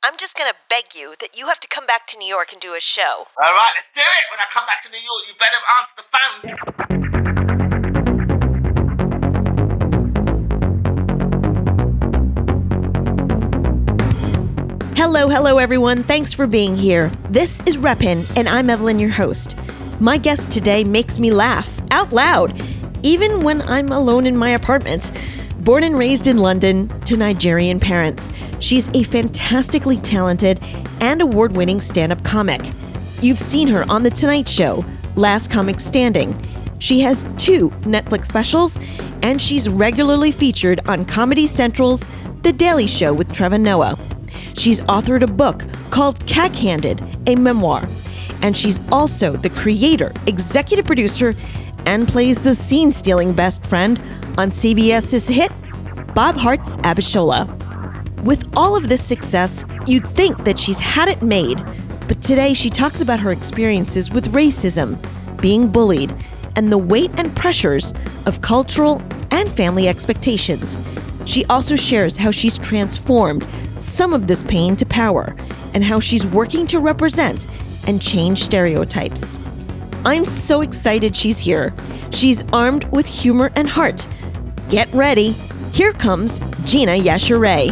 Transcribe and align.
I'm 0.00 0.16
just 0.16 0.38
gonna 0.38 0.52
beg 0.70 0.94
you 0.94 1.14
that 1.18 1.36
you 1.36 1.48
have 1.48 1.58
to 1.58 1.66
come 1.66 1.84
back 1.84 2.06
to 2.06 2.16
New 2.16 2.28
York 2.28 2.52
and 2.52 2.60
do 2.60 2.74
a 2.74 2.80
show. 2.80 3.26
All 3.42 3.52
right, 3.52 3.72
let's 3.74 3.90
do 3.92 4.00
it. 4.00 4.30
When 4.30 4.38
I 4.38 4.44
come 4.48 4.64
back 4.64 4.80
to 4.84 4.90
New 4.92 5.00
York, 5.02 5.26
you 5.26 5.34
better 5.40 5.56
answer 5.80 5.96
the 5.96 6.04
phone. 6.14 6.42
Hello, 14.96 15.26
hello, 15.28 15.58
everyone. 15.58 16.04
Thanks 16.04 16.32
for 16.32 16.46
being 16.46 16.76
here. 16.76 17.10
This 17.30 17.60
is 17.66 17.76
Reppin, 17.76 18.24
and 18.36 18.48
I'm 18.48 18.70
Evelyn, 18.70 19.00
your 19.00 19.10
host. 19.10 19.56
My 19.98 20.16
guest 20.16 20.52
today 20.52 20.84
makes 20.84 21.18
me 21.18 21.32
laugh 21.32 21.80
out 21.90 22.12
loud, 22.12 22.62
even 23.02 23.40
when 23.40 23.62
I'm 23.62 23.88
alone 23.88 24.26
in 24.26 24.36
my 24.36 24.50
apartment. 24.50 25.10
Born 25.68 25.84
and 25.84 25.98
raised 25.98 26.28
in 26.28 26.38
London 26.38 26.88
to 27.00 27.14
Nigerian 27.14 27.78
parents, 27.78 28.32
she's 28.58 28.88
a 28.94 29.02
fantastically 29.02 29.98
talented 29.98 30.60
and 31.02 31.20
award 31.20 31.58
winning 31.58 31.82
stand 31.82 32.10
up 32.10 32.24
comic. 32.24 32.62
You've 33.20 33.38
seen 33.38 33.68
her 33.68 33.84
on 33.90 34.02
The 34.02 34.08
Tonight 34.08 34.48
Show, 34.48 34.82
Last 35.14 35.50
Comic 35.50 35.78
Standing. 35.78 36.42
She 36.78 37.00
has 37.00 37.24
two 37.36 37.68
Netflix 37.82 38.28
specials, 38.28 38.78
and 39.22 39.42
she's 39.42 39.68
regularly 39.68 40.32
featured 40.32 40.88
on 40.88 41.04
Comedy 41.04 41.46
Central's 41.46 42.06
The 42.40 42.52
Daily 42.54 42.86
Show 42.86 43.12
with 43.12 43.30
Trevor 43.30 43.58
Noah. 43.58 43.98
She's 44.54 44.80
authored 44.80 45.22
a 45.22 45.30
book 45.30 45.66
called 45.90 46.26
Cack 46.26 46.52
Handed, 46.52 47.02
a 47.26 47.36
memoir. 47.36 47.86
And 48.40 48.56
she's 48.56 48.80
also 48.90 49.36
the 49.36 49.50
creator, 49.50 50.14
executive 50.26 50.86
producer, 50.86 51.34
and 51.86 52.08
plays 52.08 52.42
the 52.42 52.54
scene 52.54 52.92
stealing 52.92 53.32
best 53.32 53.66
friend 53.66 53.98
on 54.36 54.50
CBS's 54.50 55.28
hit 55.28 55.52
Bob 56.14 56.36
Hearts 56.36 56.76
Abishola. 56.78 57.46
With 58.22 58.48
all 58.56 58.76
of 58.76 58.88
this 58.88 59.04
success, 59.04 59.64
you'd 59.86 60.06
think 60.06 60.44
that 60.44 60.58
she's 60.58 60.78
had 60.78 61.08
it 61.08 61.22
made, 61.22 61.62
but 62.08 62.20
today 62.20 62.54
she 62.54 62.70
talks 62.70 63.00
about 63.00 63.20
her 63.20 63.32
experiences 63.32 64.10
with 64.10 64.32
racism, 64.32 64.98
being 65.40 65.68
bullied, 65.68 66.14
and 66.56 66.72
the 66.72 66.78
weight 66.78 67.10
and 67.16 67.34
pressures 67.36 67.94
of 68.26 68.40
cultural 68.40 69.00
and 69.30 69.50
family 69.52 69.88
expectations. 69.88 70.80
She 71.24 71.44
also 71.46 71.76
shares 71.76 72.16
how 72.16 72.30
she's 72.30 72.58
transformed 72.58 73.46
some 73.78 74.12
of 74.12 74.26
this 74.26 74.42
pain 74.42 74.74
to 74.76 74.86
power 74.86 75.36
and 75.74 75.84
how 75.84 76.00
she's 76.00 76.26
working 76.26 76.66
to 76.68 76.80
represent 76.80 77.46
and 77.86 78.02
change 78.02 78.42
stereotypes. 78.42 79.36
I'm 80.04 80.24
so 80.24 80.60
excited 80.60 81.16
she's 81.16 81.38
here. 81.38 81.74
She's 82.10 82.42
armed 82.52 82.84
with 82.92 83.06
humor 83.06 83.50
and 83.56 83.68
heart. 83.68 84.06
Get 84.68 84.92
ready. 84.92 85.32
Here 85.72 85.92
comes 85.92 86.38
Gina 86.64 86.92
Yashere. 86.92 87.70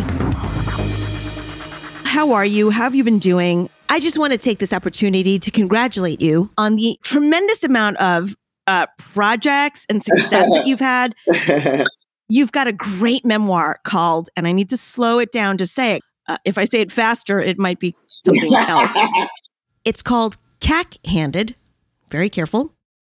How 2.04 2.32
are 2.32 2.44
you? 2.44 2.70
How 2.70 2.84
have 2.84 2.94
you 2.94 3.04
been 3.04 3.18
doing? 3.18 3.70
I 3.88 4.00
just 4.00 4.18
want 4.18 4.32
to 4.32 4.38
take 4.38 4.58
this 4.58 4.72
opportunity 4.72 5.38
to 5.38 5.50
congratulate 5.50 6.20
you 6.20 6.50
on 6.58 6.76
the 6.76 6.98
tremendous 7.02 7.62
amount 7.62 7.98
of 7.98 8.34
uh, 8.66 8.86
projects 8.98 9.86
and 9.88 10.02
success 10.02 10.48
that 10.50 10.66
you've 10.66 10.80
had. 10.80 11.14
You've 12.28 12.50
got 12.50 12.66
a 12.66 12.72
great 12.72 13.24
memoir 13.24 13.78
called, 13.84 14.30
and 14.36 14.48
I 14.48 14.52
need 14.52 14.68
to 14.70 14.76
slow 14.76 15.20
it 15.20 15.30
down 15.30 15.58
to 15.58 15.66
say 15.66 15.94
it. 15.94 16.02
Uh, 16.26 16.38
if 16.44 16.58
I 16.58 16.64
say 16.64 16.80
it 16.80 16.90
faster, 16.90 17.40
it 17.40 17.56
might 17.56 17.78
be 17.78 17.94
something 18.24 18.52
else. 18.54 18.90
It's 19.84 20.02
called 20.02 20.36
Cack 20.58 20.96
Handed. 21.04 21.54
Very 22.10 22.28
careful. 22.28 22.72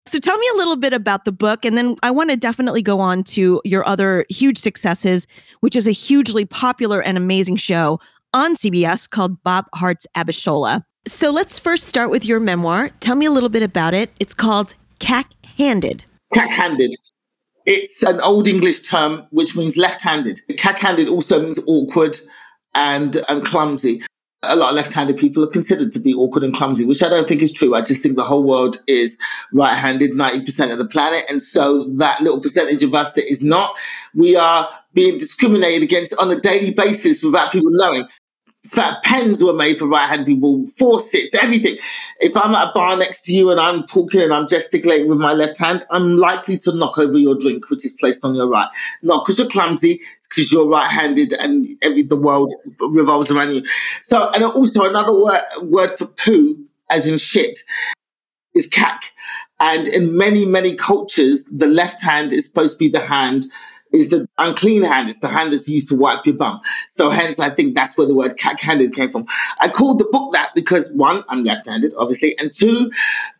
So 0.07 0.19
tell 0.19 0.37
me 0.37 0.47
a 0.53 0.57
little 0.57 0.75
bit 0.75 0.93
about 0.93 1.25
the 1.25 1.31
book, 1.31 1.63
and 1.63 1.77
then 1.77 1.95
I 2.01 2.11
want 2.11 2.31
to 2.31 2.37
definitely 2.37 2.81
go 2.81 2.99
on 2.99 3.23
to 3.25 3.61
your 3.63 3.87
other 3.87 4.25
huge 4.29 4.57
successes, 4.57 5.27
which 5.59 5.75
is 5.75 5.87
a 5.87 5.91
hugely 5.91 6.43
popular 6.43 7.01
and 7.01 7.17
amazing 7.17 7.57
show 7.57 7.99
on 8.33 8.55
CBS 8.55 9.09
called 9.09 9.41
Bob 9.43 9.65
Hearts 9.75 10.07
Abishola. 10.15 10.83
So 11.07 11.29
let's 11.29 11.57
first 11.57 11.85
start 11.87 12.09
with 12.09 12.25
your 12.25 12.39
memoir. 12.39 12.89
Tell 12.99 13.15
me 13.15 13.25
a 13.25 13.31
little 13.31 13.49
bit 13.49 13.63
about 13.63 13.93
it. 13.93 14.11
It's 14.19 14.33
called 14.33 14.75
Cack 14.99 15.31
Handed. 15.57 16.03
Cack 16.33 16.49
handed. 16.49 16.95
It's 17.65 18.03
an 18.03 18.19
old 18.21 18.47
English 18.47 18.87
term 18.87 19.27
which 19.31 19.55
means 19.55 19.77
left 19.77 20.01
handed. 20.01 20.39
Cack 20.57 20.79
handed 20.79 21.07
also 21.07 21.41
means 21.41 21.59
awkward 21.67 22.17
and, 22.73 23.17
and 23.29 23.43
clumsy. 23.43 24.01
A 24.43 24.55
lot 24.55 24.69
of 24.69 24.75
left 24.75 24.91
handed 24.91 25.17
people 25.17 25.43
are 25.43 25.47
considered 25.47 25.91
to 25.91 25.99
be 25.99 26.15
awkward 26.15 26.43
and 26.43 26.53
clumsy, 26.53 26.83
which 26.83 27.03
I 27.03 27.09
don't 27.09 27.27
think 27.27 27.43
is 27.43 27.51
true. 27.51 27.75
I 27.75 27.81
just 27.81 28.01
think 28.01 28.15
the 28.15 28.23
whole 28.23 28.43
world 28.43 28.81
is 28.87 29.15
right 29.53 29.75
handed, 29.75 30.11
90% 30.11 30.71
of 30.71 30.79
the 30.79 30.85
planet. 30.85 31.25
And 31.29 31.43
so 31.43 31.83
that 31.97 32.21
little 32.21 32.41
percentage 32.41 32.81
of 32.81 32.95
us 32.95 33.11
that 33.13 33.29
is 33.29 33.43
not, 33.43 33.75
we 34.15 34.35
are 34.35 34.67
being 34.93 35.19
discriminated 35.19 35.83
against 35.83 36.17
on 36.17 36.31
a 36.31 36.39
daily 36.39 36.71
basis 36.71 37.21
without 37.21 37.51
people 37.51 37.69
knowing. 37.73 38.07
Fat 38.67 39.03
pens 39.03 39.43
were 39.43 39.53
made 39.53 39.77
for 39.77 39.85
right-handed 39.85 40.25
people, 40.25 40.65
faucets, 40.77 41.35
everything. 41.35 41.77
If 42.19 42.37
I'm 42.37 42.55
at 42.55 42.69
a 42.69 42.71
bar 42.73 42.95
next 42.95 43.21
to 43.25 43.33
you 43.33 43.51
and 43.51 43.59
I'm 43.59 43.85
talking 43.85 44.21
and 44.21 44.33
I'm 44.33 44.47
gesticulating 44.47 45.07
with 45.07 45.17
my 45.17 45.33
left 45.33 45.57
hand, 45.57 45.85
I'm 45.89 46.17
likely 46.17 46.57
to 46.59 46.75
knock 46.75 46.97
over 46.97 47.17
your 47.17 47.37
drink, 47.37 47.69
which 47.69 47.83
is 47.83 47.93
placed 47.93 48.23
on 48.23 48.33
your 48.33 48.47
right. 48.47 48.69
Not 49.01 49.25
because 49.25 49.39
you're 49.39 49.49
clumsy, 49.49 50.01
because 50.31 50.51
you're 50.51 50.67
right-handed 50.67 51.33
and 51.33 51.67
every 51.81 52.03
the 52.03 52.15
world 52.15 52.53
revolves 52.79 53.29
around 53.29 53.53
you. 53.53 53.63
So, 54.01 54.31
and 54.31 54.43
also 54.43 54.85
another 54.89 55.13
word, 55.13 55.41
word 55.61 55.91
for 55.91 56.05
poo, 56.05 56.57
as 56.89 57.05
in 57.05 57.17
shit, 57.17 57.59
is 58.55 58.65
cack. 58.65 59.11
And 59.59 59.87
in 59.87 60.17
many, 60.17 60.45
many 60.45 60.75
cultures, 60.75 61.43
the 61.51 61.67
left 61.67 62.01
hand 62.01 62.33
is 62.33 62.49
supposed 62.49 62.75
to 62.75 62.79
be 62.79 62.89
the 62.89 63.05
hand 63.05 63.45
is 63.91 64.09
the 64.09 64.27
unclean 64.37 64.83
hand. 64.83 65.09
It's 65.09 65.19
the 65.19 65.27
hand 65.27 65.53
that's 65.53 65.67
used 65.67 65.89
to 65.89 65.97
wipe 65.97 66.25
your 66.25 66.35
bum. 66.35 66.61
So 66.89 67.09
hence, 67.09 67.39
I 67.39 67.49
think 67.49 67.75
that's 67.75 67.97
where 67.97 68.07
the 68.07 68.15
word 68.15 68.37
cack-handed 68.37 68.93
came 68.93 69.11
from. 69.11 69.25
I 69.59 69.69
called 69.69 69.99
the 69.99 70.07
book 70.11 70.33
that 70.33 70.51
because 70.55 70.91
one, 70.93 71.23
I'm 71.29 71.43
left-handed, 71.43 71.93
obviously, 71.97 72.37
and 72.39 72.53
two, 72.53 72.91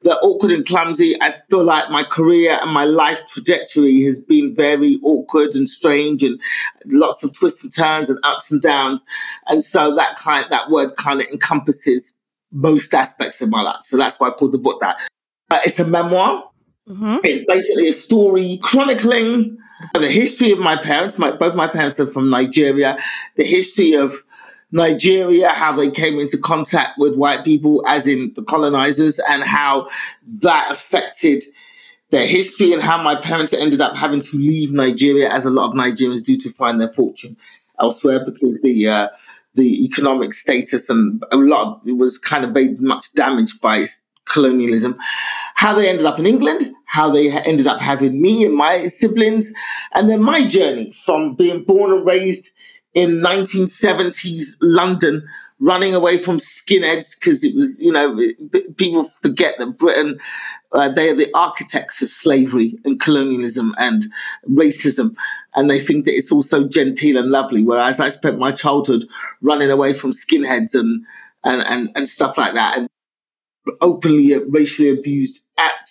the 0.02 0.16
awkward 0.18 0.52
and 0.52 0.66
clumsy. 0.66 1.16
I 1.22 1.36
feel 1.50 1.64
like 1.64 1.90
my 1.90 2.04
career 2.04 2.58
and 2.62 2.72
my 2.72 2.86
life 2.86 3.26
trajectory 3.28 4.02
has 4.04 4.20
been 4.20 4.54
very 4.56 4.96
awkward 5.04 5.56
and 5.56 5.70
strange, 5.70 6.24
and 6.24 6.40
lots 6.86 7.24
of 7.24 7.34
twists 7.34 7.64
and 7.64 7.74
turns 7.74 8.10
and 8.10 8.20
ups 8.24 8.52
and 8.52 8.62
downs. 8.62 9.04
And 9.48 9.64
so 9.64 9.96
that 9.96 10.16
kind, 10.18 10.46
that 10.50 10.70
word 10.70 10.96
kind 10.98 11.22
of 11.22 11.28
encompasses 11.28 12.14
most 12.52 12.94
aspects 12.94 13.42
of 13.42 13.50
my 13.50 13.62
life. 13.62 13.80
So 13.84 13.96
that's 13.98 14.20
why 14.20 14.28
I 14.28 14.32
called 14.32 14.52
the 14.52 14.58
book 14.58 14.82
that. 14.82 15.02
Uh, 15.50 15.60
it's 15.66 15.80
a 15.80 15.88
memoir. 15.88 16.50
Mm-hmm. 16.88 17.18
It's 17.24 17.46
basically 17.46 17.88
a 17.88 17.94
story 17.94 18.60
chronicling 18.64 19.58
the 19.94 20.10
history 20.10 20.52
of 20.52 20.60
my 20.60 20.76
parents. 20.76 21.18
My, 21.18 21.32
both 21.32 21.56
my 21.56 21.68
parents 21.68 22.00
are 22.00 22.08
from 22.08 22.30
Nigeria. 22.30 22.98
The 23.36 23.44
history 23.44 23.94
of 23.94 24.14
Nigeria, 24.72 25.50
how 25.50 25.74
they 25.74 25.92
came 25.92 26.18
into 26.18 26.38
contact 26.38 26.98
with 26.98 27.16
white 27.16 27.44
people, 27.44 27.84
as 27.88 28.08
in 28.08 28.34
the 28.36 28.44
colonizers, 28.44 29.20
and 29.30 29.44
how 29.44 29.90
that 30.40 30.72
affected 30.72 31.44
their 32.10 32.26
history 32.26 32.74
and 32.74 32.82
how 32.82 33.02
my 33.02 33.16
parents 33.16 33.54
ended 33.54 33.82
up 33.82 33.96
having 33.96 34.22
to 34.22 34.38
leave 34.38 34.74
Nigeria, 34.74 35.32
as 35.32 35.46
a 35.46 35.50
lot 35.50 35.70
of 35.70 35.76
Nigerians 35.76 36.24
do, 36.24 36.38
to 36.38 36.50
find 36.50 36.80
their 36.80 36.92
fortune 36.92 37.36
elsewhere 37.80 38.24
because 38.24 38.62
the 38.62 38.88
uh, 38.88 39.08
the 39.56 39.84
economic 39.84 40.34
status 40.34 40.90
and 40.90 41.24
a 41.32 41.38
lot 41.38 41.68
of, 41.68 41.88
it 41.88 41.98
was 41.98 42.18
kind 42.18 42.46
of 42.46 42.52
very 42.52 42.76
much 42.76 43.14
damaged 43.14 43.60
by 43.60 43.86
colonialism. 44.26 44.98
How 45.56 45.74
they 45.74 45.90
ended 45.90 46.06
up 46.06 46.20
in 46.20 46.26
England, 46.26 46.74
how 46.86 47.10
they 47.10 47.32
ended 47.32 47.68
up 47.68 47.80
having 47.80 48.22
me 48.22 48.44
and 48.46 48.56
my 48.56 48.88
siblings, 48.88 49.54
and 49.94 50.10
then 50.10 50.22
my 50.22 50.48
journey 50.48 50.92
from 50.92 51.36
being 51.36 51.64
born 51.64 51.92
and 51.92 52.06
raised 52.06 52.50
in 52.94 53.22
1970s 53.22 54.56
London 54.62 55.28
running 55.62 55.94
away 55.94 56.18
from 56.18 56.40
skinheads 56.40 57.18
because 57.18 57.44
it 57.44 57.56
was, 57.56 57.80
you 57.80 57.92
know, 57.92 58.20
people 58.78 59.04
forget 59.22 59.54
that 59.60 59.78
Britain, 59.78 60.20
uh, 60.72 60.90
they 60.90 61.10
are 61.10 61.16
the 61.16 61.32
architects 61.36 62.02
of 62.02 62.10
slavery 62.10 62.78
and 62.84 63.00
colonialism 63.00 63.76
and 63.78 64.04
racism. 64.50 65.16
And 65.56 65.70
they 65.70 65.80
think 65.80 66.06
that 66.06 66.16
it's 66.16 66.32
all 66.32 66.42
so 66.42 66.68
genteel 66.68 67.18
and 67.18 67.30
lovely. 67.30 67.64
Whereas 67.64 68.00
I 68.00 68.10
spent 68.10 68.40
my 68.40 68.52
childhood 68.52 69.06
running 69.42 69.70
away 69.70 69.94
from 69.94 70.14
skinheads 70.14 70.74
and, 70.74 71.06
and, 71.44 71.62
and, 71.62 71.90
and 71.96 72.10
stuff 72.10 72.38
like 72.40 72.56
that 72.56 72.78
and 72.78 72.90
openly 73.82 74.38
racially 74.50 74.90
abused 74.90 75.48
at 75.58 75.90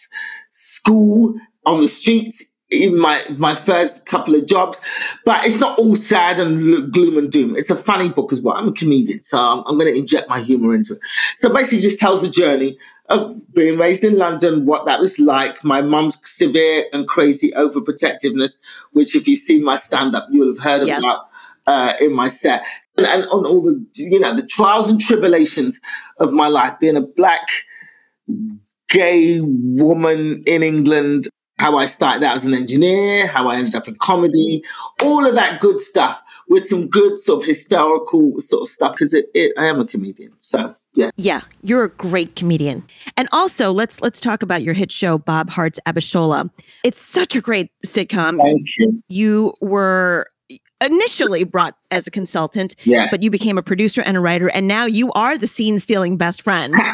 school, 0.51 1.35
on 1.67 1.81
the 1.81 1.89
streets, 1.89 2.45
in 2.71 2.97
my 2.99 3.25
my 3.37 3.55
first 3.55 4.07
couple 4.07 4.35
of 4.35 4.47
jobs, 4.47 4.81
but 5.25 5.45
it's 5.45 5.59
not 5.59 5.79
all 5.79 5.97
sad 5.97 6.39
and 6.39 6.93
gloom 6.93 7.19
and 7.19 7.31
doom. 7.31 7.57
It's 7.57 7.71
a 7.71 7.77
funny 7.77 8.09
book 8.09 8.33
as 8.33 8.41
well. 8.41 8.57
I'm 8.57 8.69
a 8.69 8.73
comedian, 8.73 9.23
so 9.23 9.41
I'm, 9.41 9.65
I'm 9.67 9.77
going 9.79 9.93
to 9.93 9.99
inject 9.99 10.29
my 10.29 10.41
humor 10.41 10.75
into 10.75 10.95
it. 10.95 11.01
So 11.37 11.53
basically, 11.53 11.81
just 11.81 11.99
tells 11.99 12.23
the 12.23 12.29
journey 12.29 12.79
of 13.09 13.35
being 13.53 13.77
raised 13.77 14.05
in 14.05 14.17
London, 14.17 14.67
what 14.67 14.87
that 14.87 15.01
was 15.01 15.19
like, 15.19 15.65
my 15.65 15.83
mum's 15.83 16.17
severe 16.25 16.85
and 16.93 17.09
crazy 17.09 17.51
overprotectiveness, 17.53 18.59
which 18.93 19.17
if 19.17 19.27
you've 19.27 19.41
seen 19.41 19.65
my 19.65 19.75
stand 19.75 20.15
up, 20.15 20.29
you'll 20.31 20.55
have 20.55 20.63
heard 20.63 20.87
yes. 20.87 21.01
about 21.01 21.19
uh, 21.67 21.95
in 22.01 22.15
my 22.15 22.29
set, 22.29 22.65
and, 23.07 23.25
on 23.25 23.47
all 23.47 23.63
the 23.63 23.85
you 23.97 24.21
know 24.21 24.35
the 24.35 24.47
trials 24.47 24.89
and 24.89 25.01
tribulations 25.01 25.81
of 26.19 26.33
my 26.33 26.49
life, 26.49 26.75
being 26.81 26.97
a 26.97 27.01
black 27.01 27.47
gay 28.89 29.41
woman 29.41 30.43
in 30.47 30.63
England 30.63 31.29
how 31.61 31.77
I 31.77 31.85
started 31.85 32.25
out 32.25 32.37
as 32.37 32.47
an 32.47 32.55
engineer, 32.55 33.27
how 33.27 33.49
I 33.49 33.57
ended 33.57 33.75
up 33.75 33.87
in 33.87 33.95
comedy, 33.97 34.65
all 35.03 35.27
of 35.27 35.35
that 35.35 35.61
good 35.61 35.79
stuff 35.79 36.23
with 36.49 36.65
some 36.65 36.89
good 36.89 37.19
sort 37.19 37.43
of 37.43 37.47
historical 37.47 38.41
sort 38.41 38.63
of 38.63 38.69
stuff 38.69 38.93
because 38.93 39.13
it, 39.13 39.27
it, 39.35 39.53
I 39.59 39.67
am 39.67 39.79
a 39.79 39.85
comedian. 39.85 40.33
So 40.41 40.75
yeah. 40.95 41.11
Yeah, 41.17 41.43
you're 41.63 41.85
a 41.85 41.91
great 41.91 42.35
comedian. 42.35 42.83
And 43.17 43.29
also, 43.31 43.73
let's 43.73 44.01
let's 44.01 44.21
talk 44.21 44.43
about 44.43 44.63
your 44.63 44.75
hit 44.75 44.91
show 44.91 45.19
Bob 45.19 45.51
Hearts 45.51 45.79
Abishola. 45.87 46.51
It's 46.83 47.01
such 47.01 47.37
a 47.37 47.41
great 47.41 47.71
sitcom. 47.87 48.39
Thank 48.43 48.67
you. 48.79 49.03
You 49.09 49.55
were 49.61 50.27
initially 50.81 51.45
brought 51.45 51.77
as 51.91 52.07
a 52.07 52.11
consultant, 52.11 52.77
yes. 52.85 53.11
but 53.11 53.23
you 53.23 53.31
became 53.31 53.59
a 53.59 53.63
producer 53.63 54.03
and 54.03 54.17
a 54.17 54.21
writer, 54.21 54.49
and 54.49 54.67
now 54.67 54.87
you 54.87 55.13
are 55.13 55.37
the 55.37 55.47
scene 55.47 55.79
stealing 55.79 56.17
best 56.17 56.43
friend. 56.43 56.75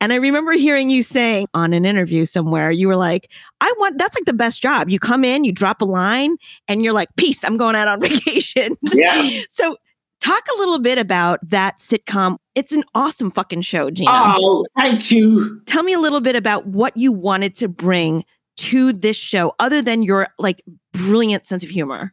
And 0.00 0.12
I 0.12 0.16
remember 0.16 0.52
hearing 0.52 0.90
you 0.90 1.02
saying 1.02 1.46
on 1.54 1.72
an 1.72 1.84
interview 1.84 2.24
somewhere, 2.24 2.70
you 2.70 2.88
were 2.88 2.96
like, 2.96 3.30
I 3.60 3.72
want 3.78 3.98
that's 3.98 4.16
like 4.16 4.24
the 4.24 4.32
best 4.32 4.62
job. 4.62 4.88
You 4.88 4.98
come 4.98 5.24
in, 5.24 5.44
you 5.44 5.52
drop 5.52 5.80
a 5.80 5.84
line, 5.84 6.36
and 6.66 6.82
you're 6.82 6.92
like, 6.92 7.08
peace, 7.16 7.44
I'm 7.44 7.56
going 7.56 7.76
out 7.76 7.88
on 7.88 8.00
vacation. 8.02 8.76
Yeah. 8.92 9.42
so 9.50 9.76
talk 10.20 10.42
a 10.54 10.58
little 10.58 10.78
bit 10.78 10.98
about 10.98 11.38
that 11.48 11.78
sitcom. 11.78 12.38
It's 12.54 12.72
an 12.72 12.84
awesome 12.94 13.30
fucking 13.30 13.62
show, 13.62 13.90
Gina. 13.90 14.10
Oh, 14.12 14.66
thank 14.76 15.10
you. 15.10 15.60
Tell 15.66 15.82
me 15.82 15.92
a 15.92 16.00
little 16.00 16.20
bit 16.20 16.36
about 16.36 16.66
what 16.66 16.96
you 16.96 17.12
wanted 17.12 17.54
to 17.56 17.68
bring 17.68 18.24
to 18.58 18.92
this 18.92 19.16
show, 19.16 19.54
other 19.60 19.80
than 19.80 20.02
your 20.02 20.28
like 20.38 20.62
brilliant 20.92 21.46
sense 21.46 21.62
of 21.62 21.70
humor. 21.70 22.12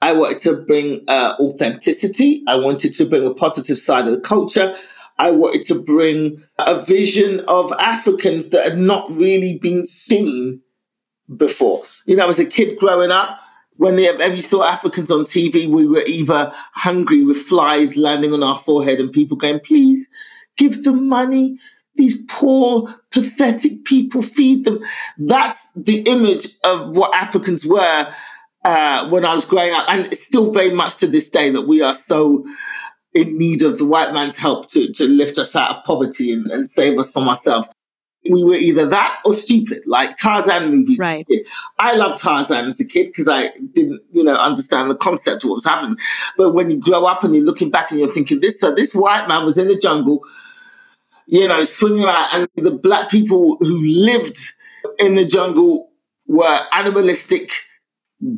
I 0.00 0.12
wanted 0.12 0.40
to 0.40 0.56
bring 0.62 1.04
uh, 1.08 1.34
authenticity. 1.40 2.44
I 2.46 2.56
wanted 2.56 2.94
to 2.94 3.04
bring 3.04 3.26
a 3.26 3.34
positive 3.34 3.78
side 3.78 4.06
of 4.06 4.14
the 4.14 4.20
culture. 4.20 4.76
I 5.18 5.32
wanted 5.32 5.64
to 5.64 5.82
bring 5.82 6.42
a 6.58 6.80
vision 6.80 7.40
of 7.48 7.72
Africans 7.78 8.50
that 8.50 8.64
had 8.64 8.78
not 8.78 9.10
really 9.10 9.58
been 9.58 9.84
seen 9.86 10.62
before. 11.36 11.82
You 12.06 12.16
know, 12.16 12.28
as 12.28 12.38
a 12.38 12.46
kid 12.46 12.78
growing 12.78 13.10
up, 13.10 13.40
whenever 13.76 14.34
you 14.34 14.40
saw 14.40 14.64
Africans 14.64 15.10
on 15.10 15.24
TV, 15.24 15.68
we 15.68 15.86
were 15.86 16.04
either 16.06 16.52
hungry 16.74 17.24
with 17.24 17.38
flies 17.38 17.96
landing 17.96 18.32
on 18.32 18.42
our 18.42 18.58
forehead 18.58 19.00
and 19.00 19.12
people 19.12 19.36
going, 19.36 19.60
please 19.60 20.08
give 20.56 20.84
them 20.84 21.08
money. 21.08 21.58
These 21.96 22.26
poor, 22.26 22.94
pathetic 23.10 23.84
people, 23.84 24.22
feed 24.22 24.64
them. 24.64 24.84
That's 25.18 25.60
the 25.74 26.02
image 26.02 26.46
of 26.62 26.96
what 26.96 27.12
Africans 27.12 27.66
were 27.66 28.14
uh, 28.68 29.08
when 29.08 29.24
I 29.24 29.32
was 29.32 29.46
growing 29.46 29.72
up. 29.72 29.86
And 29.88 30.04
it's 30.06 30.24
still 30.24 30.52
very 30.52 30.70
much 30.70 30.96
to 30.98 31.06
this 31.06 31.30
day 31.30 31.48
that 31.50 31.62
we 31.62 31.80
are 31.80 31.94
so 31.94 32.44
in 33.14 33.38
need 33.38 33.62
of 33.62 33.78
the 33.78 33.86
white 33.86 34.12
man's 34.12 34.36
help 34.36 34.68
to, 34.68 34.92
to 34.92 35.04
lift 35.08 35.38
us 35.38 35.56
out 35.56 35.76
of 35.76 35.84
poverty 35.84 36.34
and, 36.34 36.46
and 36.48 36.68
save 36.68 36.98
us 36.98 37.10
from 37.10 37.28
ourselves. 37.28 37.68
We 38.30 38.44
were 38.44 38.56
either 38.56 38.84
that 38.86 39.20
or 39.24 39.32
stupid, 39.32 39.84
like 39.86 40.18
Tarzan 40.18 40.70
movies. 40.70 40.98
Right. 40.98 41.26
I 41.78 41.94
loved 41.94 42.22
Tarzan 42.22 42.66
as 42.66 42.78
a 42.78 42.86
kid 42.86 43.06
because 43.06 43.26
I 43.26 43.48
didn't, 43.72 44.02
you 44.12 44.22
know, 44.22 44.34
understand 44.34 44.90
the 44.90 44.96
concept 44.96 45.44
of 45.44 45.48
what 45.48 45.56
was 45.56 45.64
happening. 45.64 45.96
But 46.36 46.52
when 46.52 46.70
you 46.70 46.78
grow 46.78 47.06
up 47.06 47.24
and 47.24 47.34
you're 47.34 47.44
looking 47.44 47.70
back 47.70 47.90
and 47.90 47.98
you're 47.98 48.12
thinking, 48.12 48.40
this, 48.40 48.60
so 48.60 48.74
this 48.74 48.94
white 48.94 49.28
man 49.28 49.46
was 49.46 49.56
in 49.56 49.68
the 49.68 49.78
jungle, 49.78 50.20
you 51.26 51.48
know, 51.48 51.64
swinging 51.64 52.04
around, 52.04 52.48
and 52.56 52.66
the 52.66 52.76
black 52.76 53.08
people 53.08 53.56
who 53.60 53.82
lived 53.82 54.38
in 54.98 55.14
the 55.14 55.24
jungle 55.24 55.90
were 56.26 56.66
animalistic, 56.72 57.50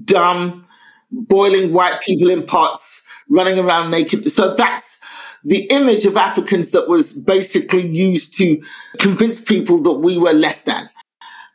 dumb, 0.04 0.66
boiling 1.10 1.72
white 1.72 2.00
people 2.00 2.30
in 2.30 2.44
pots 2.44 3.02
running 3.28 3.58
around 3.58 3.90
naked. 3.90 4.30
So 4.30 4.54
that's 4.54 4.98
the 5.44 5.64
image 5.70 6.04
of 6.06 6.16
Africans 6.16 6.70
that 6.72 6.88
was 6.88 7.12
basically 7.12 7.86
used 7.86 8.36
to 8.38 8.62
convince 8.98 9.40
people 9.42 9.78
that 9.82 9.94
we 9.94 10.18
were 10.18 10.32
less 10.32 10.62
than. 10.62 10.88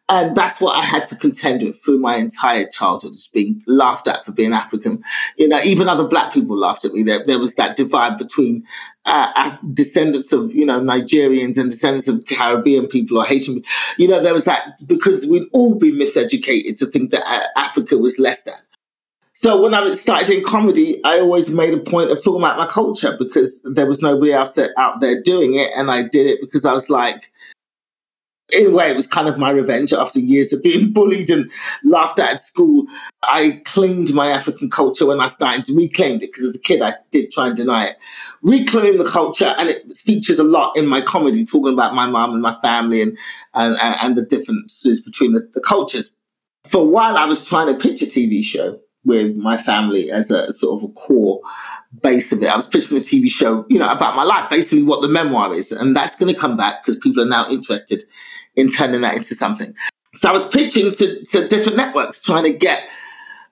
And 0.07 0.37
that's 0.37 0.61
what 0.61 0.77
I 0.77 0.83
had 0.83 1.07
to 1.07 1.15
contend 1.15 1.63
with 1.63 1.83
through 1.83 1.97
my 1.97 2.17
entire 2.17 2.67
childhood, 2.67 3.13
just 3.13 3.33
being 3.33 3.63
laughed 3.65 4.07
at 4.07 4.23
for 4.23 4.31
being 4.31 4.53
African. 4.53 5.03
You 5.35 5.47
know, 5.47 5.59
even 5.63 5.89
other 5.89 6.07
black 6.07 6.31
people 6.31 6.55
laughed 6.55 6.85
at 6.85 6.93
me. 6.93 7.01
There, 7.01 7.25
there 7.25 7.39
was 7.39 7.55
that 7.55 7.75
divide 7.75 8.19
between 8.19 8.67
uh, 9.05 9.57
descendants 9.73 10.31
of, 10.31 10.53
you 10.53 10.65
know, 10.65 10.79
Nigerians 10.79 11.57
and 11.57 11.71
descendants 11.71 12.07
of 12.07 12.23
Caribbean 12.27 12.85
people 12.85 13.17
or 13.17 13.25
Haitian. 13.25 13.63
You 13.97 14.07
know, 14.07 14.21
there 14.21 14.33
was 14.33 14.45
that 14.45 14.79
because 14.85 15.25
we'd 15.25 15.47
all 15.53 15.79
been 15.79 15.95
miseducated 15.95 16.77
to 16.77 16.85
think 16.85 17.09
that 17.09 17.23
uh, 17.25 17.47
Africa 17.55 17.97
was 17.97 18.19
less 18.19 18.41
than. 18.41 18.53
So 19.33 19.61
when 19.61 19.73
I 19.73 19.91
started 19.91 20.29
in 20.29 20.45
comedy, 20.45 21.03
I 21.03 21.19
always 21.19 21.53
made 21.53 21.73
a 21.73 21.79
point 21.79 22.09
of 22.09 22.23
talking 22.23 22.41
about 22.41 22.57
my 22.57 22.67
culture 22.67 23.17
because 23.19 23.61
there 23.63 23.85
was 23.85 24.01
nobody 24.01 24.31
else 24.31 24.57
out 24.77 25.01
there 25.01 25.21
doing 25.21 25.55
it. 25.55 25.71
And 25.75 25.91
I 25.91 26.03
did 26.03 26.27
it 26.27 26.39
because 26.39 26.63
I 26.63 26.71
was 26.73 26.89
like, 26.89 27.31
in 28.51 28.67
a 28.67 28.69
way, 28.69 28.91
it 28.91 28.95
was 28.95 29.07
kind 29.07 29.27
of 29.27 29.37
my 29.37 29.49
revenge 29.49 29.91
after 29.91 30.19
years 30.19 30.53
of 30.53 30.61
being 30.61 30.91
bullied 30.93 31.29
and 31.29 31.51
laughed 31.83 32.19
at 32.19 32.33
at 32.33 32.43
school. 32.43 32.85
I 33.23 33.61
claimed 33.65 34.13
my 34.13 34.27
African 34.27 34.69
culture 34.69 35.05
when 35.05 35.19
I 35.19 35.27
started 35.27 35.65
to 35.65 35.75
reclaim 35.75 36.17
it 36.17 36.31
because 36.31 36.43
as 36.43 36.55
a 36.55 36.61
kid, 36.61 36.81
I 36.81 36.93
did 37.11 37.31
try 37.31 37.47
and 37.47 37.57
deny 37.57 37.87
it. 37.87 37.97
Reclaim 38.43 38.97
the 38.97 39.09
culture, 39.09 39.55
and 39.57 39.69
it 39.69 39.95
features 39.95 40.37
a 40.37 40.43
lot 40.43 40.77
in 40.77 40.85
my 40.85 41.01
comedy, 41.01 41.43
talking 41.43 41.73
about 41.73 41.95
my 41.95 42.07
mom 42.07 42.33
and 42.33 42.41
my 42.41 42.59
family 42.61 43.01
and, 43.01 43.17
and, 43.55 43.77
and 43.79 44.15
the 44.15 44.25
differences 44.25 45.01
between 45.01 45.33
the, 45.33 45.49
the 45.53 45.61
cultures. 45.61 46.15
For 46.65 46.81
a 46.81 46.87
while, 46.87 47.17
I 47.17 47.25
was 47.25 47.47
trying 47.47 47.67
to 47.67 47.79
pitch 47.79 48.01
a 48.01 48.05
TV 48.05 48.43
show 48.43 48.79
with 49.05 49.35
my 49.35 49.55
family 49.55 50.11
as 50.11 50.31
a 50.31 50.51
sort 50.51 50.83
of 50.83 50.89
a 50.89 50.93
core 50.93 51.41
base 52.01 52.31
of 52.31 52.41
it. 52.41 52.47
I 52.47 52.55
was 52.55 52.67
pitching 52.67 52.97
a 52.97 53.01
TV 53.01 53.29
show, 53.29 53.65
you 53.69 53.79
know, 53.79 53.89
about 53.89 54.15
my 54.15 54.23
life, 54.23 54.49
basically 54.49 54.83
what 54.83 55.01
the 55.01 55.07
memoir 55.07 55.53
is. 55.53 55.71
And 55.71 55.95
that's 55.95 56.17
going 56.17 56.33
to 56.33 56.39
come 56.39 56.57
back 56.57 56.81
because 56.81 56.99
people 56.99 57.23
are 57.23 57.27
now 57.27 57.47
interested 57.49 58.03
in 58.55 58.69
turning 58.69 59.01
that 59.01 59.15
into 59.15 59.35
something. 59.35 59.73
So 60.15 60.29
I 60.29 60.33
was 60.33 60.47
pitching 60.47 60.91
to, 60.93 61.23
to 61.25 61.47
different 61.47 61.77
networks, 61.77 62.19
trying 62.21 62.43
to 62.43 62.53
get 62.53 62.83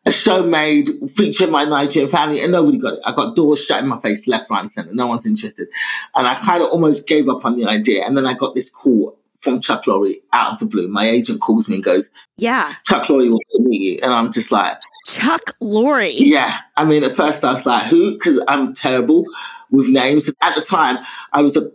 a 0.06 0.12
show 0.12 0.46
made 0.46 0.90
featuring 1.16 1.52
my 1.52 1.66
Nigerian 1.66 2.10
family, 2.10 2.42
and 2.42 2.52
nobody 2.52 2.78
got 2.78 2.94
it. 2.94 3.00
I 3.06 3.14
got 3.14 3.36
doors 3.36 3.64
shut 3.64 3.82
in 3.82 3.88
my 3.88 4.00
face, 4.00 4.28
left, 4.28 4.50
right, 4.50 4.62
and 4.62 4.72
center. 4.72 4.94
No 4.94 5.08
one's 5.08 5.26
interested. 5.26 5.68
And 6.16 6.28
I 6.28 6.36
kind 6.36 6.62
of 6.62 6.70
almost 6.70 7.08
gave 7.08 7.30
up 7.30 7.46
on 7.46 7.58
the 7.58 7.68
idea. 7.68 8.06
And 8.06 8.18
then 8.18 8.26
I 8.26 8.34
got 8.34 8.56
this 8.56 8.70
call 8.70 9.18
from 9.44 9.60
Chuck 9.60 9.84
Lorre 9.86 10.16
out 10.32 10.54
of 10.54 10.60
the 10.60 10.66
blue. 10.66 10.88
My 10.88 11.06
agent 11.06 11.42
calls 11.42 11.68
me 11.68 11.76
and 11.76 11.84
goes, 11.84 12.10
Yeah. 12.38 12.74
Chuck 12.86 13.04
Lorre 13.04 13.30
wants 13.30 13.58
to 13.58 13.64
meet 13.64 13.82
you. 13.82 14.00
And 14.02 14.12
I'm 14.12 14.32
just 14.32 14.52
like, 14.52 14.78
Chuck 15.08 15.56
Lorre? 15.62 16.14
Yeah. 16.16 16.60
I 16.78 16.86
mean, 16.86 17.04
at 17.04 17.16
first 17.16 17.44
I 17.44 17.52
was 17.52 17.66
like, 17.66 17.84
Who? 17.88 18.14
Because 18.14 18.42
I'm 18.48 18.74
terrible 18.74 19.26
with 19.70 19.90
names. 19.90 20.32
At 20.42 20.56
the 20.56 20.62
time, 20.62 21.04
I 21.34 21.42
was 21.42 21.58
a 21.58 21.70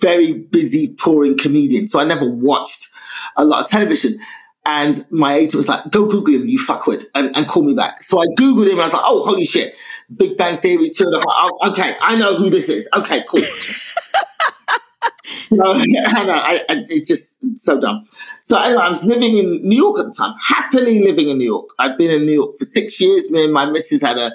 very 0.00 0.32
busy 0.32 0.94
touring 0.94 1.38
comedian. 1.38 1.86
So 1.86 2.00
I 2.00 2.04
never 2.04 2.28
watched 2.28 2.88
a 3.36 3.44
lot 3.44 3.64
of 3.64 3.70
television. 3.70 4.18
And 4.66 4.96
my 5.10 5.34
agent 5.34 5.54
was 5.54 5.68
like, 5.68 5.90
Go 5.90 6.06
Google 6.06 6.34
him, 6.34 6.48
you 6.48 6.58
fuckwit, 6.58 7.04
and, 7.14 7.34
and 7.36 7.46
call 7.46 7.62
me 7.62 7.74
back. 7.74 8.02
So 8.02 8.20
I 8.20 8.26
Googled 8.38 8.66
him 8.66 8.72
and 8.72 8.80
I 8.82 8.84
was 8.84 8.92
like, 8.92 9.02
Oh, 9.04 9.24
holy 9.24 9.44
shit. 9.44 9.74
Big 10.16 10.36
Bang 10.36 10.58
Theory, 10.58 10.90
two 10.90 11.06
and 11.06 11.14
a 11.14 11.18
half. 11.18 11.26
Oh, 11.28 11.70
okay, 11.70 11.96
I 12.00 12.16
know 12.16 12.34
who 12.34 12.50
this 12.50 12.68
is. 12.68 12.88
Okay, 12.94 13.24
cool. 13.28 13.42
so, 15.24 15.56
I 15.62 16.24
know, 16.24 16.34
I, 16.34 16.62
I, 16.68 16.84
it's 16.88 17.08
just 17.08 17.38
so 17.58 17.80
dumb. 17.80 18.06
So 18.44 18.58
anyway, 18.58 18.82
I 18.82 18.88
was 18.88 19.04
living 19.04 19.38
in 19.38 19.66
New 19.66 19.76
York 19.76 19.98
at 20.00 20.06
the 20.06 20.12
time, 20.12 20.34
happily 20.40 21.00
living 21.00 21.28
in 21.28 21.38
New 21.38 21.44
York. 21.44 21.70
I'd 21.78 21.96
been 21.96 22.10
in 22.10 22.26
New 22.26 22.32
York 22.32 22.58
for 22.58 22.64
six 22.64 23.00
years. 23.00 23.30
Me 23.30 23.44
and 23.44 23.52
my 23.52 23.66
missus 23.66 24.02
had 24.02 24.18
a 24.18 24.32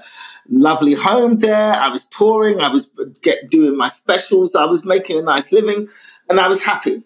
lovely 0.49 0.93
home 0.93 1.37
there. 1.39 1.73
I 1.73 1.89
was 1.89 2.05
touring. 2.05 2.61
I 2.61 2.69
was 2.69 2.97
get 3.21 3.49
doing 3.49 3.77
my 3.77 3.89
specials. 3.89 4.55
I 4.55 4.65
was 4.65 4.85
making 4.85 5.19
a 5.19 5.21
nice 5.21 5.51
living, 5.51 5.87
and 6.29 6.39
I 6.39 6.47
was 6.47 6.63
happy. 6.63 7.03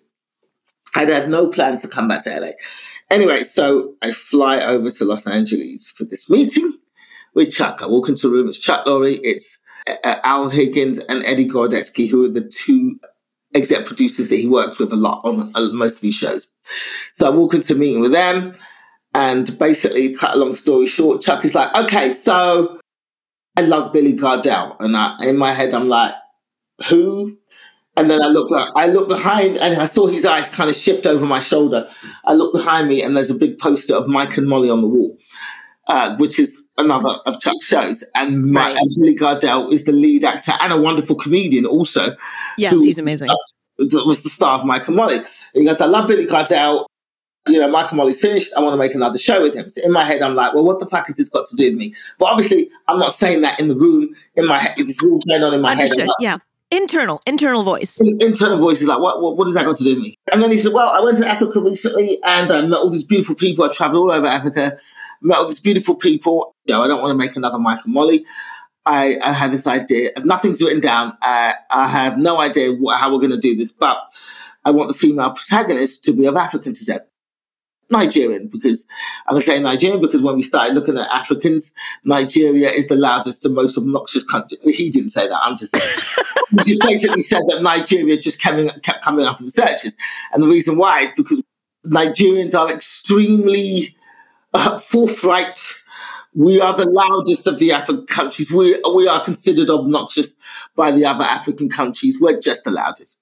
I'd 0.96 1.10
had 1.10 1.30
no 1.30 1.48
plans 1.48 1.82
to 1.82 1.88
come 1.88 2.08
back 2.08 2.24
to 2.26 2.40
LA. 2.40 2.52
Anyway, 3.10 3.44
so 3.44 3.96
I 4.02 4.12
fly 4.12 4.62
over 4.62 4.90
to 4.90 5.06
Los 5.06 5.28
Angeles 5.28 5.90
for 5.90 6.06
this 6.06 6.30
meeting 6.30 6.78
with 7.34 7.52
Chuck. 7.52 7.82
I 7.82 7.88
walk 7.88 8.10
into 8.10 8.28
the 8.28 8.34
room. 8.34 8.50
It's 8.50 8.60
Chuck 8.60 8.86
Lorre. 8.86 9.20
It's 9.24 9.58
uh, 9.88 10.16
Al 10.24 10.50
Higgins 10.50 11.00
and 11.00 11.24
Eddie 11.26 11.48
Gorodetsky, 11.48 12.10
who 12.10 12.26
are 12.26 12.30
the 12.30 12.48
two 12.48 13.00
exec 13.54 13.86
producers 13.86 14.30
that 14.30 14.36
he 14.36 14.48
works 14.48 14.80
with 14.80 14.92
a 14.92 14.96
lot 14.96 15.22
on 15.24 15.52
uh, 15.56 15.74
most 15.74 15.98
of 15.98 16.04
his 16.04 16.16
shows. 16.16 16.48
So 17.12 17.28
I 17.28 17.36
walk 17.36 17.54
into 17.54 17.74
a 17.74 17.78
meeting 17.78 18.02
with 18.02 18.12
them, 18.12 18.56
and 19.14 19.58
basically, 19.60 20.14
cut 20.14 20.36
a 20.36 20.38
long 20.38 20.56
story 20.56 20.88
short, 20.88 21.22
Chuck 21.22 21.44
is 21.44 21.56
like, 21.56 21.76
"Okay, 21.76 22.12
so 22.12 22.80
I 23.58 23.62
love 23.62 23.94
Billy 23.94 24.14
Gardell," 24.14 24.78
and 24.80 24.96
I, 24.96 25.18
in 25.22 25.38
my 25.38 25.52
head, 25.52 25.74
I'm 25.74 25.90
like, 25.90 26.14
"Who?" 26.90 27.38
And 27.98 28.10
then 28.10 28.24
I 28.24 28.28
look, 28.28 28.50
I 28.76 28.88
look 28.88 29.10
behind, 29.10 29.58
and 29.58 29.80
I 29.82 29.86
saw 29.86 30.08
his 30.08 30.26
eyes 30.26 30.50
kind 30.50 30.70
of 30.70 30.76
shift 30.76 31.06
over 31.06 31.26
my 31.26 31.40
shoulder. 31.40 31.90
I 32.24 32.34
look 32.34 32.54
behind 32.54 32.88
me, 32.88 33.02
and 33.02 33.16
there's 33.18 33.32
a 33.32 33.38
big 33.38 33.60
poster 33.60 33.96
of 33.96 34.08
Mike 34.08 34.38
and 34.38 34.48
Molly 34.48 34.70
on 34.70 34.82
the 34.82 34.88
wall, 34.88 35.18
uh, 35.88 36.16
which 36.16 36.40
is 36.40 36.61
another 36.82 37.20
of 37.26 37.40
Chuck's 37.40 37.66
shows. 37.66 38.04
And, 38.16 38.52
my, 38.52 38.72
right. 38.72 38.78
and 38.78 38.96
Billy 38.96 39.16
Gardell 39.16 39.72
is 39.72 39.86
the 39.86 39.92
lead 39.92 40.24
actor 40.24 40.54
and 40.60 40.74
a 40.74 40.80
wonderful 40.80 41.16
comedian 41.16 41.66
also. 41.66 42.16
Yes, 42.58 42.74
he's 42.74 43.00
amazing. 43.00 43.30
That 43.78 44.04
was 44.06 44.24
the 44.24 44.30
star 44.30 44.60
of 44.60 44.66
Mike 44.66 44.88
and 44.88 44.96
Molly. 44.96 45.18
And 45.18 45.26
he 45.54 45.66
goes, 45.66 45.82
I 45.82 45.86
love 45.86 46.08
Billy 46.08 46.26
Gardell. 46.26 46.86
You 47.48 47.60
know, 47.60 47.72
Mike 47.72 47.90
and 47.90 47.98
Molly's 47.98 48.22
finished. 48.22 48.52
I 48.56 48.62
want 48.62 48.74
to 48.74 48.78
make 48.78 48.94
another 48.94 49.18
show 49.18 49.42
with 49.42 49.56
him. 49.56 49.72
So 49.72 49.82
in 49.84 49.92
my 49.92 50.06
head, 50.06 50.22
I'm 50.22 50.36
like, 50.36 50.54
well, 50.54 50.64
what 50.64 50.80
the 50.80 50.86
fuck 50.86 51.08
has 51.08 51.16
this 51.16 51.30
got 51.30 51.48
to 51.48 51.56
do 51.56 51.66
with 51.66 51.76
me? 51.76 51.96
But 52.20 52.26
obviously, 52.26 52.70
I'm 52.88 53.00
not 53.00 53.14
saying 53.14 53.42
that 53.42 53.60
in 53.60 53.68
the 53.68 53.76
room. 53.76 54.14
In 54.36 54.46
my 54.46 54.60
head, 54.60 54.76
it's 54.78 55.04
all 55.04 55.20
going 55.28 55.42
on 55.42 55.54
in 55.54 55.62
my 55.62 55.72
Understood. 55.72 56.00
head. 56.00 56.08
Like, 56.08 56.18
yeah. 56.20 56.38
Internal, 56.70 57.22
internal 57.26 57.64
voice. 57.64 58.00
Internal 58.00 58.58
voice 58.58 58.82
is 58.82 58.88
like, 58.88 59.00
what, 59.00 59.22
what, 59.22 59.36
what 59.36 59.44
does 59.46 59.56
that 59.56 59.66
got 59.66 59.76
to 59.78 59.84
do 59.84 59.96
with 59.96 60.04
me? 60.04 60.16
And 60.32 60.42
then 60.42 60.52
he 60.52 60.58
said, 60.58 60.72
well, 60.72 60.88
I 60.88 61.02
went 61.02 61.18
to 61.18 61.28
Africa 61.28 61.60
recently 61.60 62.18
and 62.24 62.50
I 62.50 62.62
met 62.62 62.78
all 62.78 62.90
these 62.90 63.04
beautiful 63.04 63.36
people. 63.36 63.66
I 63.66 63.74
traveled 63.74 64.04
all 64.04 64.12
over 64.12 64.28
Africa 64.28 64.78
met 65.22 65.38
all 65.38 65.48
these 65.48 65.60
beautiful 65.60 65.96
people. 65.96 66.51
I 66.70 66.88
don't 66.88 67.02
want 67.02 67.12
to 67.12 67.18
make 67.18 67.36
another 67.36 67.60
Mike 67.60 67.80
and 67.86 67.94
Molly. 67.94 68.26
I, 68.86 69.18
I 69.24 69.32
had 69.32 69.52
this 69.52 69.68
idea. 69.68 70.12
Nothing's 70.24 70.62
written 70.62 70.80
down. 70.80 71.18
Uh, 71.22 71.54
I 71.70 71.88
have 71.88 72.18
no 72.18 72.40
idea 72.40 72.74
what, 72.74 73.00
how 73.00 73.12
we're 73.12 73.20
going 73.20 73.32
to 73.32 73.38
do 73.38 73.56
this, 73.56 73.72
but 73.72 73.98
I 74.66 74.72
want 74.72 74.88
the 74.88 74.94
female 74.94 75.32
protagonist 75.32 76.04
to 76.06 76.14
be 76.14 76.26
of 76.26 76.36
African 76.36 76.74
descent. 76.74 77.04
Nigerian, 77.92 78.48
because 78.48 78.88
I'm 79.28 79.34
going 79.34 79.42
to 79.42 79.48
say 79.48 79.60
Nigerian 79.60 80.02
because 80.02 80.22
when 80.22 80.36
we 80.36 80.42
started 80.42 80.74
looking 80.74 80.98
at 80.98 81.10
Africans, 81.10 81.74
Nigeria 82.06 82.72
is 82.72 82.88
the 82.88 82.96
loudest 82.96 83.46
and 83.46 83.54
most 83.54 83.78
obnoxious 83.78 84.24
country. 84.24 84.58
He 84.64 84.90
didn't 84.90 85.10
say 85.10 85.28
that. 85.28 85.38
I'm 85.44 85.58
just 85.58 85.76
saying. 85.76 86.26
he 86.52 86.58
just 86.58 86.82
basically 86.82 87.22
said 87.22 87.42
that 87.50 87.62
Nigeria 87.62 88.18
just 88.18 88.42
coming, 88.42 88.70
kept 88.82 89.04
coming 89.04 89.26
up 89.26 89.42
in 89.42 89.48
the 89.48 89.52
searches. 89.52 89.96
And 90.32 90.42
the 90.42 90.48
reason 90.48 90.78
why 90.78 91.02
is 91.02 91.12
because 91.12 91.44
Nigerians 91.86 92.56
are 92.56 92.72
extremely 92.72 93.96
uh, 94.54 94.80
forthright. 94.80 95.60
We 96.34 96.62
are 96.62 96.76
the 96.76 96.90
loudest 96.90 97.48
of 97.48 97.60
the 97.60 97.74
African 97.74 98.06
countries. 98.08 98.52
We, 98.52 98.82
we 98.94 99.08
are 99.08 99.24
considered 99.24 99.70
obnoxious 99.70 100.36
by 100.76 100.92
the 100.92 101.06
other 101.06 101.26
African 101.26 101.70
countries. 101.70 102.20
We're 102.22 102.40
just 102.40 102.64
the 102.64 102.72
loudest. 102.72 103.22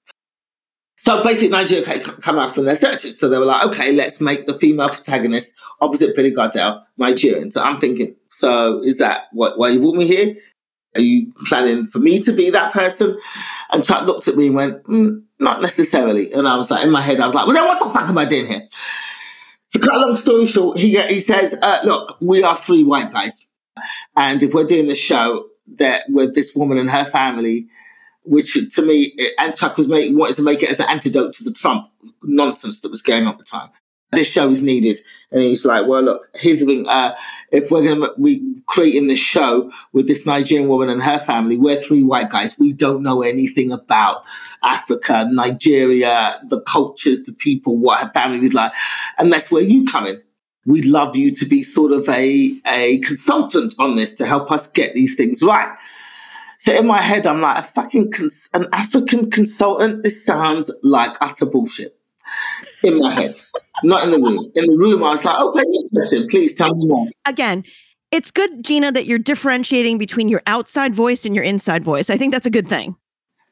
So 0.96 1.22
basically, 1.22 1.48
Nigeria 1.48 1.98
come 1.98 2.38
out 2.38 2.54
from 2.54 2.66
their 2.66 2.74
searches. 2.74 3.18
So 3.18 3.28
they 3.28 3.38
were 3.38 3.46
like, 3.46 3.66
okay, 3.68 3.92
let's 3.92 4.20
make 4.20 4.46
the 4.46 4.58
female 4.58 4.90
protagonist 4.90 5.54
opposite 5.80 6.14
Billy 6.14 6.30
Gardell 6.30 6.82
Nigerian. 6.98 7.50
So 7.50 7.62
I'm 7.62 7.80
thinking, 7.80 8.14
so 8.28 8.82
is 8.82 8.98
that 8.98 9.28
what, 9.32 9.58
why 9.58 9.70
you 9.70 9.80
want 9.80 9.96
me 9.96 10.06
here? 10.06 10.36
Are 10.94 11.00
you 11.00 11.32
planning 11.46 11.86
for 11.86 12.00
me 12.00 12.22
to 12.22 12.32
be 12.32 12.50
that 12.50 12.72
person? 12.74 13.18
And 13.70 13.82
Chuck 13.82 14.06
looked 14.06 14.28
at 14.28 14.36
me 14.36 14.48
and 14.48 14.54
went, 14.56 14.84
mm, 14.84 15.22
not 15.38 15.62
necessarily. 15.62 16.32
And 16.32 16.46
I 16.46 16.56
was 16.56 16.70
like, 16.70 16.84
in 16.84 16.90
my 16.90 17.00
head, 17.00 17.18
I 17.18 17.26
was 17.26 17.34
like, 17.34 17.46
well, 17.46 17.54
then 17.56 17.64
what 17.64 17.82
the 17.82 17.88
fuck 17.98 18.08
am 18.08 18.18
I 18.18 18.26
doing 18.26 18.46
here? 18.46 18.68
To 19.72 19.78
cut 19.78 19.94
a 19.94 19.98
long 19.98 20.16
story 20.16 20.46
short, 20.46 20.78
he, 20.78 21.00
he 21.02 21.20
says, 21.20 21.56
uh, 21.62 21.78
look, 21.84 22.16
we 22.20 22.42
are 22.42 22.56
three 22.56 22.82
white 22.82 23.12
guys. 23.12 23.46
And 24.16 24.42
if 24.42 24.52
we're 24.52 24.64
doing 24.64 24.88
the 24.88 24.96
show 24.96 25.46
that 25.76 26.04
with 26.08 26.34
this 26.34 26.54
woman 26.54 26.78
and 26.78 26.90
her 26.90 27.04
family, 27.04 27.68
which 28.24 28.56
to 28.74 28.82
me, 28.82 29.16
and 29.38 29.54
Chuck 29.54 29.76
was 29.76 29.88
making, 29.88 30.18
wanted 30.18 30.36
to 30.36 30.42
make 30.42 30.62
it 30.62 30.70
as 30.70 30.80
an 30.80 30.86
antidote 30.88 31.32
to 31.34 31.44
the 31.44 31.52
Trump 31.52 31.88
nonsense 32.22 32.80
that 32.80 32.90
was 32.90 33.02
going 33.02 33.26
on 33.26 33.32
at 33.32 33.38
the 33.38 33.44
time 33.44 33.70
this 34.12 34.28
show 34.28 34.50
is 34.50 34.62
needed. 34.62 35.00
And 35.30 35.42
he's 35.42 35.64
like, 35.64 35.86
well, 35.86 36.02
look, 36.02 36.28
here's 36.34 36.60
the 36.60 36.66
thing. 36.66 36.88
Uh, 36.88 37.14
if 37.52 37.70
we're 37.70 37.82
going 37.82 38.00
to 38.00 38.14
be 38.20 38.62
creating 38.66 39.06
this 39.06 39.20
show 39.20 39.70
with 39.92 40.08
this 40.08 40.26
Nigerian 40.26 40.68
woman 40.68 40.88
and 40.88 41.02
her 41.02 41.18
family, 41.18 41.56
we're 41.56 41.76
three 41.76 42.02
white 42.02 42.30
guys. 42.30 42.58
We 42.58 42.72
don't 42.72 43.02
know 43.02 43.22
anything 43.22 43.70
about 43.70 44.24
Africa, 44.64 45.26
Nigeria, 45.30 46.40
the 46.48 46.60
cultures, 46.62 47.24
the 47.24 47.32
people, 47.32 47.76
what 47.76 48.00
her 48.00 48.10
family 48.10 48.44
is 48.44 48.54
like. 48.54 48.72
And 49.18 49.32
that's 49.32 49.50
where 49.50 49.62
you 49.62 49.84
come 49.84 50.06
in. 50.06 50.20
We'd 50.66 50.84
love 50.84 51.16
you 51.16 51.32
to 51.34 51.46
be 51.46 51.62
sort 51.62 51.92
of 51.92 52.08
a, 52.08 52.54
a 52.66 52.98
consultant 52.98 53.74
on 53.78 53.96
this 53.96 54.14
to 54.16 54.26
help 54.26 54.50
us 54.50 54.70
get 54.70 54.94
these 54.94 55.16
things 55.16 55.42
right. 55.42 55.74
So 56.58 56.74
in 56.74 56.86
my 56.86 57.00
head, 57.00 57.26
I'm 57.26 57.40
like, 57.40 57.58
a 57.58 57.62
fucking 57.62 58.12
cons- 58.12 58.50
an 58.52 58.66
African 58.72 59.30
consultant. 59.30 60.02
This 60.02 60.22
sounds 60.24 60.70
like 60.82 61.16
utter 61.22 61.46
bullshit 61.46 61.96
in 62.82 62.98
my 62.98 63.10
head, 63.10 63.34
not 63.82 64.04
in 64.04 64.10
the 64.10 64.18
room. 64.18 64.50
In 64.54 64.66
the 64.66 64.76
room, 64.76 65.02
I 65.02 65.10
was 65.10 65.24
like, 65.24 65.40
okay, 65.40 65.62
interesting. 65.62 66.28
Please 66.28 66.54
tell 66.54 66.74
me 66.74 66.86
more. 66.86 67.06
Again, 67.26 67.64
it's 68.10 68.30
good, 68.30 68.64
Gina, 68.64 68.92
that 68.92 69.06
you're 69.06 69.18
differentiating 69.18 69.98
between 69.98 70.28
your 70.28 70.42
outside 70.46 70.94
voice 70.94 71.24
and 71.24 71.34
your 71.34 71.44
inside 71.44 71.84
voice. 71.84 72.10
I 72.10 72.16
think 72.16 72.32
that's 72.32 72.46
a 72.46 72.50
good 72.50 72.68
thing. 72.68 72.96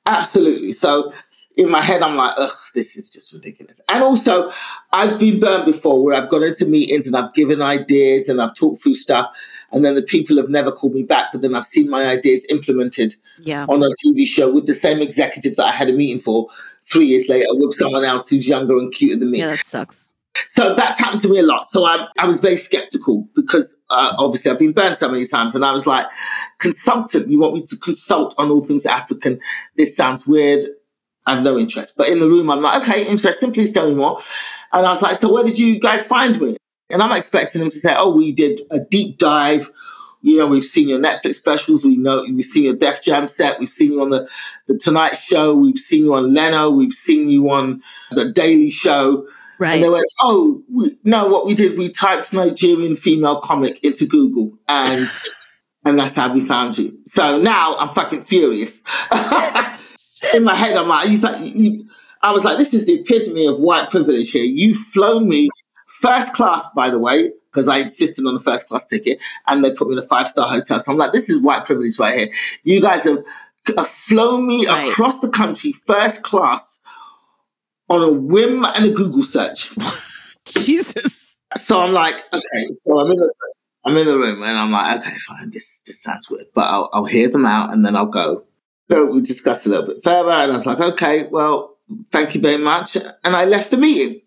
Absolutely. 0.07 0.73
So 0.73 1.13
in 1.57 1.71
my 1.71 1.83
head, 1.83 2.03
I'm 2.03 2.17
like, 2.17 2.35
ugh, 2.37 2.53
this 2.75 2.97
is 2.97 3.11
just 3.11 3.33
ridiculous. 3.33 3.81
And 3.89 4.03
also, 4.03 4.51
I've 4.93 5.19
been 5.19 5.41
burned 5.41 5.67
before 5.67 6.03
where 6.03 6.15
I've 6.15 6.29
gone 6.29 6.45
into 6.45 6.67
meetings 6.67 7.07
and 7.07 7.17
I've 7.17 7.35
given 7.35 7.61
ideas 7.61 8.29
and 8.29 8.41
I've 8.41 8.55
talked 8.55 8.83
through 8.83 8.95
stuff. 8.95 9.29
And 9.71 9.85
then 9.85 9.97
the 9.97 10.03
people 10.03 10.37
have 10.37 10.49
never 10.49 10.73
called 10.73 10.95
me 10.95 11.03
back, 11.03 11.27
but 11.33 11.43
then 11.43 11.55
I've 11.55 11.67
seen 11.67 11.91
my 11.91 12.07
ideas 12.07 12.47
implemented 12.49 13.15
yeah. 13.41 13.67
on 13.69 13.83
a 13.83 13.89
TV 14.05 14.27
show 14.27 14.53
with 14.53 14.67
the 14.67 14.75
same 14.75 15.03
executive 15.03 15.57
that 15.57 15.67
I 15.67 15.73
had 15.73 15.91
a 15.91 15.93
meeting 15.93 16.21
for 16.21 16.49
three 16.87 17.07
years 17.07 17.29
later 17.29 17.47
with 17.51 17.75
someone 17.75 18.05
else 18.05 18.31
who's 18.31 18.49
younger 18.49 18.79
and 18.79 18.93
cuter 18.93 19.19
than 19.19 19.31
me. 19.31 19.41
Yeah, 19.41 19.49
that 19.49 19.67
sucks. 19.67 20.08
So 20.47 20.75
that's 20.75 21.01
happened 21.01 21.23
to 21.23 21.29
me 21.29 21.39
a 21.39 21.43
lot. 21.43 21.67
So 21.67 21.85
I, 21.85 22.07
I 22.19 22.27
was 22.27 22.41
very 22.41 22.57
skeptical 22.57 23.29
because 23.35 23.77
uh, 23.91 24.15
obviously 24.19 24.51
I've 24.51 24.59
been 24.59 24.73
burned 24.73 24.97
so 24.97 25.11
many 25.11 25.27
times. 25.27 25.55
And 25.55 25.65
I 25.65 25.73
was 25.73 25.87
like, 25.87 26.07
consultant, 26.59 27.29
you 27.29 27.39
want 27.39 27.55
me 27.55 27.63
to 27.63 27.77
consult 27.77 28.35
on 28.39 28.51
all 28.51 28.65
things 28.65 28.87
African? 28.87 29.41
This 29.77 29.97
sounds 29.97 30.27
weird. 30.27 30.65
I 31.27 31.35
have 31.35 31.43
no 31.43 31.59
interest. 31.59 31.95
But 31.97 32.09
in 32.09 32.21
the 32.21 32.29
room, 32.29 32.51
I'm 32.51 32.63
like, 32.63 32.83
okay, 32.83 33.07
interesting. 33.07 33.53
Please 33.53 33.73
tell 33.73 33.89
me 33.89 33.95
more. 33.95 34.21
And 34.73 34.87
I 34.87 34.91
was 34.91 35.03
like, 35.03 35.17
so 35.17 35.33
where 35.33 35.45
did 35.45 35.59
you 35.59 35.81
guys 35.81 36.07
find 36.07 36.41
me? 36.41 36.57
And 36.91 37.03
I'm 37.03 37.17
expecting 37.17 37.61
them 37.61 37.71
to 37.71 37.79
say, 37.79 37.95
oh, 37.97 38.11
we 38.15 38.33
did 38.33 38.61
a 38.71 38.81
deep 38.81 39.19
dive 39.19 39.71
you 40.21 40.37
know, 40.37 40.49
we've 40.49 40.65
seen 40.65 40.89
your 40.89 40.99
Netflix 40.99 41.37
specials. 41.37 41.85
We 41.85 41.97
know 41.97 42.25
we've 42.29 42.45
seen 42.45 42.65
your 42.65 42.75
Def 42.75 43.03
Jam 43.03 43.29
set. 43.29 43.61
We've 43.61 43.71
seen 43.71 43.93
you 43.93 44.03
on 44.03 44.11
the 44.11 44.29
the 44.67 44.77
Tonight 44.77 45.15
Show. 45.15 45.55
We've 45.55 45.79
seen 45.79 46.05
you 46.05 46.15
on 46.15 46.35
Leno. 46.35 46.71
We've 46.71 46.93
seen 46.93 47.29
you 47.29 47.51
on 47.51 47.83
the 48.11 48.33
Daily 48.33 48.71
Show. 48.71 49.29
Right. 49.59 49.75
And 49.75 49.85
they 49.85 49.89
went, 49.89 50.07
oh, 50.21 50.63
we, 50.73 50.97
no, 51.05 51.27
what 51.27 51.47
we 51.47 51.55
did, 51.55 51.77
we 51.77 51.89
typed 51.89 52.33
Nigerian 52.33 52.95
female 52.97 53.41
comic 53.41 53.83
into 53.83 54.07
Google 54.07 54.57
and 54.69 55.09
and 55.85 55.99
that's 55.99 56.17
how 56.17 56.33
we 56.33 56.45
found 56.45 56.79
you. 56.79 56.99
So 57.07 57.41
now 57.41 57.77
I'm 57.77 57.91
fucking 57.91 58.23
furious. 58.23 58.83
In 60.35 60.45
my 60.45 60.55
head, 60.55 60.77
I'm 60.77 60.89
like, 60.89 61.09
you, 61.09 61.19
you, 61.55 61.89
I 62.23 62.33
was 62.33 62.45
like, 62.45 62.59
this 62.59 62.75
is 62.75 62.87
the 62.87 63.01
epitome 63.01 63.47
of 63.47 63.59
white 63.59 63.89
privilege 63.89 64.31
here. 64.31 64.45
You've 64.45 64.77
flown 64.77 65.29
me 65.29 65.49
first 65.87 66.35
class, 66.35 66.67
by 66.75 66.91
the 66.91 66.99
way, 66.99 67.33
because 67.51 67.69
I 67.69 67.79
insisted 67.79 68.27
on 68.27 68.35
a 68.35 68.41
first 68.41 68.69
class 68.69 68.85
ticket 68.85 69.19
and 69.47 69.65
they 69.65 69.73
put 69.73 69.89
me 69.89 69.95
in 69.95 69.99
a 69.99 70.07
five 70.07 70.29
star 70.29 70.49
hotel. 70.49 70.81
So 70.81 70.93
I'm 70.93 70.99
like, 70.99 71.13
this 71.13 71.29
is 71.29 71.41
white 71.41 71.65
privilege 71.65 71.99
right 71.99 72.19
here. 72.19 72.31
You 72.65 72.81
guys 72.81 73.05
have, 73.05 73.25
have 73.77 73.89
flown 73.89 74.47
me 74.47 74.67
right. 74.67 74.89
across 74.89 75.21
the 75.21 75.29
country 75.29 75.73
first 75.73 76.23
class 76.23 76.78
on 77.89 78.03
a 78.03 78.13
whim 78.13 78.65
and 78.65 78.85
a 78.85 78.91
Google 78.91 79.23
search. 79.23 79.73
Jesus. 80.45 81.37
So 81.57 81.81
I'm 81.81 81.93
like, 81.93 82.15
okay, 82.33 82.69
I'm 82.87 83.11
in 83.11 83.17
the 83.17 83.33
I'm 83.85 83.97
in 83.97 84.07
the 84.07 84.19
room 84.19 84.43
and 84.43 84.59
I'm 84.59 84.71
like, 84.71 85.01
okay, 85.01 85.17
fine, 85.27 85.51
this 85.51 85.81
this 85.81 86.03
sounds 86.03 86.29
weird, 86.29 86.47
but 86.55 86.65
I'll, 86.65 86.91
I'll 86.93 87.05
hear 87.07 87.29
them 87.29 87.47
out 87.47 87.73
and 87.73 87.85
then 87.85 87.97
I'll 87.97 88.07
go. 88.07 88.45
So 88.91 89.07
we 89.07 89.21
discussed 89.21 89.67
a 89.67 89.71
little 89.71 89.87
bit 89.87 90.03
further, 90.03 90.31
and 90.31 90.53
I 90.53 90.55
was 90.55 90.65
like, 90.65 90.81
okay, 90.81 91.27
well, 91.31 91.77
thank 92.11 92.35
you 92.35 92.41
very 92.41 92.57
much, 92.57 92.97
and 92.97 93.37
I 93.37 93.45
left 93.45 93.71
the 93.71 93.77
meeting. 93.77 94.23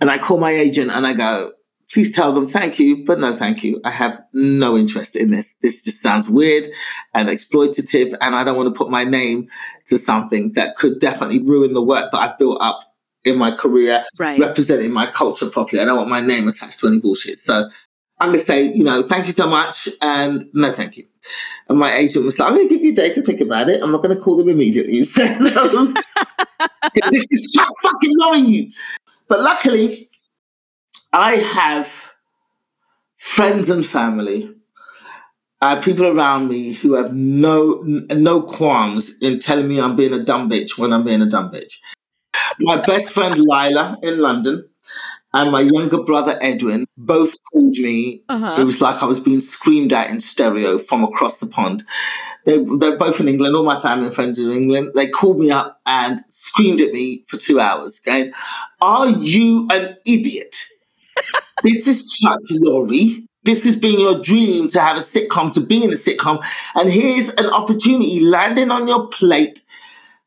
And 0.00 0.10
I 0.10 0.18
call 0.18 0.38
my 0.38 0.50
agent 0.50 0.90
and 0.90 1.06
I 1.06 1.12
go, 1.12 1.50
please 1.92 2.12
tell 2.12 2.32
them 2.32 2.46
thank 2.46 2.78
you, 2.78 3.04
but 3.04 3.18
no 3.18 3.34
thank 3.34 3.64
you. 3.64 3.80
I 3.84 3.90
have 3.90 4.22
no 4.32 4.76
interest 4.76 5.16
in 5.16 5.30
this. 5.30 5.54
This 5.62 5.82
just 5.82 6.02
sounds 6.02 6.28
weird 6.30 6.68
and 7.14 7.28
exploitative, 7.28 8.14
and 8.20 8.34
I 8.34 8.44
don't 8.44 8.56
want 8.56 8.72
to 8.72 8.78
put 8.78 8.90
my 8.90 9.04
name 9.04 9.48
to 9.86 9.98
something 9.98 10.52
that 10.52 10.76
could 10.76 11.00
definitely 11.00 11.40
ruin 11.42 11.74
the 11.74 11.82
work 11.82 12.12
that 12.12 12.18
I've 12.18 12.38
built 12.38 12.58
up 12.60 12.80
in 13.24 13.36
my 13.36 13.50
career, 13.50 14.04
Right. 14.18 14.38
representing 14.38 14.92
my 14.92 15.06
culture 15.06 15.48
properly. 15.50 15.82
I 15.82 15.84
don't 15.84 15.96
want 15.96 16.08
my 16.08 16.20
name 16.20 16.48
attached 16.48 16.80
to 16.80 16.86
any 16.86 17.00
bullshit. 17.00 17.38
So 17.38 17.68
I'm 18.18 18.28
going 18.28 18.38
to 18.38 18.44
say, 18.44 18.64
you 18.72 18.84
know, 18.84 19.02
thank 19.02 19.26
you 19.26 19.32
so 19.32 19.48
much, 19.48 19.88
and 20.00 20.46
no 20.54 20.72
thank 20.72 20.96
you. 20.96 21.04
And 21.68 21.78
my 21.78 21.94
agent 21.94 22.24
was 22.24 22.38
like, 22.38 22.48
I'm 22.48 22.54
going 22.56 22.68
to 22.68 22.74
give 22.74 22.84
you 22.84 22.92
a 22.92 22.94
day 22.94 23.12
to 23.12 23.22
think 23.22 23.40
about 23.40 23.68
it. 23.68 23.82
I'm 23.82 23.90
not 23.90 24.02
going 24.02 24.16
to 24.16 24.22
call 24.22 24.36
them 24.36 24.48
immediately 24.48 24.96
and 24.98 25.06
say 25.06 25.38
no. 25.38 25.92
this 27.10 27.26
is 27.30 27.56
fucking 27.82 28.12
knowing 28.14 28.46
you. 28.46 28.70
But 29.28 29.40
luckily, 29.40 30.09
I 31.12 31.36
have 31.36 32.12
friends 33.16 33.68
and 33.68 33.84
family, 33.84 34.54
uh, 35.60 35.80
people 35.80 36.06
around 36.06 36.48
me 36.48 36.72
who 36.72 36.94
have 36.94 37.12
no 37.12 37.82
no 37.84 38.42
qualms 38.42 39.18
in 39.20 39.40
telling 39.40 39.68
me 39.68 39.80
I'm 39.80 39.96
being 39.96 40.12
a 40.12 40.22
dumb 40.22 40.48
bitch 40.48 40.78
when 40.78 40.92
I'm 40.92 41.04
being 41.04 41.22
a 41.22 41.26
dumb 41.28 41.50
bitch. 41.50 41.78
My 42.60 42.80
best 42.80 43.12
friend 43.12 43.36
Lila 43.38 43.98
in 44.02 44.18
London 44.18 44.68
and 45.32 45.52
my 45.52 45.60
younger 45.60 46.02
brother 46.02 46.38
Edwin 46.40 46.86
both 46.96 47.34
called 47.52 47.76
me. 47.76 48.22
Uh-huh. 48.28 48.56
It 48.60 48.64
was 48.64 48.80
like 48.80 49.02
I 49.02 49.06
was 49.06 49.20
being 49.20 49.40
screamed 49.40 49.92
at 49.92 50.10
in 50.10 50.20
stereo 50.20 50.78
from 50.78 51.04
across 51.04 51.38
the 51.38 51.46
pond. 51.46 51.84
They, 52.46 52.64
they're 52.78 52.96
both 52.96 53.20
in 53.20 53.28
England. 53.28 53.54
All 53.54 53.64
my 53.64 53.80
family 53.80 54.06
and 54.06 54.14
friends 54.14 54.40
are 54.40 54.50
in 54.50 54.62
England. 54.62 54.92
They 54.94 55.08
called 55.08 55.38
me 55.38 55.50
up 55.50 55.80
and 55.86 56.20
screamed 56.30 56.80
at 56.80 56.92
me 56.92 57.24
for 57.28 57.36
two 57.36 57.60
hours, 57.60 57.98
going, 58.00 58.32
Are 58.80 59.08
you 59.08 59.68
an 59.70 59.96
idiot? 60.06 60.56
This 61.62 61.86
is 61.86 62.10
Chuck 62.12 62.40
Lorre. 62.50 63.26
This 63.42 63.64
has 63.64 63.76
been 63.76 63.98
your 63.98 64.20
dream 64.20 64.68
to 64.68 64.80
have 64.80 64.96
a 64.96 65.00
sitcom, 65.00 65.52
to 65.54 65.60
be 65.60 65.82
in 65.82 65.90
a 65.90 65.96
sitcom. 65.96 66.44
And 66.74 66.90
here's 66.90 67.30
an 67.30 67.46
opportunity 67.46 68.20
landing 68.20 68.70
on 68.70 68.86
your 68.86 69.08
plate, 69.08 69.60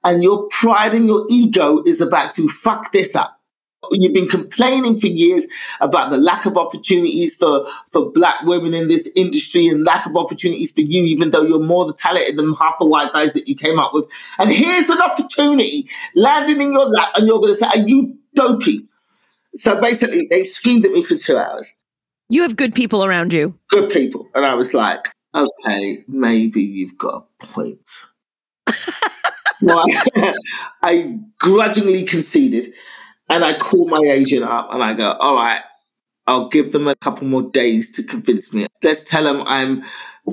and 0.04 0.24
your 0.24 0.48
pride 0.50 0.94
and 0.94 1.08
your 1.08 1.26
ego 1.30 1.84
is 1.84 2.02
about 2.02 2.34
to 2.36 2.50
fuck 2.50 2.92
this 2.92 3.16
up. 3.16 3.40
You've 3.92 4.14
been 4.14 4.30
complaining 4.30 5.00
for 5.00 5.08
years 5.08 5.46
about 5.82 6.10
the 6.10 6.18
lack 6.18 6.46
of 6.46 6.58
opportunities 6.58 7.36
for, 7.36 7.68
for 7.92 8.12
black 8.12 8.42
women 8.44 8.74
in 8.74 8.88
this 8.88 9.12
industry 9.16 9.68
and 9.68 9.84
lack 9.84 10.06
of 10.06 10.16
opportunities 10.16 10.72
for 10.72 10.82
you, 10.82 11.04
even 11.04 11.32
though 11.32 11.42
you're 11.42 11.60
more 11.60 11.92
talented 11.94 12.38
than 12.38 12.54
half 12.54 12.80
the 12.80 12.86
white 12.86 13.12
guys 13.12 13.34
that 13.34 13.48
you 13.48 13.56
came 13.56 13.80
up 13.80 13.94
with. 13.94 14.06
And 14.40 14.52
here's 14.52 14.90
an 14.90 15.02
opportunity 15.02 15.90
landing 16.16 16.62
in 16.62 16.74
your 16.74 16.86
lap, 16.86 17.10
and 17.16 17.28
you're 17.28 17.40
going 17.40 17.54
to 17.54 17.60
say, 17.60 17.68
Are 17.68 17.80
you 17.80 18.18
dopey? 18.34 18.88
So 19.56 19.80
basically, 19.80 20.28
they 20.30 20.44
screamed 20.44 20.86
at 20.86 20.92
me 20.92 21.04
for 21.04 21.16
two 21.16 21.38
hours. 21.38 21.68
You 22.30 22.42
have 22.42 22.56
good 22.56 22.74
people 22.74 23.06
around 23.06 23.34
you. 23.34 23.58
Good 23.70 23.92
people. 23.92 24.28
And 24.34 24.46
I 24.46 24.56
was 24.56 24.74
like, 24.74 25.10
Okay, 25.36 26.04
maybe 26.08 26.62
you've 26.62 26.98
got 26.98 27.26
a 27.42 27.46
point. 27.46 27.90
well, 29.62 29.84
I, 30.16 30.34
I 30.84 31.20
grudgingly 31.40 32.04
conceded 32.04 32.74
and 33.30 33.44
I 33.44 33.58
call 33.58 33.88
my 33.88 34.02
agent 34.06 34.44
up 34.44 34.72
and 34.72 34.84
I 34.84 34.94
go, 34.94 35.14
all 35.14 35.36
right, 35.36 35.62
I'll 36.28 36.50
give 36.50 36.72
them 36.72 36.88
a 36.88 36.96
couple 36.96 37.28
more 37.28 37.42
days 37.42 37.92
to 37.94 38.04
convince 38.04 38.54
me. 38.54 38.68
Let's 38.84 39.04
tell 39.04 39.24
them 39.24 39.44
I'm, 39.48 39.84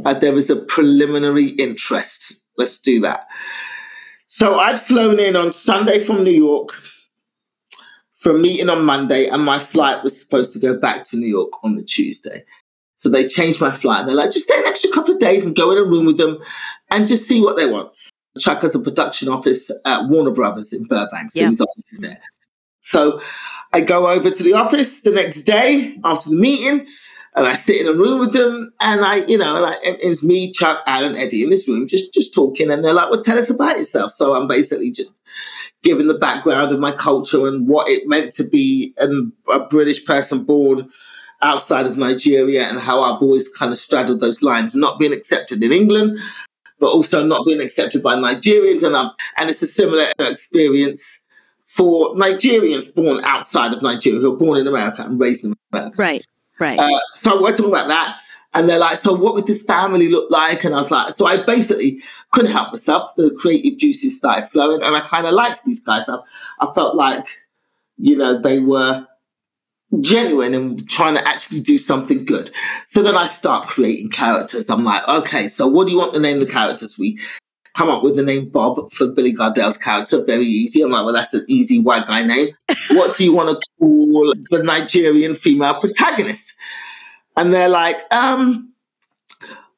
uh, 0.04 0.14
there 0.14 0.36
is 0.36 0.50
a 0.50 0.56
preliminary 0.56 1.46
interest. 1.46 2.34
Let's 2.58 2.80
do 2.80 3.00
that. 3.00 3.26
So 4.26 4.60
I'd 4.60 4.78
flown 4.78 5.18
in 5.18 5.34
on 5.34 5.52
Sunday 5.52 6.04
from 6.04 6.24
New 6.24 6.30
York 6.30 6.80
for 8.20 8.30
a 8.32 8.38
meeting 8.38 8.68
on 8.68 8.84
Monday, 8.84 9.28
and 9.28 9.42
my 9.42 9.58
flight 9.58 10.02
was 10.04 10.18
supposed 10.20 10.52
to 10.52 10.58
go 10.58 10.76
back 10.76 11.04
to 11.04 11.16
New 11.16 11.26
York 11.26 11.52
on 11.64 11.76
the 11.76 11.82
Tuesday. 11.82 12.44
So 12.96 13.08
they 13.08 13.26
changed 13.26 13.62
my 13.62 13.70
flight. 13.70 14.04
They're 14.04 14.14
like, 14.14 14.30
just 14.30 14.44
stay 14.44 14.58
an 14.58 14.66
extra 14.66 14.90
couple 14.90 15.14
of 15.14 15.20
days 15.20 15.46
and 15.46 15.56
go 15.56 15.70
in 15.70 15.78
a 15.78 15.84
room 15.84 16.04
with 16.04 16.18
them 16.18 16.38
and 16.90 17.08
just 17.08 17.26
see 17.26 17.40
what 17.40 17.56
they 17.56 17.66
want. 17.66 17.90
Chuck 18.38 18.60
has 18.60 18.74
a 18.74 18.78
production 18.78 19.30
office 19.30 19.70
at 19.86 20.04
Warner 20.08 20.32
Brothers 20.32 20.72
in 20.74 20.84
Burbank, 20.84 21.32
so 21.32 21.46
his 21.46 21.62
office 21.62 21.92
is 21.92 21.98
there. 22.00 22.20
So 22.82 23.22
I 23.72 23.80
go 23.80 24.08
over 24.08 24.30
to 24.30 24.42
the 24.42 24.52
office 24.52 25.00
the 25.00 25.12
next 25.12 25.42
day 25.42 25.96
after 26.04 26.28
the 26.28 26.36
meeting, 26.36 26.86
and 27.34 27.46
I 27.46 27.52
sit 27.52 27.80
in 27.80 27.88
a 27.88 27.92
room 27.92 28.18
with 28.18 28.32
them, 28.32 28.70
and 28.80 29.04
I, 29.04 29.16
you 29.26 29.38
know, 29.38 29.64
I, 29.64 29.76
it's 29.82 30.24
me, 30.24 30.52
Chuck, 30.52 30.82
Alan, 30.86 31.16
Eddie 31.16 31.44
in 31.44 31.50
this 31.50 31.68
room, 31.68 31.86
just 31.86 32.12
just 32.12 32.34
talking, 32.34 32.70
and 32.70 32.84
they're 32.84 32.92
like, 32.92 33.10
"Well, 33.10 33.22
tell 33.22 33.38
us 33.38 33.50
about 33.50 33.78
yourself." 33.78 34.12
So 34.12 34.34
I'm 34.34 34.48
basically 34.48 34.90
just 34.90 35.20
giving 35.82 36.08
the 36.08 36.18
background 36.18 36.72
of 36.72 36.80
my 36.80 36.92
culture 36.92 37.46
and 37.46 37.66
what 37.68 37.88
it 37.88 38.06
meant 38.06 38.32
to 38.32 38.48
be 38.48 38.94
an, 38.98 39.32
a 39.50 39.60
British 39.60 40.04
person 40.04 40.44
born 40.44 40.90
outside 41.40 41.86
of 41.86 41.96
Nigeria, 41.96 42.68
and 42.68 42.78
how 42.78 43.02
I've 43.02 43.22
always 43.22 43.48
kind 43.48 43.72
of 43.72 43.78
straddled 43.78 44.20
those 44.20 44.42
lines, 44.42 44.74
not 44.74 44.98
being 44.98 45.12
accepted 45.12 45.62
in 45.62 45.72
England, 45.72 46.18
but 46.80 46.88
also 46.88 47.24
not 47.24 47.46
being 47.46 47.60
accepted 47.60 48.02
by 48.02 48.16
Nigerians, 48.16 48.82
and 48.82 48.96
I'm, 48.96 49.12
and 49.36 49.48
it's 49.48 49.62
a 49.62 49.66
similar 49.66 50.12
experience 50.18 51.22
for 51.64 52.16
Nigerians 52.16 52.92
born 52.92 53.22
outside 53.22 53.72
of 53.72 53.80
Nigeria 53.80 54.20
who 54.20 54.34
are 54.34 54.36
born 54.36 54.58
in 54.58 54.66
America 54.66 55.02
and 55.04 55.20
raised 55.20 55.44
in 55.44 55.54
America. 55.72 55.96
Right. 55.96 56.24
Right. 56.60 56.78
Uh, 56.78 57.00
so 57.14 57.42
we're 57.42 57.50
talking 57.50 57.72
about 57.72 57.88
that. 57.88 58.20
And 58.52 58.68
they're 58.68 58.78
like, 58.78 58.96
so 58.96 59.12
what 59.12 59.34
would 59.34 59.46
this 59.46 59.62
family 59.62 60.08
look 60.08 60.30
like? 60.30 60.64
And 60.64 60.74
I 60.74 60.78
was 60.78 60.90
like, 60.90 61.14
so 61.14 61.26
I 61.26 61.42
basically 61.42 62.02
couldn't 62.32 62.50
help 62.50 62.72
myself. 62.72 63.14
The 63.16 63.30
creative 63.38 63.78
juices 63.78 64.16
started 64.16 64.48
flowing 64.48 64.82
and 64.82 64.94
I 64.94 65.00
kind 65.00 65.26
of 65.26 65.34
liked 65.34 65.64
these 65.64 65.80
guys. 65.80 66.08
I, 66.08 66.18
I 66.60 66.72
felt 66.74 66.96
like, 66.96 67.26
you 67.96 68.16
know, 68.16 68.40
they 68.40 68.58
were 68.58 69.06
genuine 70.00 70.54
and 70.54 70.88
trying 70.88 71.14
to 71.14 71.26
actually 71.26 71.60
do 71.60 71.78
something 71.78 72.24
good. 72.24 72.50
So 72.86 73.02
then 73.02 73.16
I 73.16 73.26
start 73.26 73.68
creating 73.68 74.10
characters. 74.10 74.68
I'm 74.68 74.84
like, 74.84 75.06
okay, 75.08 75.48
so 75.48 75.66
what 75.66 75.86
do 75.86 75.92
you 75.92 75.98
want 75.98 76.14
to 76.14 76.20
name 76.20 76.40
the 76.40 76.46
characters? 76.46 76.96
We 76.98 77.20
come 77.76 77.88
up 77.88 78.02
with 78.02 78.16
the 78.16 78.22
name 78.22 78.48
Bob 78.48 78.90
for 78.92 79.08
Billy 79.08 79.32
Gardell's 79.32 79.78
character. 79.78 80.24
Very 80.24 80.44
easy. 80.44 80.82
I'm 80.82 80.90
like, 80.90 81.04
well, 81.04 81.14
that's 81.14 81.34
an 81.34 81.44
easy 81.48 81.80
white 81.80 82.06
guy 82.06 82.24
name. 82.24 82.48
what 82.90 83.16
do 83.16 83.24
you 83.24 83.32
want 83.32 83.50
to 83.50 83.68
call 83.78 84.34
the 84.50 84.62
Nigerian 84.62 85.34
female 85.34 85.74
protagonist? 85.74 86.54
And 87.36 87.52
they're 87.52 87.68
like, 87.68 87.98
um, 88.12 88.72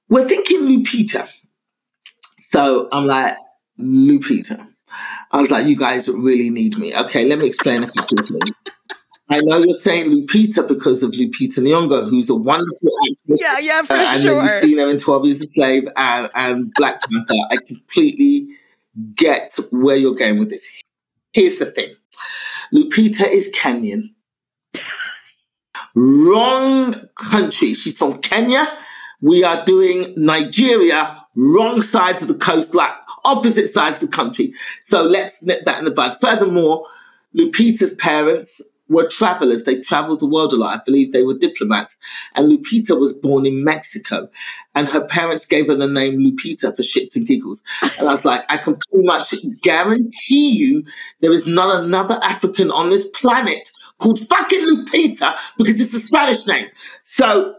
we're 0.09 0.26
thinking 0.26 0.62
Lupita. 0.62 1.28
So 2.38 2.88
I'm 2.92 3.07
like, 3.07 3.37
Lupita. 3.78 4.66
I 5.31 5.40
was 5.40 5.50
like, 5.50 5.66
you 5.66 5.76
guys 5.76 6.09
really 6.09 6.50
need 6.50 6.76
me. 6.76 6.94
Okay, 6.94 7.24
let 7.24 7.38
me 7.38 7.46
explain 7.46 7.83
a 7.83 7.88
couple 7.88 8.20
of 8.20 8.28
things. 8.28 8.61
I 9.33 9.40
know 9.40 9.59
you're 9.59 9.75
saying 9.75 10.11
Lupita 10.11 10.66
because 10.66 11.03
of 11.03 11.12
Lupita 11.12 11.59
Nyong'o, 11.59 12.09
who's 12.11 12.29
a 12.31 12.35
wonderful 12.35 12.90
actress. 13.11 13.38
yeah, 13.40 13.59
yeah, 13.59 13.83
for 13.83 13.95
Uh, 13.95 13.97
and 13.97 14.23
sure. 14.23 14.35
then 14.35 14.42
you've 14.42 14.62
seen 14.62 14.79
her 14.79 14.90
in 14.90 14.99
12 14.99 15.25
Years 15.25 15.40
a 15.40 15.47
Slave 15.47 15.88
and, 15.97 16.31
and 16.35 16.73
Black 16.75 17.01
Panther. 17.01 17.35
I 17.51 17.57
completely 17.66 18.49
get 19.14 19.57
where 19.71 19.97
you're 19.97 20.14
going 20.14 20.38
with 20.38 20.51
this. 20.51 20.66
Here's 21.33 21.59
the 21.59 21.66
thing 21.66 21.88
Lupita 22.75 23.27
is 23.31 23.53
Kenyan. 23.57 24.11
Wrong 25.95 26.95
country. 27.16 27.75
She's 27.75 27.99
from 27.99 28.21
Kenya. 28.21 28.66
We 29.21 29.45
are 29.45 29.64
doing 29.64 30.12
Nigeria, 30.16 31.25
wrong 31.37 31.81
sides 31.83 32.23
of 32.23 32.29
the 32.29 32.35
coast, 32.35 32.75
like 32.75 32.92
opposite 33.25 33.73
sides 33.73 34.03
of 34.03 34.11
the 34.11 34.16
country. 34.16 34.53
So 34.83 35.03
let's 35.03 35.42
nip 35.42 35.64
that 35.64 35.79
in 35.79 35.85
the 35.85 35.90
bud. 35.90 36.16
Furthermore, 36.21 36.87
Lupita's 37.37 37.95
parents 37.95 38.61
were 38.92 39.09
travelers. 39.09 39.64
They 39.64 39.81
traveled 39.81 40.20
the 40.20 40.26
world 40.26 40.52
a 40.52 40.57
lot. 40.57 40.78
I 40.78 40.83
believe 40.85 41.12
they 41.12 41.22
were 41.22 41.35
diplomats. 41.35 41.96
And 42.35 42.50
Lupita 42.50 42.98
was 42.98 43.12
born 43.12 43.46
in 43.46 43.64
Mexico. 43.64 44.28
And 44.74 44.88
her 44.88 45.05
parents 45.05 45.46
gave 45.46 45.66
her 45.66 45.74
the 45.74 45.87
name 45.87 46.18
Lupita 46.18 46.74
for 46.76 46.83
shits 46.83 47.16
and 47.16 47.26
giggles. 47.26 47.62
And 47.98 48.09
I 48.09 48.12
was 48.12 48.24
like, 48.24 48.44
I 48.48 48.59
can 48.59 48.76
pretty 48.76 49.07
much 49.07 49.35
guarantee 49.62 50.50
you 50.50 50.85
there 51.20 51.33
is 51.33 51.46
not 51.46 51.83
another 51.85 52.18
African 52.22 52.70
on 52.70 52.90
this 52.90 53.09
planet 53.09 53.70
called 53.98 54.18
fucking 54.18 54.61
Lupita 54.61 55.37
because 55.57 55.81
it's 55.81 55.94
a 55.94 56.00
Spanish 56.00 56.46
name. 56.46 56.68
So 57.02 57.57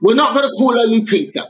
we're 0.00 0.14
not 0.14 0.34
going 0.34 0.48
to 0.48 0.54
call 0.56 0.72
her 0.72 0.86
Lupita. 0.86 1.48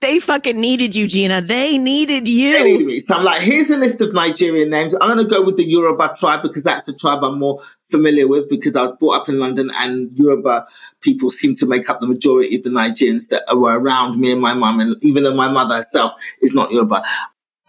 They 0.00 0.20
fucking 0.20 0.60
needed 0.60 0.94
you, 0.94 1.08
Gina. 1.08 1.42
They 1.42 1.76
needed 1.76 2.28
you. 2.28 2.86
me. 2.86 3.00
So 3.00 3.16
I'm 3.16 3.24
like, 3.24 3.42
here's 3.42 3.68
a 3.70 3.76
list 3.76 4.00
of 4.00 4.14
Nigerian 4.14 4.70
names. 4.70 4.94
I'm 5.00 5.16
going 5.16 5.18
to 5.18 5.28
go 5.28 5.42
with 5.42 5.56
the 5.56 5.64
Yoruba 5.68 6.14
tribe 6.16 6.42
because 6.42 6.62
that's 6.62 6.86
the 6.86 6.92
tribe 6.94 7.24
I'm 7.24 7.40
more 7.40 7.60
familiar 7.90 8.28
with 8.28 8.48
because 8.48 8.76
I 8.76 8.82
was 8.82 8.92
brought 9.00 9.22
up 9.22 9.28
in 9.28 9.40
London 9.40 9.72
and 9.74 10.16
Yoruba 10.16 10.68
people 11.00 11.32
seem 11.32 11.54
to 11.56 11.66
make 11.66 11.90
up 11.90 11.98
the 11.98 12.06
majority 12.06 12.54
of 12.54 12.62
the 12.62 12.70
Nigerians 12.70 13.28
that 13.28 13.42
were 13.56 13.76
around 13.76 14.20
me 14.20 14.30
and 14.30 14.40
my 14.40 14.54
mum. 14.54 14.78
And 14.78 14.94
even 15.02 15.24
though 15.24 15.34
my 15.34 15.48
mother 15.48 15.76
herself 15.76 16.12
is 16.40 16.54
not 16.54 16.70
Yoruba, 16.70 17.02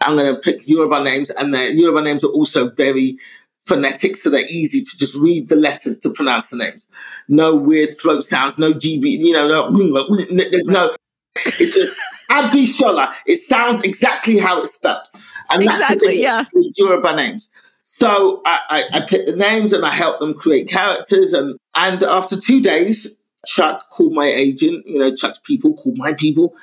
I'm 0.00 0.16
going 0.16 0.32
to 0.32 0.40
pick 0.40 0.68
Yoruba 0.68 1.02
names 1.02 1.30
and 1.30 1.52
the 1.52 1.74
Yoruba 1.74 2.02
names 2.02 2.22
are 2.22 2.30
also 2.30 2.70
very 2.70 3.18
phonetic, 3.66 4.16
so 4.16 4.30
they're 4.30 4.46
easy 4.48 4.80
to 4.80 4.98
just 4.98 5.14
read 5.16 5.48
the 5.48 5.56
letters 5.56 5.98
to 5.98 6.10
pronounce 6.14 6.48
the 6.48 6.56
names. 6.56 6.86
No 7.28 7.54
weird 7.54 7.98
throat 8.00 8.22
sounds, 8.24 8.58
no 8.58 8.72
GB, 8.72 9.18
you 9.18 9.32
know, 9.32 9.46
no, 9.70 10.16
there's 10.30 10.68
no, 10.68 10.94
it's 11.36 11.74
just 11.74 11.96
Abishola. 12.30 13.12
It 13.26 13.36
sounds 13.38 13.82
exactly 13.82 14.38
how 14.38 14.60
it's 14.62 14.74
spelled. 14.74 15.02
And 15.50 15.66
that's 15.66 15.78
the 15.78 15.84
Exactly, 15.84 16.08
thing 16.08 16.22
yeah. 16.22 16.44
with 16.52 16.72
Yoruba 16.76 17.16
names. 17.16 17.50
So 17.82 18.40
I, 18.46 18.60
I, 18.92 18.98
I 18.98 19.00
picked 19.00 19.26
the 19.26 19.36
names 19.36 19.72
and 19.72 19.84
I 19.84 19.90
helped 19.92 20.20
them 20.20 20.34
create 20.34 20.68
characters. 20.68 21.32
And, 21.32 21.58
and 21.74 22.02
after 22.02 22.38
two 22.38 22.60
days, 22.60 23.16
Chuck 23.46 23.88
called 23.90 24.12
my 24.12 24.26
agent, 24.26 24.86
you 24.86 24.98
know, 24.98 25.14
Chuck's 25.14 25.38
people 25.38 25.74
called 25.74 25.96
my 25.96 26.12
people, 26.12 26.54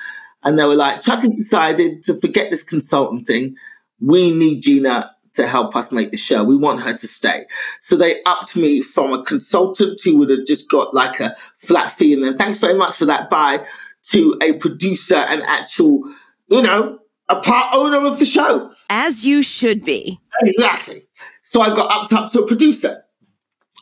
and 0.44 0.58
they 0.58 0.64
were 0.64 0.76
like, 0.76 1.02
Chuck 1.02 1.20
has 1.20 1.34
decided 1.34 2.04
to 2.04 2.14
forget 2.20 2.50
this 2.50 2.62
consultant 2.62 3.26
thing. 3.26 3.56
We 4.00 4.32
need 4.32 4.62
Gina 4.62 5.10
to 5.34 5.46
help 5.46 5.74
us 5.76 5.92
make 5.92 6.10
the 6.12 6.16
show. 6.16 6.44
We 6.44 6.56
want 6.56 6.82
her 6.82 6.96
to 6.96 7.06
stay. 7.08 7.44
So 7.80 7.96
they 7.96 8.22
upped 8.24 8.56
me 8.56 8.80
from 8.80 9.12
a 9.12 9.22
consultant 9.24 10.00
who 10.02 10.16
would 10.18 10.30
have 10.30 10.46
just 10.46 10.70
got 10.70 10.94
like 10.94 11.20
a 11.20 11.36
flat 11.58 11.90
fee 11.92 12.12
and 12.14 12.22
then 12.24 12.38
thanks 12.38 12.58
very 12.58 12.74
much 12.74 12.96
for 12.96 13.04
that, 13.06 13.28
bye, 13.28 13.64
to 14.10 14.38
a 14.42 14.54
producer 14.54 15.16
and 15.16 15.42
actual, 15.42 16.02
you 16.48 16.62
know, 16.62 16.98
a 17.28 17.40
part 17.40 17.74
owner 17.74 18.06
of 18.06 18.18
the 18.18 18.26
show. 18.26 18.72
As 18.88 19.24
you 19.24 19.42
should 19.42 19.84
be. 19.84 20.18
Exactly. 20.40 21.02
So 21.42 21.60
I 21.60 21.74
got 21.74 21.90
upped 21.90 22.12
up 22.12 22.32
to 22.32 22.42
a 22.42 22.46
producer 22.46 23.04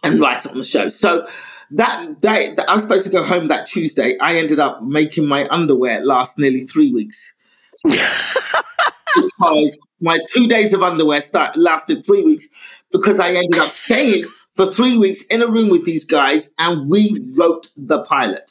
and 0.03 0.21
writer 0.21 0.51
on 0.51 0.59
the 0.59 0.65
show. 0.65 0.89
So 0.89 1.27
that 1.73 2.21
day 2.21 2.55
that 2.55 2.69
I 2.69 2.73
was 2.73 2.83
supposed 2.83 3.07
to 3.07 3.13
go 3.13 3.23
home 3.23 3.49
that 3.49 3.67
Tuesday, 3.67 4.19
I 4.19 4.37
ended 4.37 4.59
up 4.59 4.83
making 4.83 5.27
my 5.27 5.49
underwear 5.49 6.05
last 6.05 6.39
nearly 6.39 6.63
three 6.63 6.93
weeks. 6.93 7.35
because 7.85 9.93
my 10.01 10.19
two 10.33 10.47
days 10.47 10.75
of 10.75 10.83
underwear 10.83 11.21
start, 11.21 11.57
lasted 11.57 12.05
three 12.05 12.25
weeks 12.25 12.49
because 12.91 13.21
I 13.21 13.29
ended 13.29 13.59
up 13.59 13.71
staying 13.71 14.25
for 14.55 14.67
three 14.67 14.97
weeks 14.97 15.25
in 15.27 15.43
a 15.43 15.47
room 15.47 15.69
with 15.69 15.85
these 15.85 16.05
guys 16.05 16.53
and 16.59 16.91
we 16.91 17.33
wrote 17.37 17.69
the 17.77 18.03
pilot. 18.03 18.51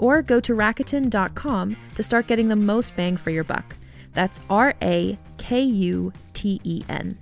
Or 0.00 0.22
go 0.22 0.40
to 0.40 0.54
Rakuten.com 0.54 1.76
to 1.94 2.02
start 2.02 2.26
getting 2.26 2.48
the 2.48 2.56
most 2.56 2.96
bang 2.96 3.16
for 3.16 3.30
your 3.30 3.44
buck. 3.44 3.76
That's 4.14 4.40
R 4.48 4.74
A 4.82 5.18
K 5.38 5.60
U 5.62 6.12
T 6.32 6.60
E 6.64 6.82
N. 6.88 7.16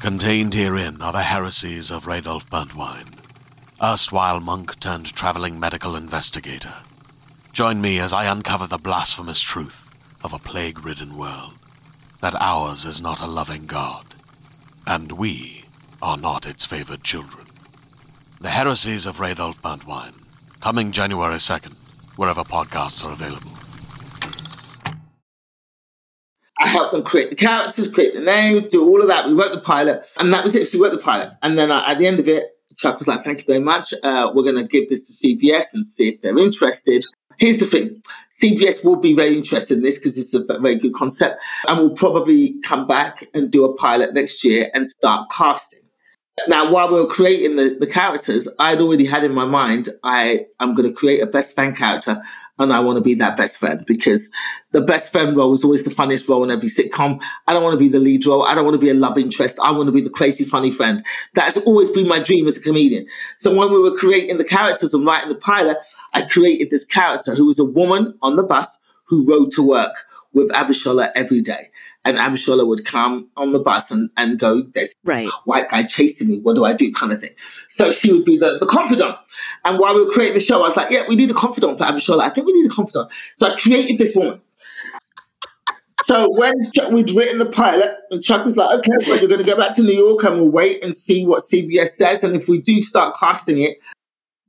Contained 0.00 0.54
herein 0.54 1.02
are 1.02 1.12
the 1.12 1.22
heresies 1.22 1.90
of 1.90 2.04
Radolf 2.04 2.46
Burntwine, 2.48 3.18
erstwhile 3.82 4.38
monk 4.38 4.78
turned 4.78 5.12
traveling 5.12 5.58
medical 5.58 5.96
investigator. 5.96 6.74
Join 7.52 7.80
me 7.80 7.98
as 7.98 8.12
I 8.12 8.26
uncover 8.30 8.68
the 8.68 8.78
blasphemous 8.78 9.40
truth 9.40 9.90
of 10.22 10.32
a 10.32 10.38
plague 10.38 10.84
ridden 10.84 11.18
world 11.18 11.54
that 12.20 12.40
ours 12.40 12.84
is 12.84 13.02
not 13.02 13.20
a 13.20 13.26
loving 13.26 13.66
God, 13.66 14.14
and 14.86 15.10
we 15.12 15.55
are 16.02 16.16
not 16.16 16.46
its 16.46 16.66
favored 16.66 17.02
children. 17.02 17.46
The 18.40 18.50
heresies 18.50 19.06
of 19.06 19.18
Radolf 19.18 19.60
Burntwine, 19.60 20.22
coming 20.60 20.92
January 20.92 21.36
2nd, 21.36 21.74
wherever 22.16 22.42
podcasts 22.42 23.04
are 23.04 23.12
available. 23.12 23.52
I 26.58 26.68
helped 26.68 26.92
them 26.92 27.02
create 27.02 27.30
the 27.30 27.36
characters, 27.36 27.92
create 27.92 28.14
the 28.14 28.20
name, 28.20 28.66
do 28.68 28.86
all 28.86 29.00
of 29.00 29.08
that. 29.08 29.26
We 29.26 29.34
wrote 29.34 29.52
the 29.52 29.60
pilot, 29.60 30.04
and 30.18 30.32
that 30.32 30.42
was 30.42 30.56
it. 30.56 30.72
We 30.72 30.80
wrote 30.80 30.92
the 30.92 30.98
pilot, 30.98 31.32
and 31.42 31.58
then 31.58 31.70
uh, 31.70 31.84
at 31.86 31.98
the 31.98 32.06
end 32.06 32.18
of 32.18 32.28
it, 32.28 32.44
Chuck 32.76 32.98
was 32.98 33.06
like, 33.08 33.24
"Thank 33.24 33.38
you 33.38 33.44
very 33.44 33.60
much. 33.60 33.92
Uh, 34.02 34.30
we're 34.34 34.42
going 34.42 34.56
to 34.56 34.66
give 34.66 34.88
this 34.88 35.06
to 35.06 35.12
CBS 35.26 35.66
and 35.74 35.84
see 35.84 36.08
if 36.10 36.22
they're 36.22 36.38
interested." 36.38 37.04
Here's 37.38 37.58
the 37.58 37.66
thing: 37.66 38.02
CBS 38.32 38.84
will 38.84 38.96
be 38.96 39.14
very 39.14 39.36
interested 39.36 39.76
in 39.76 39.82
this 39.82 39.98
because 39.98 40.16
it's 40.16 40.32
a 40.32 40.58
very 40.58 40.76
good 40.76 40.94
concept, 40.94 41.42
and 41.68 41.78
we'll 41.78 41.90
probably 41.90 42.54
come 42.62 42.86
back 42.86 43.26
and 43.34 43.50
do 43.50 43.64
a 43.64 43.74
pilot 43.74 44.14
next 44.14 44.42
year 44.42 44.70
and 44.72 44.88
start 44.88 45.28
casting. 45.30 45.85
Now, 46.48 46.70
while 46.70 46.88
we 46.88 47.00
were 47.00 47.06
creating 47.06 47.56
the, 47.56 47.76
the 47.80 47.86
characters, 47.86 48.46
I'd 48.58 48.80
already 48.80 49.06
had 49.06 49.24
in 49.24 49.32
my 49.32 49.46
mind 49.46 49.88
I 50.04 50.46
am 50.60 50.74
going 50.74 50.88
to 50.88 50.94
create 50.94 51.22
a 51.22 51.26
best 51.26 51.54
friend 51.54 51.74
character 51.74 52.22
and 52.58 52.72
I 52.72 52.80
want 52.80 52.96
to 52.96 53.02
be 53.02 53.14
that 53.14 53.36
best 53.36 53.58
friend 53.58 53.84
because 53.86 54.28
the 54.72 54.80
best 54.80 55.12
friend 55.12 55.36
role 55.36 55.52
is 55.54 55.64
always 55.64 55.84
the 55.84 55.90
funniest 55.90 56.28
role 56.28 56.44
in 56.44 56.50
every 56.50 56.68
sitcom. 56.68 57.22
I 57.46 57.52
don't 57.52 57.62
want 57.62 57.72
to 57.74 57.78
be 57.78 57.88
the 57.88 57.98
lead 57.98 58.26
role. 58.26 58.44
I 58.44 58.54
don't 58.54 58.64
want 58.64 58.74
to 58.74 58.80
be 58.80 58.90
a 58.90 58.94
love 58.94 59.18
interest. 59.18 59.58
I 59.60 59.70
want 59.72 59.86
to 59.86 59.92
be 59.92 60.00
the 60.00 60.10
crazy 60.10 60.44
funny 60.44 60.70
friend. 60.70 61.04
That's 61.34 61.58
always 61.66 61.90
been 61.90 62.08
my 62.08 62.18
dream 62.18 62.46
as 62.46 62.58
a 62.58 62.62
comedian. 62.62 63.06
So 63.38 63.54
when 63.54 63.70
we 63.70 63.80
were 63.80 63.96
creating 63.96 64.38
the 64.38 64.44
characters 64.44 64.94
and 64.94 65.06
writing 65.06 65.30
the 65.30 65.36
pilot, 65.36 65.78
I 66.14 66.22
created 66.22 66.70
this 66.70 66.84
character 66.84 67.34
who 67.34 67.46
was 67.46 67.58
a 67.58 67.64
woman 67.64 68.14
on 68.22 68.36
the 68.36 68.42
bus 68.42 68.80
who 69.04 69.26
rode 69.26 69.52
to 69.52 69.62
work 69.62 70.06
with 70.32 70.50
Abishola 70.50 71.10
every 71.14 71.40
day 71.40 71.70
and 72.06 72.18
Abishola 72.18 72.64
would 72.64 72.84
come 72.84 73.28
on 73.36 73.52
the 73.52 73.58
bus 73.58 73.90
and, 73.90 74.10
and 74.16 74.38
go, 74.38 74.62
there's 74.62 74.94
right. 75.04 75.28
white 75.44 75.68
guy 75.68 75.82
chasing 75.82 76.28
me. 76.28 76.38
What 76.38 76.54
do 76.54 76.64
I 76.64 76.72
do? 76.72 76.92
Kind 76.92 77.12
of 77.12 77.20
thing. 77.20 77.32
So 77.68 77.90
she 77.90 78.12
would 78.12 78.24
be 78.24 78.38
the, 78.38 78.58
the 78.60 78.66
confidant. 78.66 79.16
And 79.64 79.80
while 79.80 79.92
we 79.92 80.04
were 80.04 80.10
creating 80.12 80.34
the 80.34 80.40
show, 80.40 80.60
I 80.60 80.66
was 80.66 80.76
like, 80.76 80.90
yeah, 80.90 81.02
we 81.08 81.16
need 81.16 81.32
a 81.32 81.34
confidant 81.34 81.78
for 81.78 81.84
Abishola. 81.84 82.20
I 82.20 82.30
think 82.30 82.46
we 82.46 82.52
need 82.52 82.70
a 82.70 82.74
confidant. 82.74 83.10
So 83.34 83.52
I 83.52 83.58
created 83.58 83.98
this 83.98 84.14
woman. 84.14 84.40
So 86.04 86.30
when 86.30 86.54
Chuck, 86.72 86.92
we'd 86.92 87.10
written 87.10 87.38
the 87.38 87.50
pilot, 87.50 87.96
and 88.12 88.22
Chuck 88.22 88.44
was 88.44 88.56
like, 88.56 88.78
okay, 88.78 89.08
well, 89.08 89.18
you're 89.18 89.28
going 89.28 89.44
to 89.44 89.46
go 89.46 89.56
back 89.56 89.74
to 89.74 89.82
New 89.82 89.92
York 89.92 90.22
and 90.22 90.36
we'll 90.36 90.48
wait 90.48 90.84
and 90.84 90.96
see 90.96 91.26
what 91.26 91.42
CBS 91.42 91.88
says. 91.88 92.22
And 92.22 92.36
if 92.36 92.46
we 92.46 92.60
do 92.60 92.84
start 92.84 93.16
casting 93.18 93.60
it, 93.60 93.80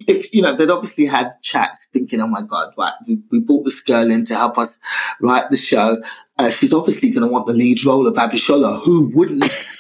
if 0.07 0.33
you 0.33 0.41
know 0.41 0.55
they'd 0.55 0.69
obviously 0.69 1.05
had 1.05 1.31
chats 1.41 1.87
thinking 1.91 2.21
oh 2.21 2.27
my 2.27 2.41
god 2.41 2.73
right 2.77 2.93
we, 3.07 3.19
we 3.31 3.39
brought 3.39 3.63
this 3.63 3.81
girl 3.81 4.09
in 4.09 4.25
to 4.25 4.35
help 4.35 4.57
us 4.57 4.79
write 5.21 5.49
the 5.49 5.57
show. 5.57 6.01
Uh, 6.39 6.49
she's 6.49 6.73
obviously 6.73 7.09
going 7.09 7.25
to 7.25 7.31
want 7.31 7.47
the 7.47 7.53
lead 7.53 7.83
role 7.83 8.07
of 8.07 8.15
abishola 8.15 8.81
who 8.83 9.11
wouldn't? 9.13 9.53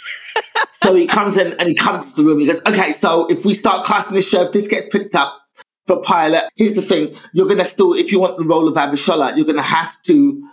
So 0.73 0.93
he 0.93 1.07
comes 1.07 1.37
in 1.37 1.59
and 1.59 1.67
he 1.67 1.73
comes 1.73 2.13
to 2.13 2.21
the 2.21 2.27
room. 2.27 2.39
He 2.39 2.45
goes 2.45 2.63
okay 2.65 2.91
so 2.91 3.25
if 3.27 3.45
we 3.45 3.53
start 3.53 3.85
casting 3.85 4.15
this 4.15 4.29
show 4.29 4.43
if 4.43 4.51
this 4.51 4.67
gets 4.67 4.87
picked 4.87 5.15
up 5.15 5.35
for 5.87 6.01
pilot 6.01 6.43
here's 6.55 6.73
the 6.73 6.81
thing. 6.81 7.15
You're 7.33 7.47
going 7.47 7.57
to 7.57 7.65
still 7.65 7.93
if 7.93 8.11
you 8.11 8.19
want 8.19 8.37
the 8.37 8.45
role 8.45 8.67
of 8.67 8.75
abishola 8.75 9.35
you're 9.35 9.45
going 9.45 9.57
to 9.57 9.61
have 9.61 9.99
to 10.03 10.47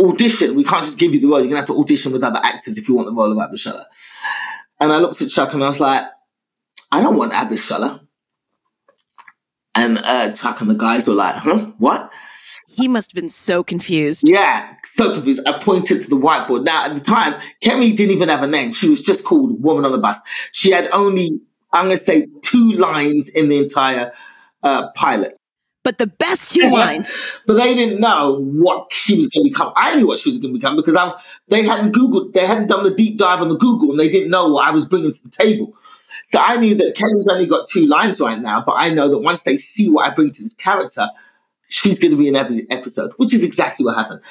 audition. 0.00 0.54
We 0.54 0.64
can't 0.64 0.84
just 0.84 0.98
give 0.98 1.12
you 1.12 1.20
the 1.20 1.26
role. 1.26 1.38
You're 1.38 1.50
going 1.50 1.62
to 1.62 1.66
have 1.66 1.76
to 1.76 1.78
audition 1.78 2.12
with 2.12 2.22
other 2.22 2.40
actors 2.42 2.78
if 2.78 2.88
you 2.88 2.94
want 2.94 3.08
the 3.08 3.14
role 3.14 3.32
of 3.32 3.38
abishola 3.38 3.84
and 4.82 4.92
i 4.92 4.98
looked 4.98 5.22
at 5.22 5.30
chuck 5.30 5.54
and 5.54 5.64
i 5.64 5.68
was 5.68 5.80
like 5.80 6.04
i 6.90 7.00
don't 7.00 7.16
want 7.16 7.32
abishola 7.32 8.00
and 9.74 9.98
uh, 9.98 10.32
Chuck 10.32 10.60
and 10.60 10.68
the 10.68 10.74
guys 10.74 11.06
were 11.06 11.14
like, 11.14 11.34
huh? 11.36 11.70
What? 11.78 12.10
He 12.68 12.88
must 12.88 13.10
have 13.10 13.14
been 13.14 13.28
so 13.28 13.62
confused. 13.62 14.22
Yeah, 14.26 14.74
so 14.82 15.14
confused. 15.14 15.46
I 15.46 15.58
pointed 15.58 16.02
to 16.02 16.08
the 16.08 16.16
whiteboard. 16.16 16.64
Now, 16.64 16.86
at 16.86 16.94
the 16.94 17.00
time, 17.00 17.40
Kemi 17.62 17.94
didn't 17.94 18.14
even 18.14 18.28
have 18.30 18.42
a 18.42 18.46
name. 18.46 18.72
She 18.72 18.88
was 18.88 19.00
just 19.00 19.24
called 19.24 19.62
Woman 19.62 19.84
on 19.84 19.92
the 19.92 19.98
Bus. 19.98 20.18
She 20.52 20.70
had 20.70 20.88
only, 20.88 21.40
I'm 21.72 21.86
going 21.86 21.96
to 21.96 22.02
say, 22.02 22.28
two 22.42 22.72
lines 22.72 23.28
in 23.28 23.48
the 23.48 23.58
entire 23.58 24.12
uh, 24.62 24.90
pilot. 24.92 25.36
But 25.84 25.98
the 25.98 26.06
best 26.06 26.52
two 26.52 26.70
lines. 26.70 27.10
but 27.46 27.54
they 27.54 27.74
didn't 27.74 28.00
know 28.00 28.40
what 28.40 28.92
she 28.92 29.16
was 29.16 29.26
going 29.28 29.44
to 29.44 29.50
become. 29.50 29.72
I 29.74 29.96
knew 29.96 30.06
what 30.06 30.20
she 30.20 30.30
was 30.30 30.38
going 30.38 30.54
to 30.54 30.58
become 30.58 30.76
because 30.76 30.94
I'm, 30.94 31.12
they 31.48 31.64
hadn't 31.64 31.92
Googled, 31.92 32.32
they 32.32 32.46
hadn't 32.46 32.68
done 32.68 32.84
the 32.84 32.94
deep 32.94 33.18
dive 33.18 33.40
on 33.40 33.48
the 33.48 33.56
Google 33.56 33.90
and 33.90 33.98
they 33.98 34.08
didn't 34.08 34.30
know 34.30 34.48
what 34.48 34.66
I 34.66 34.70
was 34.70 34.86
bringing 34.86 35.12
to 35.12 35.22
the 35.22 35.30
table. 35.30 35.74
So 36.32 36.40
I 36.40 36.56
knew 36.56 36.74
that 36.76 36.96
Kemi's 36.96 37.28
only 37.28 37.46
got 37.46 37.68
two 37.68 37.86
lines 37.86 38.18
right 38.18 38.40
now, 38.40 38.62
but 38.64 38.72
I 38.72 38.88
know 38.88 39.08
that 39.08 39.18
once 39.18 39.42
they 39.42 39.58
see 39.58 39.90
what 39.90 40.08
I 40.08 40.14
bring 40.14 40.30
to 40.30 40.42
this 40.42 40.54
character, 40.54 41.08
she's 41.68 41.98
going 41.98 42.12
to 42.12 42.16
be 42.16 42.28
in 42.28 42.36
every 42.36 42.66
episode, 42.70 43.12
which 43.18 43.34
is 43.34 43.44
exactly 43.44 43.84
what 43.84 43.96
happened. 43.96 44.22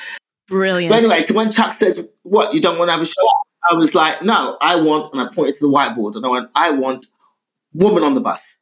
Brilliant. 0.47 0.91
But 0.91 0.97
anyway, 0.97 1.21
so 1.21 1.35
when 1.35 1.51
Chuck 1.51 1.73
says, 1.73 2.09
What, 2.23 2.55
you 2.55 2.59
don't 2.59 2.79
want 2.79 2.89
to 2.89 2.93
have 2.93 3.01
a 3.01 3.05
show? 3.05 3.21
I 3.69 3.75
was 3.75 3.93
like, 3.93 4.23
No, 4.23 4.57
I 4.59 4.81
want, 4.81 5.13
and 5.13 5.21
I 5.21 5.31
pointed 5.31 5.55
to 5.55 5.67
the 5.67 5.71
whiteboard, 5.71 6.15
and 6.15 6.25
I 6.25 6.29
went, 6.29 6.49
I 6.55 6.71
want 6.71 7.05
woman 7.73 8.01
on 8.03 8.15
the 8.15 8.21
bus. 8.21 8.59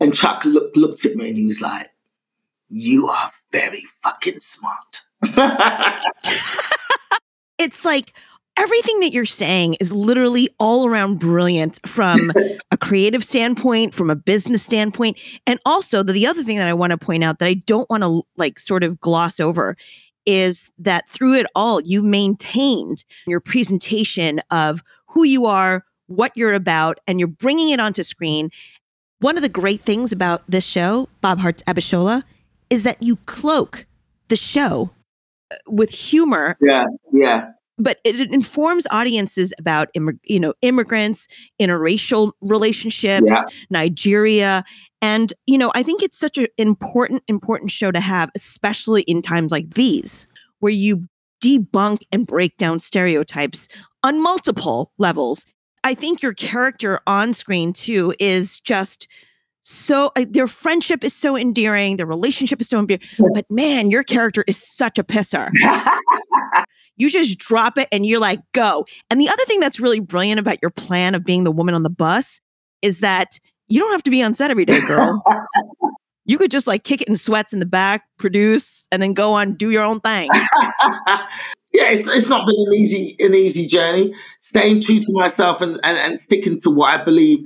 And 0.00 0.14
Chuck 0.14 0.44
look, 0.46 0.74
looked 0.74 1.04
at 1.04 1.16
me 1.16 1.28
and 1.28 1.36
he 1.36 1.44
was 1.44 1.60
like, 1.60 1.90
You 2.70 3.08
are 3.08 3.30
very 3.52 3.84
fucking 4.02 4.40
smart. 4.40 5.02
it's 7.58 7.84
like 7.84 8.14
everything 8.56 9.00
that 9.00 9.12
you're 9.12 9.26
saying 9.26 9.74
is 9.74 9.92
literally 9.92 10.48
all 10.58 10.86
around 10.86 11.18
brilliant 11.18 11.80
from 11.86 12.18
a 12.70 12.76
creative 12.76 13.24
standpoint, 13.24 13.94
from 13.94 14.10
a 14.10 14.16
business 14.16 14.62
standpoint. 14.62 15.18
And 15.46 15.58
also, 15.64 16.02
the, 16.02 16.12
the 16.12 16.26
other 16.26 16.42
thing 16.42 16.58
that 16.58 16.68
I 16.68 16.74
want 16.74 16.90
to 16.90 16.98
point 16.98 17.24
out 17.24 17.38
that 17.38 17.48
I 17.48 17.54
don't 17.54 17.88
want 17.90 18.02
to 18.02 18.22
like 18.36 18.58
sort 18.58 18.84
of 18.84 19.00
gloss 19.00 19.40
over 19.40 19.76
is 20.26 20.70
that 20.78 21.08
through 21.08 21.34
it 21.34 21.46
all, 21.54 21.80
you 21.80 22.02
maintained 22.02 23.04
your 23.26 23.40
presentation 23.40 24.40
of 24.50 24.82
who 25.06 25.24
you 25.24 25.46
are, 25.46 25.84
what 26.06 26.32
you're 26.34 26.54
about, 26.54 26.98
and 27.06 27.18
you're 27.18 27.28
bringing 27.28 27.70
it 27.70 27.80
onto 27.80 28.02
screen. 28.02 28.50
One 29.20 29.36
of 29.36 29.42
the 29.42 29.48
great 29.48 29.82
things 29.82 30.12
about 30.12 30.42
this 30.48 30.64
show, 30.64 31.08
Bob 31.20 31.38
Hearts 31.38 31.62
Abishola, 31.66 32.24
is 32.70 32.82
that 32.84 33.02
you 33.02 33.16
cloak 33.26 33.86
the 34.28 34.36
show 34.36 34.90
uh, 35.50 35.56
with 35.68 35.90
humor. 35.90 36.56
Yeah, 36.60 36.84
yeah. 37.12 37.50
But 37.76 37.98
it 38.04 38.20
informs 38.32 38.86
audiences 38.90 39.52
about 39.58 39.88
you 39.94 40.38
know 40.40 40.54
immigrants, 40.62 41.26
interracial 41.60 42.32
relationships, 42.40 43.26
Yeah. 43.28 43.42
Nigeria, 43.70 44.64
and 45.02 45.32
you 45.46 45.58
know 45.58 45.72
I 45.74 45.82
think 45.82 46.02
it's 46.02 46.18
such 46.18 46.38
an 46.38 46.46
important 46.56 47.22
important 47.28 47.70
show 47.70 47.90
to 47.90 48.00
have, 48.00 48.30
especially 48.34 49.02
in 49.02 49.22
times 49.22 49.50
like 49.50 49.74
these, 49.74 50.26
where 50.60 50.72
you 50.72 51.08
debunk 51.42 52.02
and 52.12 52.26
break 52.26 52.56
down 52.56 52.80
stereotypes 52.80 53.68
on 54.02 54.22
multiple 54.22 54.92
levels. 54.98 55.44
I 55.82 55.94
think 55.94 56.22
your 56.22 56.32
character 56.32 57.00
on 57.06 57.34
screen 57.34 57.72
too 57.72 58.14
is 58.18 58.60
just 58.60 59.06
so 59.60 60.12
uh, 60.16 60.24
their 60.28 60.46
friendship 60.46 61.02
is 61.04 61.14
so 61.14 61.36
endearing, 61.36 61.96
their 61.96 62.06
relationship 62.06 62.60
is 62.60 62.68
so 62.68 62.78
endearing. 62.78 63.02
But 63.34 63.50
man, 63.50 63.90
your 63.90 64.02
character 64.02 64.44
is 64.46 64.62
such 64.62 64.98
a 64.98 65.04
pisser. 65.04 65.50
you 66.96 67.10
just 67.10 67.38
drop 67.38 67.78
it 67.78 67.88
and 67.90 68.06
you're 68.06 68.20
like, 68.20 68.40
go. 68.52 68.86
And 69.10 69.20
the 69.20 69.28
other 69.28 69.44
thing 69.44 69.60
that's 69.60 69.80
really 69.80 70.00
brilliant 70.00 70.40
about 70.40 70.58
your 70.62 70.70
plan 70.70 71.14
of 71.14 71.24
being 71.24 71.44
the 71.44 71.50
woman 71.50 71.74
on 71.74 71.82
the 71.82 71.90
bus 71.90 72.40
is 72.82 72.98
that 73.00 73.38
you 73.68 73.80
don't 73.80 73.92
have 73.92 74.02
to 74.04 74.10
be 74.10 74.22
on 74.22 74.34
set 74.34 74.50
every 74.50 74.64
day, 74.64 74.80
girl. 74.86 75.22
you 76.24 76.38
could 76.38 76.50
just 76.50 76.66
like 76.66 76.84
kick 76.84 77.02
it 77.02 77.08
in 77.08 77.16
sweats 77.16 77.52
in 77.52 77.60
the 77.60 77.66
back, 77.66 78.04
produce, 78.18 78.84
and 78.92 79.02
then 79.02 79.12
go 79.12 79.32
on 79.32 79.54
do 79.54 79.70
your 79.70 79.84
own 79.84 80.00
thing. 80.00 80.28
yeah, 81.72 81.90
it's, 81.90 82.06
it's 82.06 82.28
not 82.28 82.46
been 82.46 82.56
an 82.68 82.74
easy 82.74 83.16
an 83.20 83.34
easy 83.34 83.66
journey. 83.66 84.14
Staying 84.40 84.80
true 84.82 85.00
to 85.00 85.12
myself 85.12 85.60
and, 85.60 85.80
and, 85.82 85.98
and 85.98 86.20
sticking 86.20 86.60
to 86.60 86.70
what 86.70 87.00
I 87.00 87.02
believe. 87.02 87.40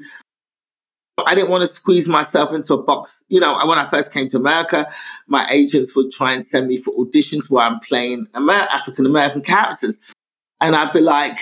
I 1.26 1.34
didn't 1.34 1.50
want 1.50 1.62
to 1.62 1.66
squeeze 1.66 2.08
myself 2.08 2.52
into 2.52 2.74
a 2.74 2.82
box. 2.82 3.24
You 3.28 3.40
know, 3.40 3.54
when 3.66 3.78
I 3.78 3.88
first 3.88 4.12
came 4.12 4.28
to 4.28 4.36
America, 4.36 4.90
my 5.26 5.48
agents 5.50 5.94
would 5.96 6.10
try 6.10 6.32
and 6.32 6.44
send 6.44 6.68
me 6.68 6.78
for 6.78 6.92
auditions 6.94 7.50
where 7.50 7.64
I'm 7.64 7.80
playing 7.80 8.26
Amer- 8.36 8.52
African 8.52 9.06
American 9.06 9.42
characters. 9.42 9.98
And 10.60 10.74
I'd 10.74 10.92
be 10.92 11.00
like, 11.00 11.38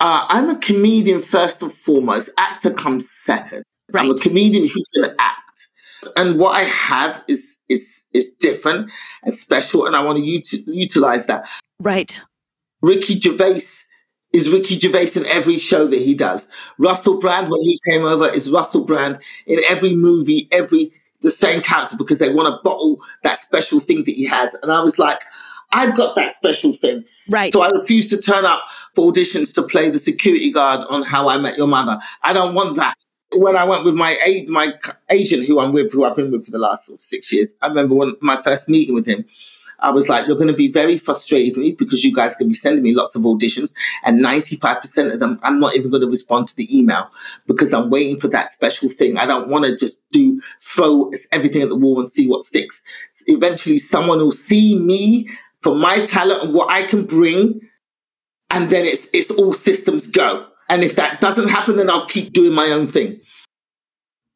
uh, 0.00 0.26
I'm 0.28 0.50
a 0.50 0.58
comedian 0.58 1.22
first 1.22 1.62
and 1.62 1.72
foremost. 1.72 2.30
Actor 2.38 2.74
comes 2.74 3.10
second. 3.10 3.62
I'm 3.94 4.10
a 4.10 4.14
comedian 4.16 4.66
who 4.66 4.82
can 4.94 5.14
act. 5.18 5.68
And 6.16 6.38
what 6.38 6.50
I 6.56 6.64
have 6.64 7.22
is 7.28 7.56
is 7.68 8.04
is 8.12 8.34
different 8.34 8.90
and 9.22 9.34
special, 9.34 9.86
and 9.86 9.96
I 9.96 10.02
want 10.04 10.18
to 10.18 10.24
ut- 10.36 10.66
utilize 10.66 11.26
that. 11.26 11.48
right. 11.80 12.20
Ricky 12.82 13.18
Gervais 13.18 13.62
is 14.34 14.50
Ricky 14.50 14.78
Gervais 14.78 15.12
in 15.14 15.24
every 15.26 15.58
show 15.60 15.86
that 15.86 16.00
he 16.00 16.12
does. 16.12 16.48
Russell 16.76 17.20
Brand, 17.20 17.48
when 17.48 17.62
he 17.62 17.78
came 17.88 18.04
over, 18.04 18.28
is 18.28 18.50
Russell 18.50 18.84
Brand 18.84 19.20
in 19.46 19.60
every 19.68 19.94
movie, 19.94 20.48
every 20.50 20.92
the 21.20 21.30
same 21.30 21.62
character 21.62 21.96
because 21.96 22.18
they 22.18 22.34
want 22.34 22.52
to 22.52 22.60
bottle 22.68 23.00
that 23.22 23.38
special 23.38 23.78
thing 23.78 24.04
that 24.04 24.14
he 24.14 24.24
has. 24.24 24.52
And 24.54 24.72
I 24.72 24.80
was 24.80 24.98
like, 24.98 25.22
I've 25.70 25.96
got 25.96 26.16
that 26.16 26.34
special 26.34 26.72
thing. 26.74 27.04
Right. 27.30 27.52
So 27.52 27.62
I 27.62 27.70
refused 27.70 28.10
to 28.10 28.20
turn 28.20 28.44
up 28.44 28.64
for 28.94 29.10
auditions 29.10 29.54
to 29.54 29.62
play 29.62 29.88
the 29.88 29.98
security 29.98 30.50
guard 30.50 30.84
on 30.90 31.02
How 31.02 31.28
I 31.28 31.38
Met 31.38 31.56
Your 31.56 31.68
Mother. 31.68 31.98
I 32.22 32.32
don't 32.32 32.54
want 32.54 32.76
that. 32.76 32.96
When 33.32 33.56
I 33.56 33.64
went 33.64 33.84
with 33.84 33.94
my 33.94 34.18
aid, 34.24 34.48
my 34.48 34.74
agent, 35.10 35.46
who 35.46 35.60
I'm 35.60 35.72
with, 35.72 35.92
who 35.92 36.04
I've 36.04 36.16
been 36.16 36.32
with 36.32 36.44
for 36.44 36.50
the 36.50 36.58
last 36.58 36.86
sort 36.86 36.98
of 36.98 37.00
six 37.00 37.32
years, 37.32 37.54
I 37.62 37.68
remember 37.68 37.94
when 37.94 38.14
my 38.20 38.36
first 38.36 38.68
meeting 38.68 38.94
with 38.94 39.06
him, 39.06 39.24
I 39.80 39.90
was 39.90 40.08
like, 40.08 40.26
"You're 40.26 40.36
going 40.36 40.48
to 40.48 40.54
be 40.54 40.70
very 40.70 40.98
frustrated 40.98 41.56
with 41.56 41.64
me 41.64 41.72
because 41.72 42.04
you 42.04 42.14
guys 42.14 42.34
can 42.34 42.48
be 42.48 42.54
sending 42.54 42.82
me 42.82 42.94
lots 42.94 43.14
of 43.14 43.22
auditions, 43.22 43.72
and 44.04 44.20
95% 44.20 45.12
of 45.12 45.20
them, 45.20 45.38
I'm 45.42 45.60
not 45.60 45.76
even 45.76 45.90
going 45.90 46.02
to 46.02 46.08
respond 46.08 46.48
to 46.48 46.56
the 46.56 46.76
email 46.76 47.10
because 47.46 47.72
I'm 47.72 47.90
waiting 47.90 48.18
for 48.18 48.28
that 48.28 48.52
special 48.52 48.88
thing. 48.88 49.18
I 49.18 49.26
don't 49.26 49.48
want 49.48 49.64
to 49.64 49.76
just 49.76 50.08
do 50.10 50.40
throw 50.60 51.10
everything 51.32 51.62
at 51.62 51.68
the 51.68 51.76
wall 51.76 52.00
and 52.00 52.10
see 52.10 52.28
what 52.28 52.44
sticks. 52.44 52.82
Eventually, 53.26 53.78
someone 53.78 54.18
will 54.18 54.32
see 54.32 54.78
me 54.78 55.28
for 55.62 55.74
my 55.74 56.04
talent 56.06 56.44
and 56.44 56.54
what 56.54 56.70
I 56.70 56.84
can 56.84 57.06
bring, 57.06 57.60
and 58.50 58.70
then 58.70 58.84
it's 58.84 59.08
it's 59.12 59.30
all 59.30 59.52
systems 59.52 60.06
go. 60.06 60.46
And 60.68 60.82
if 60.82 60.96
that 60.96 61.20
doesn't 61.20 61.48
happen, 61.48 61.76
then 61.76 61.90
I'll 61.90 62.06
keep 62.06 62.32
doing 62.32 62.52
my 62.52 62.70
own 62.70 62.86
thing. 62.86 63.20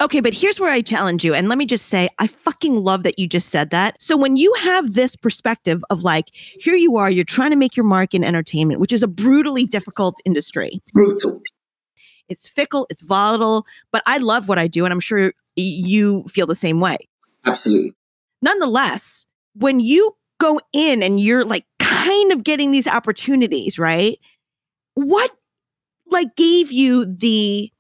Okay, 0.01 0.21
but 0.21 0.33
here's 0.33 0.61
where 0.61 0.71
I 0.71 0.81
challenge 0.81 1.25
you. 1.25 1.35
And 1.35 1.49
let 1.49 1.59
me 1.59 1.67
just 1.67 1.87
say, 1.87 2.09
I 2.21 2.29
fucking 2.29 2.85
love 2.85 3.03
that 3.03 3.19
you 3.19 3.27
just 3.27 3.49
said 3.49 3.71
that. 3.71 4.01
So 4.01 4.17
when 4.17 4.37
you 4.37 4.53
have 4.55 4.95
this 4.95 5.17
perspective 5.17 5.85
of 5.91 6.03
like, 6.03 6.27
here 6.33 6.77
you 6.77 6.97
are, 6.97 7.11
you're 7.11 7.25
trying 7.25 7.51
to 7.51 7.57
make 7.57 7.77
your 7.77 7.85
mark 7.85 8.15
in 8.15 8.23
entertainment, 8.23 8.81
which 8.81 8.93
is 8.93 9.03
a 9.03 9.09
brutally 9.09 9.67
difficult 9.67 10.15
industry. 10.25 10.81
Brutal. 10.93 11.41
It's 12.29 12.47
fickle, 12.47 12.87
it's 12.91 13.01
volatile, 13.01 13.67
but 13.91 14.03
I 14.07 14.19
love 14.19 14.49
what 14.49 14.59
I 14.59 14.69
do. 14.69 14.85
And 14.85 14.93
I'm 14.93 15.01
sure 15.01 15.33
you 15.57 16.23
feel 16.29 16.47
the 16.47 16.55
same 16.55 16.79
way. 16.79 16.99
Absolutely. 17.45 17.93
Nonetheless, 18.41 19.27
when 19.55 19.81
you 19.81 20.15
go 20.39 20.61
in 20.73 21.03
and 21.03 21.19
you're 21.19 21.45
like 21.45 21.65
kind 21.81 22.31
of 22.31 22.45
getting 22.45 22.71
these 22.71 22.87
opportunities, 22.87 23.79
right? 23.79 24.19
What 24.95 25.33
like 26.11 26.37
gave 26.37 26.71
you 26.71 27.05
the 27.05 27.73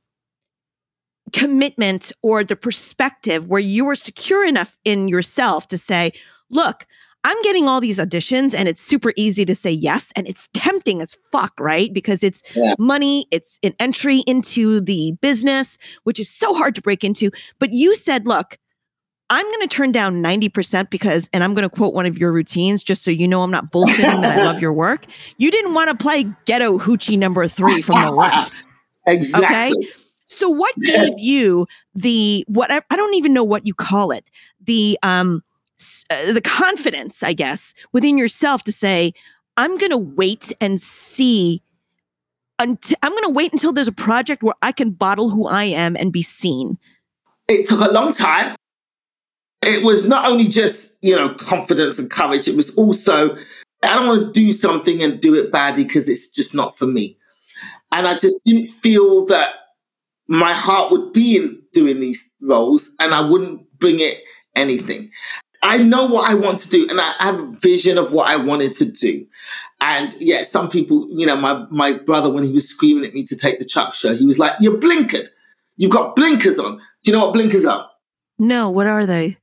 commitment 1.32 2.12
or 2.22 2.44
the 2.44 2.56
perspective 2.56 3.46
where 3.46 3.60
you 3.60 3.84
were 3.84 3.96
secure 3.96 4.44
enough 4.44 4.76
in 4.84 5.08
yourself 5.08 5.68
to 5.68 5.78
say, 5.78 6.12
look, 6.50 6.86
I'm 7.24 7.40
getting 7.42 7.66
all 7.66 7.80
these 7.80 7.98
auditions 7.98 8.54
and 8.54 8.68
it's 8.68 8.82
super 8.82 9.12
easy 9.16 9.44
to 9.44 9.54
say 9.54 9.70
yes. 9.70 10.12
And 10.14 10.26
it's 10.28 10.48
tempting 10.54 11.02
as 11.02 11.16
fuck, 11.32 11.52
right? 11.58 11.92
Because 11.92 12.22
it's 12.22 12.42
Yeah. 12.54 12.74
money, 12.78 13.26
it's 13.30 13.58
an 13.62 13.74
entry 13.80 14.18
into 14.26 14.80
the 14.80 15.12
business, 15.20 15.78
which 16.04 16.20
is 16.20 16.30
so 16.30 16.54
hard 16.54 16.74
to 16.76 16.82
break 16.82 17.02
into. 17.02 17.30
But 17.58 17.72
you 17.72 17.94
said, 17.96 18.26
look, 18.26 18.56
I'm 19.30 19.44
going 19.44 19.60
to 19.60 19.68
turn 19.68 19.92
down 19.92 20.22
90% 20.22 20.88
because, 20.88 21.28
and 21.34 21.44
I'm 21.44 21.52
going 21.52 21.68
to 21.68 21.74
quote 21.74 21.92
one 21.92 22.06
of 22.06 22.16
your 22.16 22.32
routines 22.32 22.82
just 22.82 23.02
so 23.02 23.10
you 23.10 23.28
know 23.28 23.42
I'm 23.42 23.50
not 23.50 23.70
bullshitting 23.70 24.22
that 24.22 24.30
I 24.30 24.38
love 24.38 24.58
your 24.58 24.72
work. 24.72 25.04
You 25.36 25.50
didn't 25.50 25.74
want 25.74 25.90
to 25.90 25.96
play 25.96 26.24
ghetto 26.46 26.78
hoochie 26.78 27.18
number 27.18 27.46
three 27.46 27.82
from 27.82 28.00
the 28.00 28.10
left. 28.10 28.62
Exactly. 29.06 29.88
So 30.28 30.48
what 30.48 30.78
gave 30.80 31.18
you 31.18 31.66
the 31.94 32.44
what 32.48 32.70
I, 32.70 32.82
I 32.90 32.96
don't 32.96 33.14
even 33.14 33.32
know 33.32 33.44
what 33.44 33.66
you 33.66 33.74
call 33.74 34.12
it 34.12 34.30
the 34.64 34.98
um 35.02 35.42
uh, 36.10 36.32
the 36.32 36.40
confidence 36.40 37.22
I 37.22 37.32
guess 37.32 37.74
within 37.92 38.18
yourself 38.18 38.62
to 38.64 38.72
say 38.72 39.14
I'm 39.56 39.76
going 39.76 39.90
to 39.90 39.98
wait 39.98 40.52
and 40.60 40.80
see 40.80 41.62
until 42.60 42.96
I'm 43.02 43.10
going 43.10 43.24
to 43.24 43.30
wait 43.30 43.52
until 43.52 43.72
there's 43.72 43.88
a 43.88 43.92
project 43.92 44.42
where 44.42 44.54
I 44.62 44.70
can 44.70 44.90
bottle 44.90 45.30
who 45.30 45.46
I 45.46 45.64
am 45.64 45.96
and 45.96 46.12
be 46.12 46.22
seen. 46.22 46.78
It 47.48 47.68
took 47.68 47.80
a 47.80 47.90
long 47.90 48.12
time. 48.12 48.54
It 49.62 49.82
was 49.82 50.06
not 50.06 50.26
only 50.26 50.46
just, 50.46 50.96
you 51.02 51.14
know, 51.14 51.34
confidence 51.34 51.98
and 51.98 52.08
courage, 52.10 52.46
it 52.46 52.56
was 52.56 52.74
also, 52.76 53.36
I 53.82 53.94
don't 53.96 54.06
want 54.06 54.26
to 54.26 54.32
do 54.32 54.52
something 54.52 55.02
and 55.02 55.20
do 55.20 55.34
it 55.34 55.50
badly 55.50 55.84
because 55.84 56.08
it's 56.08 56.30
just 56.30 56.54
not 56.54 56.78
for 56.78 56.86
me. 56.86 57.16
And 57.90 58.06
I 58.06 58.14
just 58.14 58.44
didn't 58.44 58.66
feel 58.66 59.24
that 59.26 59.54
my 60.28 60.52
heart 60.52 60.90
would 60.92 61.12
be 61.12 61.36
in 61.36 61.62
doing 61.72 62.00
these 62.00 62.28
roles 62.42 62.94
and 63.00 63.14
I 63.14 63.20
wouldn't 63.20 63.66
bring 63.78 64.00
it 64.00 64.22
anything. 64.54 65.10
I 65.62 65.78
know 65.78 66.06
what 66.06 66.30
I 66.30 66.34
want 66.34 66.60
to 66.60 66.68
do 66.68 66.86
and 66.88 67.00
I 67.00 67.12
have 67.18 67.38
a 67.40 67.50
vision 67.60 67.98
of 67.98 68.12
what 68.12 68.28
I 68.28 68.36
wanted 68.36 68.74
to 68.74 68.84
do. 68.84 69.26
And 69.80 70.14
yeah, 70.18 70.44
some 70.44 70.68
people, 70.68 71.08
you 71.10 71.26
know, 71.26 71.36
my, 71.36 71.64
my 71.70 71.92
brother, 71.94 72.30
when 72.30 72.44
he 72.44 72.52
was 72.52 72.68
screaming 72.68 73.04
at 73.04 73.14
me 73.14 73.24
to 73.24 73.36
take 73.36 73.58
the 73.58 73.64
Chuck 73.64 73.94
show, 73.94 74.14
he 74.16 74.26
was 74.26 74.38
like, 74.38 74.52
You're 74.60 74.78
blinkered. 74.78 75.28
You've 75.76 75.92
got 75.92 76.16
blinkers 76.16 76.58
on. 76.58 76.76
Do 77.04 77.10
you 77.10 77.16
know 77.16 77.24
what 77.24 77.32
blinkers 77.32 77.64
are? 77.64 77.88
No, 78.38 78.70
what 78.70 78.86
are 78.86 79.06
they? 79.06 79.36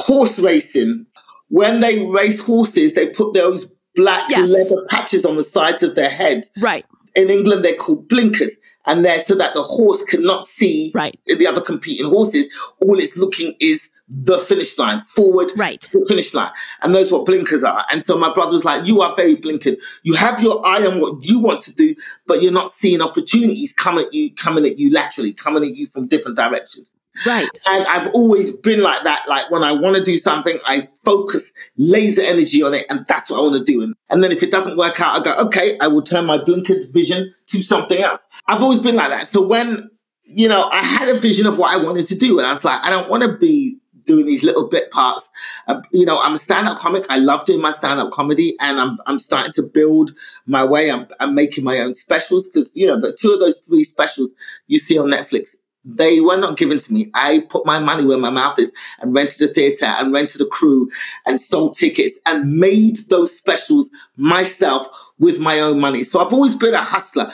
Horse 0.00 0.38
racing. 0.40 1.06
When 1.48 1.80
they 1.80 2.04
race 2.06 2.40
horses, 2.44 2.94
they 2.94 3.08
put 3.10 3.32
those 3.34 3.72
black 3.94 4.28
Yes. 4.28 4.48
leather 4.50 4.84
patches 4.90 5.24
on 5.24 5.36
the 5.36 5.44
sides 5.44 5.82
of 5.84 5.94
their 5.94 6.10
head. 6.10 6.42
Right, 6.60 6.84
In 7.16 7.30
England, 7.30 7.64
they're 7.64 7.74
called 7.74 8.08
blinkers. 8.08 8.56
And 8.88 9.04
they're 9.04 9.18
so 9.18 9.34
that 9.34 9.54
the 9.54 9.62
horse 9.62 10.04
cannot 10.04 10.46
see 10.46 10.92
right, 10.94 11.18
the 11.26 11.46
other 11.46 11.60
competing 11.60 12.08
horses. 12.08 12.46
All 12.80 13.00
it's 13.00 13.16
looking 13.16 13.56
is 13.58 13.90
the 14.08 14.38
finish 14.38 14.78
line, 14.78 15.00
forward 15.00 15.50
right. 15.56 15.80
to 15.80 15.98
the 15.98 16.06
finish 16.08 16.32
line. 16.32 16.52
And 16.82 16.94
those 16.94 17.10
what 17.10 17.26
blinkers 17.26 17.64
are. 17.64 17.84
And 17.90 18.04
so 18.04 18.16
my 18.16 18.32
brother 18.32 18.52
was 18.52 18.64
like, 18.64 18.86
You 18.86 19.02
are 19.02 19.14
very 19.16 19.36
blinkered. 19.36 19.78
You 20.04 20.14
have 20.14 20.40
your 20.40 20.64
eye 20.64 20.86
on 20.86 21.00
what 21.00 21.24
you 21.24 21.40
want 21.40 21.62
to 21.62 21.74
do, 21.74 21.94
but 22.26 22.42
you're 22.42 22.52
not 22.52 22.70
seeing 22.70 23.02
opportunities 23.02 23.72
come 23.72 23.98
at 23.98 24.12
you, 24.14 24.32
coming 24.34 24.64
at 24.64 24.78
you 24.78 24.90
laterally, 24.90 25.32
coming 25.32 25.64
at 25.64 25.74
you 25.74 25.86
from 25.86 26.06
different 26.06 26.36
directions. 26.36 26.94
Right. 27.24 27.48
And 27.66 27.86
I've 27.86 28.08
always 28.14 28.56
been 28.56 28.82
like 28.82 29.04
that. 29.04 29.24
Like 29.28 29.50
when 29.50 29.62
I 29.62 29.72
want 29.72 29.96
to 29.96 30.02
do 30.02 30.18
something, 30.18 30.58
I 30.66 30.88
focus 31.04 31.52
laser 31.76 32.22
energy 32.22 32.62
on 32.62 32.74
it, 32.74 32.86
and 32.90 33.06
that's 33.06 33.30
what 33.30 33.38
I 33.38 33.42
want 33.42 33.54
to 33.54 33.64
do. 33.64 33.82
And, 33.82 33.94
and 34.10 34.22
then 34.22 34.32
if 34.32 34.42
it 34.42 34.50
doesn't 34.50 34.76
work 34.76 35.00
out, 35.00 35.20
I 35.20 35.22
go, 35.22 35.46
okay, 35.46 35.78
I 35.78 35.86
will 35.86 36.02
turn 36.02 36.26
my 36.26 36.38
blinkered 36.38 36.92
vision 36.92 37.32
to 37.48 37.62
something 37.62 37.98
else. 37.98 38.26
I've 38.48 38.62
always 38.62 38.80
been 38.80 38.96
like 38.96 39.10
that. 39.10 39.28
So 39.28 39.46
when, 39.46 39.90
you 40.24 40.48
know, 40.48 40.68
I 40.70 40.82
had 40.82 41.08
a 41.08 41.18
vision 41.18 41.46
of 41.46 41.58
what 41.58 41.72
I 41.72 41.82
wanted 41.82 42.06
to 42.08 42.16
do, 42.16 42.38
and 42.38 42.46
I 42.46 42.52
was 42.52 42.64
like, 42.64 42.84
I 42.84 42.90
don't 42.90 43.08
want 43.08 43.22
to 43.22 43.36
be 43.38 43.78
doing 44.04 44.24
these 44.24 44.44
little 44.44 44.68
bit 44.68 44.90
parts. 44.90 45.28
Uh, 45.66 45.82
you 45.92 46.06
know, 46.06 46.20
I'm 46.20 46.34
a 46.34 46.38
stand-up 46.38 46.78
comic. 46.78 47.04
I 47.10 47.18
love 47.18 47.44
doing 47.44 47.60
my 47.60 47.72
stand-up 47.72 48.12
comedy, 48.12 48.56
and 48.60 48.78
I'm 48.80 48.98
I'm 49.06 49.18
starting 49.18 49.52
to 49.54 49.62
build 49.62 50.12
my 50.46 50.64
way. 50.64 50.90
I'm 50.90 51.06
I'm 51.20 51.34
making 51.34 51.64
my 51.64 51.78
own 51.80 51.94
specials 51.94 52.46
because 52.46 52.74
you 52.74 52.86
know 52.86 52.98
the 52.98 53.12
two 53.12 53.32
of 53.32 53.40
those 53.40 53.58
three 53.58 53.84
specials 53.84 54.34
you 54.68 54.78
see 54.78 54.98
on 54.98 55.06
Netflix. 55.06 55.56
They 55.88 56.20
were 56.20 56.36
not 56.36 56.56
given 56.56 56.80
to 56.80 56.92
me. 56.92 57.10
I 57.14 57.46
put 57.48 57.64
my 57.64 57.78
money 57.78 58.04
where 58.04 58.18
my 58.18 58.30
mouth 58.30 58.58
is 58.58 58.74
and 58.98 59.14
rented 59.14 59.48
a 59.48 59.52
theater 59.52 59.86
and 59.86 60.12
rented 60.12 60.40
a 60.40 60.46
crew 60.46 60.90
and 61.26 61.40
sold 61.40 61.74
tickets 61.74 62.20
and 62.26 62.58
made 62.58 62.96
those 63.08 63.36
specials 63.36 63.88
myself 64.16 64.88
with 65.20 65.38
my 65.38 65.60
own 65.60 65.78
money. 65.78 66.02
So 66.02 66.18
I've 66.18 66.32
always 66.32 66.56
been 66.56 66.74
a 66.74 66.82
hustler. 66.82 67.30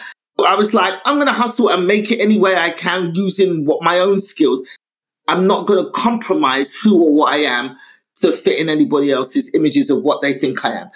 I 0.47 0.55
was 0.55 0.75
like, 0.75 0.95
I'm 1.07 1.15
going 1.17 1.29
to 1.29 1.33
hustle 1.33 1.71
and 1.71 1.87
make 1.87 2.11
it 2.11 2.21
any 2.21 2.38
way 2.38 2.55
I 2.55 2.71
can 2.71 3.15
using 3.15 3.65
what 3.65 3.83
my 3.83 3.99
own 3.99 4.21
skills. 4.21 4.62
I'm 5.29 5.47
not 5.47 5.67
going 5.67 5.83
to 5.83 5.91
compromise 5.93 6.75
who 6.75 7.03
or 7.03 7.15
what 7.15 7.33
I 7.33 7.38
am 7.38 7.77
to 8.17 8.33
fit 8.33 8.59
in 8.59 8.69
anybody 8.69 9.11
else's 9.11 9.55
images 9.55 9.91
of 9.91 10.03
what 10.03 10.21
they 10.21 10.35
think 10.35 10.62
I 10.65 10.73
am. 10.83 10.91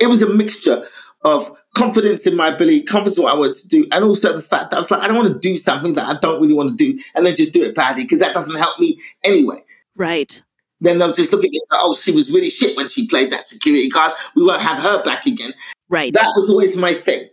It 0.00 0.08
was 0.08 0.22
a 0.22 0.28
mixture 0.28 0.88
of 1.22 1.50
confidence 1.74 2.26
in 2.26 2.36
my 2.36 2.48
ability, 2.48 2.82
confidence 2.82 3.18
in 3.18 3.24
what 3.24 3.34
I 3.34 3.36
wanted 3.36 3.56
to 3.56 3.68
do, 3.68 3.86
and 3.92 4.04
also 4.04 4.32
the 4.32 4.42
fact 4.42 4.70
that 4.70 4.76
I 4.76 4.80
was 4.80 4.90
like, 4.90 5.02
I 5.02 5.08
don't 5.08 5.16
want 5.16 5.32
to 5.32 5.38
do 5.38 5.56
something 5.56 5.94
that 5.94 6.08
I 6.08 6.18
don't 6.18 6.40
really 6.40 6.54
want 6.54 6.76
to 6.76 6.76
do 6.76 7.00
and 7.14 7.26
then 7.26 7.36
just 7.36 7.52
do 7.52 7.62
it 7.62 7.74
badly 7.74 8.04
because 8.04 8.20
that 8.20 8.34
doesn't 8.34 8.56
help 8.56 8.78
me 8.78 9.00
anyway. 9.24 9.62
Right. 9.96 10.42
Then 10.80 10.98
they'll 10.98 11.12
just 11.12 11.32
look 11.32 11.44
at 11.44 11.50
me 11.50 11.60
like, 11.70 11.80
oh, 11.82 11.94
she 11.94 12.12
was 12.12 12.32
really 12.32 12.50
shit 12.50 12.76
when 12.76 12.88
she 12.88 13.08
played 13.08 13.32
that 13.32 13.46
security 13.46 13.88
guard. 13.88 14.12
We 14.36 14.44
won't 14.44 14.62
have 14.62 14.80
her 14.80 15.02
back 15.02 15.26
again. 15.26 15.52
Right. 15.88 16.12
That 16.12 16.32
was 16.36 16.48
always 16.48 16.76
my 16.76 16.94
thing. 16.94 17.28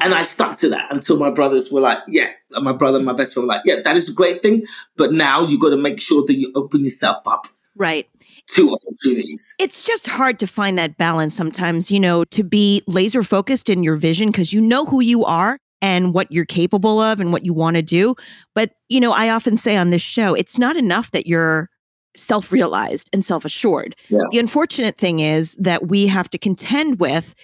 And 0.00 0.14
I 0.14 0.22
stuck 0.22 0.56
to 0.58 0.68
that 0.70 0.86
until 0.90 1.18
my 1.18 1.28
brothers 1.28 1.70
were 1.70 1.80
like, 1.80 1.98
yeah, 2.06 2.30
my 2.52 2.72
brother 2.72 2.96
and 2.96 3.04
my 3.04 3.12
best 3.12 3.34
friend 3.34 3.46
were 3.46 3.54
like, 3.54 3.62
yeah, 3.64 3.82
that 3.84 3.96
is 3.96 4.08
a 4.08 4.14
great 4.14 4.42
thing. 4.42 4.64
But 4.96 5.12
now 5.12 5.42
you 5.46 5.58
got 5.58 5.70
to 5.70 5.76
make 5.76 6.00
sure 6.00 6.24
that 6.24 6.34
you 6.34 6.52
open 6.54 6.84
yourself 6.84 7.26
up 7.26 7.48
right. 7.78 8.08
To 8.54 8.72
opportunities. 8.72 9.52
It's 9.58 9.82
just 9.82 10.06
hard 10.06 10.38
to 10.38 10.46
find 10.46 10.78
that 10.78 10.96
balance 10.96 11.34
sometimes, 11.34 11.90
you 11.90 12.00
know, 12.00 12.24
to 12.24 12.42
be 12.42 12.82
laser 12.86 13.22
focused 13.22 13.68
in 13.68 13.82
your 13.82 13.96
vision 13.96 14.30
because 14.30 14.52
you 14.52 14.60
know 14.60 14.86
who 14.86 15.00
you 15.00 15.24
are 15.24 15.58
and 15.82 16.14
what 16.14 16.32
you're 16.32 16.46
capable 16.46 17.00
of 17.00 17.20
and 17.20 17.32
what 17.32 17.44
you 17.44 17.52
want 17.52 17.76
to 17.76 17.82
do. 17.82 18.16
But, 18.54 18.72
you 18.88 19.00
know, 19.00 19.12
I 19.12 19.28
often 19.28 19.56
say 19.56 19.76
on 19.76 19.90
this 19.90 20.02
show, 20.02 20.34
it's 20.34 20.58
not 20.58 20.76
enough 20.76 21.10
that 21.10 21.26
you're 21.26 21.68
self 22.16 22.50
realized 22.50 23.10
and 23.12 23.24
self 23.24 23.44
assured. 23.44 23.94
Yeah. 24.08 24.20
The 24.30 24.38
unfortunate 24.38 24.98
thing 24.98 25.20
is 25.20 25.54
that 25.58 25.88
we 25.88 26.06
have 26.06 26.28
to 26.30 26.38
contend 26.38 27.00
with 27.00 27.34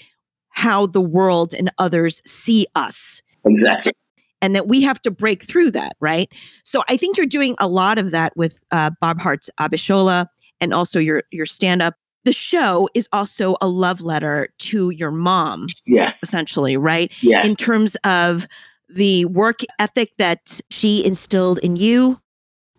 how 0.50 0.86
the 0.86 1.00
world 1.00 1.52
and 1.54 1.70
others 1.78 2.22
see 2.26 2.66
us. 2.74 3.22
Exactly. 3.44 3.92
And 4.40 4.54
that 4.54 4.68
we 4.68 4.82
have 4.82 5.00
to 5.02 5.10
break 5.10 5.44
through 5.44 5.70
that, 5.72 5.96
right? 6.00 6.30
So 6.64 6.82
I 6.88 6.96
think 6.96 7.16
you're 7.16 7.26
doing 7.26 7.56
a 7.58 7.68
lot 7.68 7.98
of 7.98 8.10
that 8.10 8.36
with 8.36 8.60
uh, 8.70 8.90
Bob 9.00 9.20
Hearts 9.20 9.48
Abishola 9.58 10.26
and 10.60 10.72
also 10.74 10.98
your 10.98 11.22
your 11.30 11.46
stand 11.46 11.82
up. 11.82 11.94
The 12.24 12.32
show 12.32 12.88
is 12.94 13.08
also 13.12 13.56
a 13.60 13.68
love 13.68 14.00
letter 14.00 14.48
to 14.58 14.90
your 14.90 15.10
mom, 15.10 15.66
Yes. 15.84 16.22
essentially, 16.22 16.76
right? 16.76 17.12
Yes. 17.20 17.46
In 17.46 17.54
terms 17.54 17.96
of 18.04 18.46
the 18.88 19.26
work 19.26 19.60
ethic 19.78 20.12
that 20.18 20.60
she 20.70 21.04
instilled 21.04 21.58
in 21.58 21.76
you. 21.76 22.18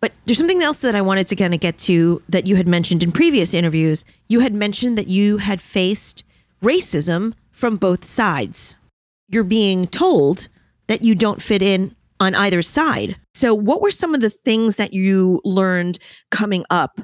But 0.00 0.12
there's 0.26 0.38
something 0.38 0.62
else 0.62 0.78
that 0.78 0.94
I 0.94 1.00
wanted 1.02 1.26
to 1.28 1.36
kind 1.36 1.54
of 1.54 1.60
get 1.60 1.78
to 1.78 2.20
that 2.28 2.46
you 2.46 2.56
had 2.56 2.66
mentioned 2.68 3.02
in 3.02 3.12
previous 3.12 3.54
interviews. 3.54 4.04
You 4.28 4.40
had 4.40 4.52
mentioned 4.54 4.98
that 4.98 5.06
you 5.08 5.36
had 5.38 5.60
faced 5.60 6.24
racism 6.62 7.32
from 7.52 7.76
both 7.76 8.04
sides. 8.06 8.76
You're 9.28 9.44
being 9.44 9.86
told 9.86 10.48
that 10.88 11.02
you 11.02 11.14
don't 11.14 11.40
fit 11.42 11.62
in 11.62 11.94
on 12.20 12.34
either 12.34 12.62
side. 12.62 13.16
So, 13.34 13.54
what 13.54 13.80
were 13.80 13.90
some 13.90 14.14
of 14.14 14.20
the 14.20 14.30
things 14.30 14.76
that 14.76 14.92
you 14.92 15.40
learned 15.44 15.98
coming 16.30 16.64
up? 16.70 17.00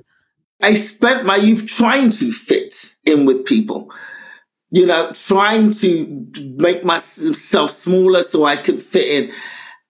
I 0.62 0.75
spent 0.75 1.27
my 1.27 1.37
youth 1.37 1.66
trying 1.66 2.11
to 2.11 2.33
fit 2.33 2.94
in 3.05 3.27
with 3.27 3.44
people, 3.44 3.92
you 4.70 4.87
know, 4.87 5.12
trying 5.12 5.72
to 5.72 6.27
make 6.57 6.85
myself 6.85 7.72
smaller 7.72 8.22
so 8.22 8.44
I 8.44 8.57
could 8.57 8.81
fit 8.81 9.09
in. 9.09 9.33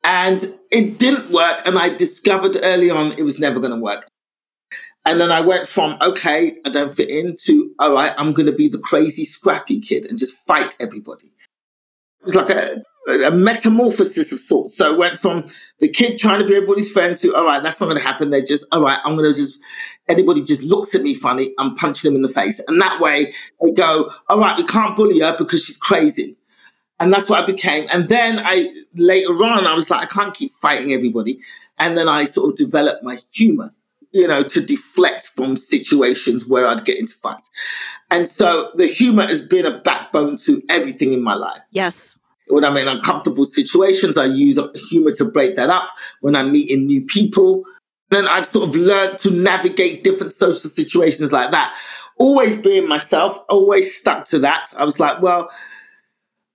And 0.02 0.42
it 0.70 0.98
didn't 0.98 1.30
work. 1.30 1.60
And 1.64 1.78
I 1.78 1.90
discovered 1.90 2.56
early 2.62 2.90
on 2.90 3.12
it 3.12 3.22
was 3.22 3.38
never 3.38 3.60
going 3.60 3.72
to 3.72 3.78
work. 3.78 4.08
And 5.04 5.20
then 5.20 5.30
I 5.30 5.40
went 5.40 5.68
from, 5.68 5.98
okay, 6.00 6.56
I 6.64 6.70
don't 6.70 6.94
fit 6.94 7.10
in 7.10 7.36
to, 7.42 7.74
all 7.78 7.92
right, 7.92 8.14
I'm 8.16 8.32
going 8.32 8.46
to 8.46 8.52
be 8.52 8.68
the 8.68 8.78
crazy, 8.78 9.24
scrappy 9.24 9.80
kid 9.80 10.06
and 10.06 10.18
just 10.18 10.36
fight 10.46 10.74
everybody. 10.80 11.26
It 12.20 12.24
was 12.24 12.34
like 12.36 12.50
a, 12.50 12.82
a 13.24 13.30
metamorphosis 13.30 14.32
of 14.32 14.40
sorts. 14.40 14.76
So 14.76 14.92
it 14.92 14.98
went 14.98 15.18
from 15.18 15.48
the 15.80 15.88
kid 15.88 16.18
trying 16.18 16.40
to 16.40 16.46
be 16.46 16.54
everybody's 16.54 16.90
friend 16.90 17.16
to, 17.18 17.34
all 17.34 17.44
right, 17.44 17.62
that's 17.62 17.80
not 17.80 17.86
going 17.86 17.98
to 17.98 18.02
happen. 18.02 18.30
They're 18.30 18.44
just, 18.44 18.66
all 18.72 18.82
right, 18.82 18.98
I'm 19.04 19.16
going 19.16 19.30
to 19.30 19.36
just, 19.36 19.58
anybody 20.08 20.42
just 20.42 20.62
looks 20.62 20.94
at 20.94 21.02
me 21.02 21.14
funny, 21.14 21.52
I'm 21.58 21.74
punching 21.74 22.08
them 22.08 22.16
in 22.16 22.22
the 22.22 22.28
face. 22.28 22.60
And 22.68 22.80
that 22.80 23.00
way 23.00 23.32
they 23.60 23.72
go, 23.72 24.12
all 24.28 24.38
right, 24.38 24.56
we 24.56 24.64
can't 24.64 24.96
bully 24.96 25.20
her 25.20 25.36
because 25.36 25.64
she's 25.64 25.76
crazy. 25.76 26.36
And 27.00 27.12
that's 27.12 27.28
what 27.28 27.42
I 27.42 27.46
became. 27.46 27.88
And 27.92 28.08
then 28.08 28.38
I, 28.38 28.72
later 28.94 29.32
on, 29.32 29.66
I 29.66 29.74
was 29.74 29.90
like, 29.90 30.02
I 30.02 30.06
can't 30.06 30.34
keep 30.34 30.52
fighting 30.52 30.92
everybody. 30.92 31.40
And 31.78 31.98
then 31.98 32.08
I 32.08 32.24
sort 32.24 32.52
of 32.52 32.56
developed 32.56 33.02
my 33.02 33.18
humor, 33.32 33.74
you 34.12 34.28
know, 34.28 34.44
to 34.44 34.60
deflect 34.60 35.24
from 35.26 35.56
situations 35.56 36.48
where 36.48 36.66
I'd 36.66 36.84
get 36.84 36.98
into 36.98 37.14
fights. 37.14 37.50
And 38.12 38.28
so 38.28 38.70
the 38.76 38.86
humor 38.86 39.26
has 39.26 39.48
been 39.48 39.66
a 39.66 39.78
backbone 39.78 40.36
to 40.44 40.62
everything 40.68 41.12
in 41.12 41.24
my 41.24 41.34
life. 41.34 41.58
Yes. 41.72 42.16
When 42.48 42.64
I'm 42.64 42.76
in 42.76 42.88
uncomfortable 42.88 43.44
situations, 43.44 44.18
I 44.18 44.26
use 44.26 44.58
humor 44.88 45.12
to 45.12 45.24
break 45.30 45.56
that 45.56 45.70
up. 45.70 45.88
When 46.20 46.36
I'm 46.36 46.52
meeting 46.52 46.86
new 46.86 47.04
people, 47.04 47.64
then 48.10 48.28
I've 48.28 48.46
sort 48.46 48.68
of 48.68 48.76
learned 48.76 49.18
to 49.18 49.30
navigate 49.30 50.04
different 50.04 50.34
social 50.34 50.68
situations 50.68 51.32
like 51.32 51.50
that. 51.50 51.74
Always 52.18 52.60
being 52.60 52.86
myself, 52.86 53.38
always 53.48 53.96
stuck 53.96 54.26
to 54.26 54.38
that. 54.40 54.72
I 54.78 54.84
was 54.84 55.00
like, 55.00 55.22
well, 55.22 55.50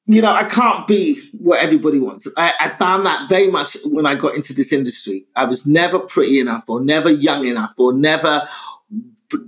you 0.08 0.22
know, 0.22 0.32
I 0.32 0.46
can't 0.46 0.88
be 0.88 1.22
what 1.34 1.60
everybody 1.60 2.00
wants. 2.00 2.32
I, 2.38 2.54
I, 2.60 2.70
found 2.70 3.06
that 3.06 3.28
very 3.28 3.52
much 3.52 3.76
when 3.84 4.06
I 4.06 4.16
got 4.16 4.36
into 4.36 4.54
this 4.54 4.72
industry. 4.72 5.26
I 5.36 5.44
was 5.44 5.68
never 5.68 6.00
pretty 6.00 6.40
enough, 6.40 6.70
or 6.70 6.80
never 6.80 7.10
young 7.10 7.46
enough, 7.46 7.74
or 7.78 7.92
never, 7.92 8.48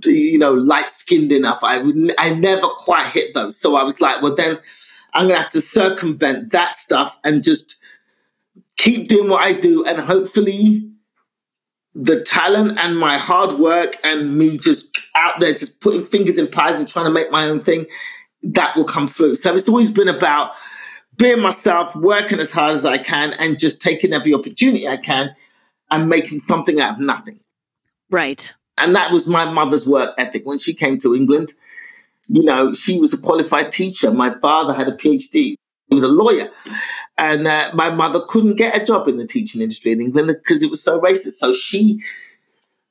you 0.04 0.38
know, 0.38 0.52
light 0.52 0.90
skinned 0.90 1.32
enough. 1.32 1.60
I 1.62 1.82
I 2.18 2.34
never 2.34 2.66
quite 2.66 3.06
hit 3.06 3.32
those. 3.32 3.58
So 3.58 3.76
I 3.76 3.82
was 3.82 4.02
like, 4.02 4.20
well, 4.20 4.34
then 4.34 4.58
I'm 5.14 5.28
gonna 5.28 5.40
have 5.40 5.52
to 5.52 5.60
circumvent 5.60 6.52
that 6.52 6.76
stuff 6.76 7.18
and 7.24 7.42
just 7.42 7.76
keep 8.76 9.08
doing 9.08 9.28
what 9.28 9.42
I 9.42 9.52
do, 9.52 9.84
and 9.84 10.00
hopefully. 10.00 10.86
The 11.92 12.22
talent 12.22 12.78
and 12.78 12.96
my 12.96 13.18
hard 13.18 13.58
work 13.58 13.96
and 14.04 14.38
me 14.38 14.58
just 14.58 14.96
out 15.16 15.40
there, 15.40 15.52
just 15.52 15.80
putting 15.80 16.04
fingers 16.04 16.38
in 16.38 16.46
pies 16.46 16.78
and 16.78 16.88
trying 16.88 17.06
to 17.06 17.10
make 17.10 17.32
my 17.32 17.48
own 17.48 17.58
thing, 17.58 17.84
that 18.44 18.76
will 18.76 18.84
come 18.84 19.08
through. 19.08 19.34
So 19.34 19.56
it's 19.56 19.68
always 19.68 19.90
been 19.90 20.06
about 20.06 20.52
being 21.16 21.40
myself, 21.40 21.96
working 21.96 22.38
as 22.38 22.52
hard 22.52 22.74
as 22.74 22.86
I 22.86 22.98
can, 22.98 23.32
and 23.32 23.58
just 23.58 23.82
taking 23.82 24.12
every 24.12 24.32
opportunity 24.32 24.86
I 24.86 24.98
can 24.98 25.34
and 25.90 26.08
making 26.08 26.38
something 26.38 26.80
out 26.80 26.94
of 26.94 27.00
nothing. 27.00 27.40
Right. 28.08 28.54
And 28.78 28.94
that 28.94 29.10
was 29.10 29.28
my 29.28 29.44
mother's 29.50 29.86
work 29.86 30.14
ethic. 30.16 30.46
When 30.46 30.60
she 30.60 30.74
came 30.74 30.96
to 30.98 31.16
England, 31.16 31.54
you 32.32 32.44
know, 32.44 32.72
she 32.72 33.00
was 33.00 33.12
a 33.12 33.18
qualified 33.18 33.72
teacher. 33.72 34.12
My 34.12 34.30
father 34.38 34.72
had 34.72 34.86
a 34.86 34.96
PhD. 34.96 35.32
He 35.32 35.94
was 35.94 36.04
a 36.04 36.08
lawyer. 36.08 36.48
And 37.18 37.48
uh, 37.48 37.72
my 37.74 37.90
mother 37.90 38.20
couldn't 38.28 38.54
get 38.54 38.80
a 38.80 38.84
job 38.84 39.08
in 39.08 39.16
the 39.16 39.26
teaching 39.26 39.60
industry 39.60 39.90
in 39.90 40.00
England 40.00 40.28
because 40.28 40.62
it 40.62 40.70
was 40.70 40.80
so 40.80 41.00
racist. 41.00 41.34
So 41.38 41.52
she, 41.52 42.00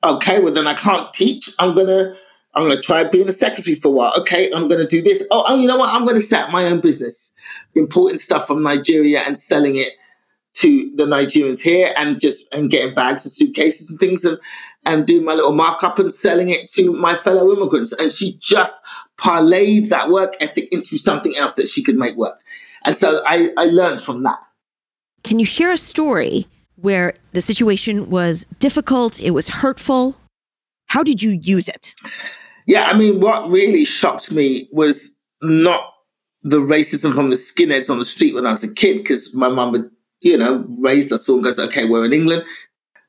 okay, 0.04 0.40
well, 0.40 0.52
then 0.52 0.66
I 0.66 0.74
can't 0.74 1.10
teach. 1.14 1.50
I'm 1.58 1.74
going 1.74 1.86
to 1.86 2.14
I'm 2.52 2.64
going 2.64 2.76
to 2.76 2.82
try 2.82 3.04
being 3.04 3.28
a 3.28 3.32
secretary 3.32 3.76
for 3.76 3.88
a 3.88 3.92
while. 3.92 4.12
Okay, 4.18 4.50
I'm 4.52 4.68
going 4.68 4.80
to 4.80 4.86
do 4.86 5.00
this. 5.00 5.26
Oh, 5.30 5.44
oh, 5.46 5.56
you 5.56 5.66
know 5.66 5.78
what? 5.78 5.88
I'm 5.88 6.02
going 6.02 6.16
to 6.16 6.20
set 6.20 6.44
up 6.44 6.50
my 6.50 6.66
own 6.66 6.80
business, 6.80 7.34
importing 7.74 8.18
stuff 8.18 8.46
from 8.46 8.62
Nigeria 8.62 9.20
and 9.20 9.38
selling 9.38 9.76
it 9.76 9.92
to 10.54 10.94
the 10.96 11.06
Nigerians 11.06 11.62
here, 11.62 11.94
and 11.96 12.20
just 12.20 12.52
and 12.52 12.70
getting 12.70 12.92
bags 12.92 13.24
and 13.24 13.32
suitcases 13.32 13.88
and 13.88 13.98
things, 13.98 14.24
and 14.24 14.38
and 14.84 15.06
doing 15.06 15.24
my 15.24 15.34
little 15.34 15.52
markup 15.52 15.98
and 15.98 16.12
selling 16.12 16.48
it 16.48 16.68
to 16.72 16.92
my 16.92 17.16
fellow 17.16 17.52
immigrants. 17.52 17.92
And 17.92 18.10
she 18.10 18.38
just 18.40 18.74
parlayed 19.18 19.88
that 19.88 20.08
work 20.08 20.34
ethic 20.40 20.68
into 20.72 20.96
something 20.96 21.36
else 21.36 21.54
that 21.54 21.68
she 21.68 21.82
could 21.82 21.96
make 21.96 22.16
work. 22.16 22.40
And 22.84 22.94
so 22.94 23.22
I, 23.26 23.50
I 23.56 23.66
learned 23.66 24.00
from 24.00 24.22
that. 24.22 24.38
Can 25.22 25.38
you 25.38 25.44
share 25.44 25.70
a 25.70 25.78
story 25.78 26.46
where 26.76 27.14
the 27.32 27.42
situation 27.42 28.08
was 28.08 28.46
difficult, 28.58 29.20
it 29.20 29.32
was 29.32 29.48
hurtful? 29.48 30.16
How 30.86 31.02
did 31.02 31.22
you 31.22 31.32
use 31.32 31.68
it? 31.68 31.94
Yeah, 32.66 32.84
I 32.84 32.96
mean, 32.96 33.20
what 33.20 33.50
really 33.50 33.84
shocked 33.84 34.32
me 34.32 34.68
was 34.72 35.18
not 35.42 35.92
the 36.42 36.58
racism 36.58 37.14
from 37.14 37.28
the 37.28 37.36
skinheads 37.36 37.90
on 37.90 37.98
the 37.98 38.04
street 38.04 38.34
when 38.34 38.46
I 38.46 38.50
was 38.50 38.64
a 38.64 38.74
kid, 38.74 38.96
because 38.98 39.34
my 39.34 39.48
mum 39.48 39.72
would, 39.72 39.90
you 40.22 40.38
know, 40.38 40.64
raised 40.78 41.12
us 41.12 41.28
all 41.28 41.36
and 41.36 41.44
goes, 41.44 41.58
okay, 41.58 41.84
we're 41.84 42.06
in 42.06 42.14
England. 42.14 42.44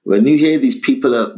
When 0.03 0.25
you 0.25 0.37
hear 0.37 0.57
these 0.57 0.79
people 0.79 1.15
are 1.15 1.35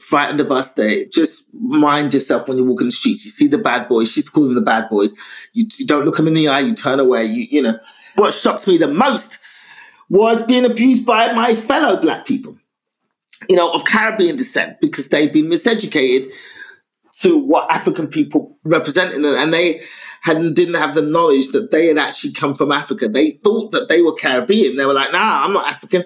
frightened 0.00 0.40
of 0.40 0.50
us, 0.50 0.72
they 0.72 1.06
just 1.06 1.44
mind 1.54 2.14
yourself 2.14 2.48
when 2.48 2.56
you 2.56 2.64
walk 2.64 2.80
in 2.80 2.86
the 2.86 2.92
streets. 2.92 3.24
You 3.24 3.30
see 3.30 3.48
the 3.48 3.58
bad 3.58 3.86
boys. 3.86 4.10
She's 4.10 4.30
calling 4.30 4.54
the 4.54 4.62
bad 4.62 4.88
boys. 4.88 5.12
You, 5.52 5.66
you 5.78 5.86
don't 5.86 6.06
look 6.06 6.16
them 6.16 6.26
in 6.28 6.34
the 6.34 6.48
eye. 6.48 6.60
You 6.60 6.74
turn 6.74 7.00
away. 7.00 7.26
You, 7.26 7.46
you 7.50 7.62
know. 7.62 7.78
What 8.16 8.32
shocks 8.34 8.66
me 8.66 8.78
the 8.78 8.88
most 8.88 9.38
was 10.08 10.46
being 10.46 10.64
abused 10.64 11.06
by 11.06 11.32
my 11.32 11.54
fellow 11.54 12.00
black 12.00 12.24
people, 12.26 12.56
you 13.48 13.56
know, 13.56 13.70
of 13.72 13.84
Caribbean 13.84 14.36
descent, 14.36 14.80
because 14.80 15.08
they've 15.08 15.32
been 15.32 15.46
miseducated 15.46 16.32
to 17.20 17.38
what 17.38 17.70
African 17.70 18.08
people 18.08 18.58
represented, 18.64 19.22
and 19.24 19.52
they 19.52 19.82
hadn't 20.22 20.54
didn't 20.54 20.74
have 20.74 20.94
the 20.94 21.02
knowledge 21.02 21.50
that 21.50 21.70
they 21.70 21.86
had 21.86 21.98
actually 21.98 22.32
come 22.32 22.54
from 22.54 22.72
Africa. 22.72 23.08
They 23.08 23.32
thought 23.32 23.70
that 23.72 23.88
they 23.88 24.02
were 24.02 24.14
Caribbean. 24.14 24.76
They 24.76 24.86
were 24.86 24.94
like, 24.94 25.12
"Nah, 25.12 25.44
I'm 25.44 25.52
not 25.52 25.68
African. 25.68 26.04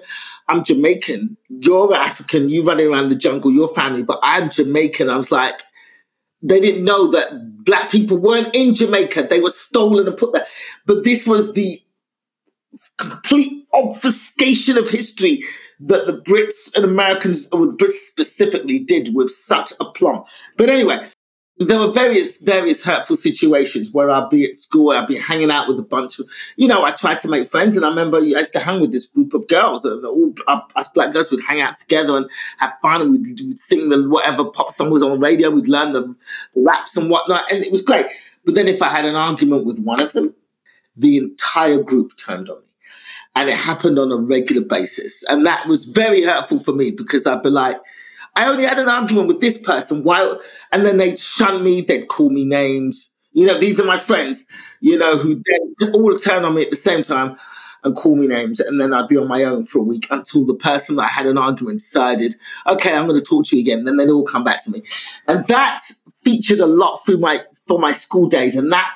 I'm 0.49 0.63
Jamaican. 0.63 1.37
You're 1.49 1.93
African. 1.93 2.49
You 2.49 2.63
running 2.63 2.87
around 2.87 3.09
the 3.09 3.15
jungle. 3.15 3.51
Your 3.51 3.73
family, 3.73 4.03
but 4.03 4.19
I'm 4.23 4.49
Jamaican." 4.49 5.09
I 5.09 5.17
was 5.17 5.31
like, 5.31 5.61
they 6.41 6.59
didn't 6.59 6.83
know 6.83 7.07
that 7.11 7.63
black 7.63 7.89
people 7.89 8.17
weren't 8.17 8.53
in 8.53 8.75
Jamaica. 8.75 9.27
They 9.29 9.39
were 9.39 9.49
stolen 9.49 10.07
and 10.07 10.17
put 10.17 10.33
there. 10.33 10.45
But 10.85 11.03
this 11.03 11.25
was 11.25 11.53
the 11.53 11.81
complete 12.97 13.65
obfuscation 13.73 14.77
of 14.77 14.89
history 14.89 15.43
that 15.79 16.05
the 16.05 16.21
Brits 16.21 16.75
and 16.75 16.85
Americans, 16.85 17.49
or 17.51 17.65
the 17.65 17.73
Brits 17.73 17.93
specifically, 17.93 18.79
did 18.79 19.15
with 19.15 19.29
such 19.31 19.73
aplomb. 19.79 20.23
But 20.57 20.69
anyway, 20.69 21.05
there 21.57 21.79
were 21.79 21.91
various 21.91 22.39
various 22.39 22.83
hurtful 22.83 23.15
situations 23.15 23.93
where 23.93 24.09
I'd 24.09 24.29
be 24.29 24.43
at 24.49 24.57
school, 24.57 24.91
I'd 24.91 25.07
be 25.07 25.17
hanging 25.17 25.51
out 25.51 25.67
with 25.67 25.77
a 25.77 25.83
bunch 25.83 26.19
of, 26.19 26.25
you 26.55 26.67
know, 26.67 26.83
I 26.83 26.91
tried 26.91 27.19
to 27.19 27.27
make 27.27 27.49
friends, 27.49 27.77
and 27.77 27.85
I 27.85 27.89
remember 27.89 28.17
I 28.17 28.21
used 28.21 28.53
to 28.53 28.59
hang 28.59 28.81
with 28.81 28.91
this 28.91 29.05
group 29.05 29.33
of 29.33 29.47
girls, 29.47 29.85
and 29.85 30.03
all 30.05 30.33
uh, 30.47 30.61
us 30.75 30.87
black 30.89 31.13
girls 31.13 31.31
would 31.31 31.43
hang 31.43 31.61
out 31.61 31.77
together 31.77 32.17
and 32.17 32.29
have 32.57 32.73
fun, 32.81 33.01
and 33.01 33.11
we'd, 33.11 33.39
we'd 33.39 33.59
sing 33.59 33.89
the 33.89 34.09
whatever 34.09 34.45
pop 34.45 34.71
song 34.71 34.89
was 34.89 35.03
on 35.03 35.11
the 35.11 35.17
radio, 35.17 35.51
we'd 35.51 35.67
learn 35.67 35.93
the 35.93 36.15
raps 36.55 36.97
and 36.97 37.09
whatnot, 37.09 37.51
and 37.51 37.63
it 37.63 37.71
was 37.71 37.83
great. 37.83 38.07
But 38.45 38.55
then 38.55 38.67
if 38.67 38.81
I 38.81 38.89
had 38.89 39.05
an 39.05 39.15
argument 39.15 39.65
with 39.65 39.79
one 39.79 40.01
of 40.01 40.11
them, 40.13 40.35
the 40.97 41.17
entire 41.17 41.81
group 41.81 42.17
turned 42.17 42.49
on 42.49 42.57
me. 42.57 42.67
And 43.35 43.49
it 43.49 43.57
happened 43.57 43.97
on 43.97 44.11
a 44.11 44.17
regular 44.17 44.61
basis. 44.61 45.23
And 45.27 45.45
that 45.47 45.67
was 45.67 45.85
very 45.85 46.21
hurtful 46.21 46.59
for 46.59 46.71
me 46.71 46.91
because 46.91 47.25
I'd 47.25 47.41
be 47.41 47.49
like, 47.49 47.79
I 48.35 48.47
only 48.49 48.63
had 48.63 48.79
an 48.79 48.89
argument 48.89 49.27
with 49.27 49.41
this 49.41 49.57
person. 49.57 50.03
Why? 50.03 50.37
And 50.71 50.85
then 50.85 50.97
they'd 50.97 51.19
shun 51.19 51.63
me, 51.63 51.81
they'd 51.81 52.07
call 52.07 52.29
me 52.29 52.45
names. 52.45 53.11
You 53.33 53.47
know, 53.47 53.57
these 53.57 53.79
are 53.79 53.85
my 53.85 53.97
friends, 53.97 54.45
you 54.79 54.97
know, 54.97 55.17
who 55.17 55.41
then 55.45 55.93
all 55.93 56.15
turn 56.17 56.45
on 56.45 56.55
me 56.55 56.63
at 56.63 56.69
the 56.69 56.75
same 56.75 57.03
time 57.03 57.35
and 57.83 57.95
call 57.95 58.15
me 58.15 58.27
names. 58.27 58.59
And 58.59 58.79
then 58.79 58.93
I'd 58.93 59.07
be 59.07 59.17
on 59.17 59.27
my 59.27 59.43
own 59.43 59.65
for 59.65 59.79
a 59.79 59.83
week 59.83 60.07
until 60.09 60.45
the 60.45 60.53
person 60.53 60.95
that 60.95 61.03
I 61.03 61.07
had 61.07 61.25
an 61.25 61.37
argument 61.37 61.79
decided, 61.79 62.35
okay, 62.67 62.93
I'm 62.93 63.07
going 63.07 63.19
to 63.19 63.25
talk 63.25 63.45
to 63.47 63.55
you 63.55 63.61
again. 63.61 63.79
And 63.79 63.87
then 63.87 63.97
they'd 63.97 64.09
all 64.09 64.25
come 64.25 64.43
back 64.43 64.63
to 64.65 64.71
me. 64.71 64.83
And 65.27 65.45
that 65.47 65.83
featured 66.23 66.59
a 66.59 66.65
lot 66.65 66.97
through 67.05 67.17
my, 67.17 67.39
for 67.67 67.79
my 67.79 67.91
school 67.91 68.29
days. 68.29 68.55
And 68.55 68.71
that, 68.71 68.93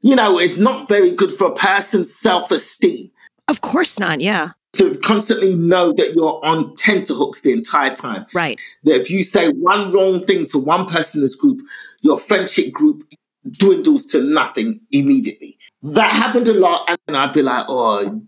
you 0.00 0.14
know, 0.14 0.38
is 0.38 0.58
not 0.58 0.88
very 0.88 1.10
good 1.10 1.32
for 1.32 1.48
a 1.48 1.54
person's 1.54 2.14
self 2.14 2.50
esteem. 2.50 3.10
Of 3.48 3.60
course 3.60 3.98
not. 3.98 4.20
Yeah. 4.20 4.50
To 4.78 4.96
constantly 4.98 5.56
know 5.56 5.92
that 5.92 6.14
you're 6.14 6.44
on 6.44 6.74
tenterhooks 6.76 7.40
the 7.40 7.52
entire 7.52 7.94
time. 7.94 8.26
Right. 8.32 8.60
That 8.84 9.00
if 9.00 9.10
you 9.10 9.22
say 9.24 9.48
one 9.50 9.92
wrong 9.92 10.20
thing 10.20 10.46
to 10.46 10.58
one 10.58 10.86
person 10.86 11.18
in 11.18 11.22
this 11.22 11.34
group, 11.34 11.60
your 12.00 12.16
friendship 12.16 12.72
group 12.72 13.02
dwindles 13.50 14.06
to 14.06 14.22
nothing 14.22 14.80
immediately. 14.90 15.58
That 15.82 16.12
happened 16.12 16.48
a 16.48 16.54
lot. 16.54 16.96
And 17.06 17.16
I'd 17.16 17.32
be 17.32 17.42
like, 17.42 17.66
oh, 17.68 18.22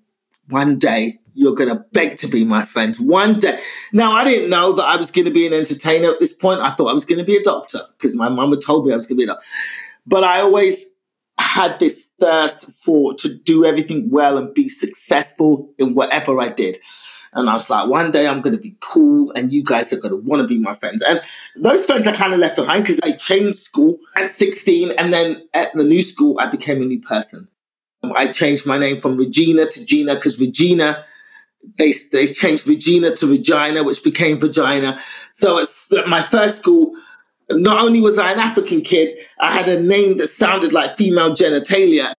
one 0.48 0.78
day 0.78 1.20
you're 1.34 1.55
going 1.55 1.68
to 1.68 1.84
beg 1.92 2.16
to 2.18 2.26
be 2.26 2.44
my 2.44 2.62
friend. 2.62 2.96
One 2.96 3.38
day. 3.38 3.61
Now, 3.92 4.12
I 4.12 4.24
didn't 4.24 4.51
know 4.51 4.72
that 4.72 4.84
I 4.84 4.96
was 4.96 5.11
going 5.11 5.26
to 5.26 5.30
be 5.30 5.46
an 5.46 5.53
entertainer 5.53 6.11
at 6.11 6.18
this 6.18 6.32
point. 6.32 6.61
I 6.61 6.74
thought 6.74 6.88
I 6.88 6.92
was 6.92 7.05
going 7.05 7.18
to 7.18 7.24
be 7.24 7.36
a 7.36 7.42
doctor 7.42 7.80
because 7.96 8.16
my 8.16 8.28
mum 8.28 8.51
had 8.51 8.61
told 8.61 8.86
me 8.86 8.92
I 8.92 8.96
was 8.96 9.07
going 9.07 9.18
to 9.18 9.24
be 9.24 9.30
a 9.30 9.34
doctor. 9.34 9.46
But 10.07 10.24
I 10.24 10.40
always 10.40 10.84
had 11.38 11.78
this 11.78 12.10
thirst 12.21 12.71
for 12.83 13.14
to 13.14 13.35
do 13.35 13.64
everything 13.64 14.11
well 14.11 14.39
and 14.39 14.55
be 14.55 14.68
successful 14.68 15.73
in 15.79 15.95
whatever 15.95 16.41
I 16.41 16.51
did. 16.51 16.79
And 17.33 17.49
I 17.49 17.55
was 17.55 17.71
like, 17.71 17.89
one 17.89 18.11
day 18.11 18.27
I'm 18.27 18.41
going 18.41 18.57
to 18.57 18.62
be 18.62 18.77
cool 18.81 19.33
and 19.33 19.53
you 19.53 19.62
guys 19.62 19.93
are 19.93 20.01
going 20.01 20.11
to 20.11 20.16
want 20.16 20.43
to 20.43 20.49
be 20.49 20.59
my 20.59 20.75
friends. 20.75 21.01
And 21.03 21.21
those 21.57 21.85
friends 21.87 22.07
I 22.07 22.12
kind 22.12 22.33
of 22.33 22.41
left 22.41 22.57
behind 22.57 22.83
because 22.85 23.01
I 23.01 23.12
changed 23.12 23.59
school 23.59 23.99
at 24.16 24.29
16. 24.29 24.93
And 24.93 25.12
then 25.12 25.47
at 25.55 25.73
the 25.73 25.85
new 25.85 26.03
school, 26.03 26.39
I 26.41 26.47
became 26.47 26.83
a 26.83 26.85
new 26.85 27.01
person. 27.01 27.49
I 28.03 28.33
changed 28.33 28.66
my 28.66 28.79
name 28.79 28.99
from 28.99 29.16
Regina 29.16 29.66
to 29.66 29.87
Gina 29.87 30.16
because 30.16 30.41
Regina, 30.41 31.05
they, 31.79 31.93
they 32.11 32.27
changed 32.27 32.66
Regina 32.66 33.14
to 33.16 33.27
Regina, 33.31 33.85
which 33.85 34.03
became 34.03 34.41
Vagina. 34.41 35.01
So 35.33 35.59
it's 35.59 35.93
my 36.09 36.23
first 36.23 36.59
school 36.59 36.95
not 37.53 37.82
only 37.84 38.01
was 38.01 38.18
I 38.18 38.32
an 38.32 38.38
African 38.38 38.80
kid, 38.80 39.18
I 39.40 39.53
had 39.53 39.68
a 39.68 39.80
name 39.80 40.18
that 40.18 40.28
sounded 40.28 40.72
like 40.72 40.96
female 40.96 41.34
genitalia. 41.34 42.12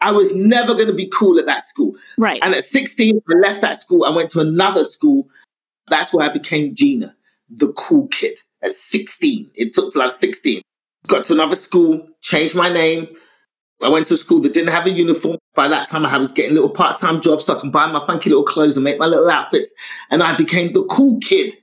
I 0.00 0.12
was 0.12 0.34
never 0.34 0.74
going 0.74 0.88
to 0.88 0.94
be 0.94 1.10
cool 1.12 1.38
at 1.38 1.46
that 1.46 1.66
school. 1.66 1.94
Right. 2.18 2.40
And 2.42 2.54
at 2.54 2.64
16, 2.64 3.20
I 3.28 3.34
left 3.38 3.60
that 3.60 3.78
school. 3.78 4.04
I 4.04 4.10
went 4.10 4.30
to 4.30 4.40
another 4.40 4.84
school. 4.84 5.28
That's 5.88 6.12
where 6.12 6.28
I 6.28 6.32
became 6.32 6.74
Gina, 6.74 7.14
the 7.48 7.72
cool 7.74 8.08
kid 8.08 8.38
at 8.62 8.74
16. 8.74 9.50
It 9.54 9.72
took 9.72 9.92
till 9.92 10.02
I 10.02 10.06
was 10.06 10.16
16. 10.16 10.62
Got 11.08 11.24
to 11.24 11.34
another 11.34 11.54
school, 11.54 12.06
changed 12.20 12.54
my 12.54 12.72
name. 12.72 13.08
I 13.82 13.88
went 13.88 14.06
to 14.06 14.14
a 14.14 14.16
school 14.16 14.40
that 14.40 14.54
didn't 14.54 14.72
have 14.72 14.86
a 14.86 14.90
uniform. 14.90 15.38
By 15.54 15.68
that 15.68 15.88
time, 15.90 16.06
I 16.06 16.16
was 16.16 16.30
getting 16.30 16.54
little 16.54 16.70
part 16.70 16.98
time 17.00 17.20
jobs 17.20 17.46
so 17.46 17.56
I 17.56 17.60
can 17.60 17.70
buy 17.70 17.90
my 17.90 18.04
funky 18.06 18.30
little 18.30 18.44
clothes 18.44 18.76
and 18.76 18.84
make 18.84 18.98
my 18.98 19.06
little 19.06 19.28
outfits. 19.28 19.72
And 20.10 20.22
I 20.22 20.36
became 20.36 20.72
the 20.72 20.84
cool 20.84 21.18
kid 21.18 21.54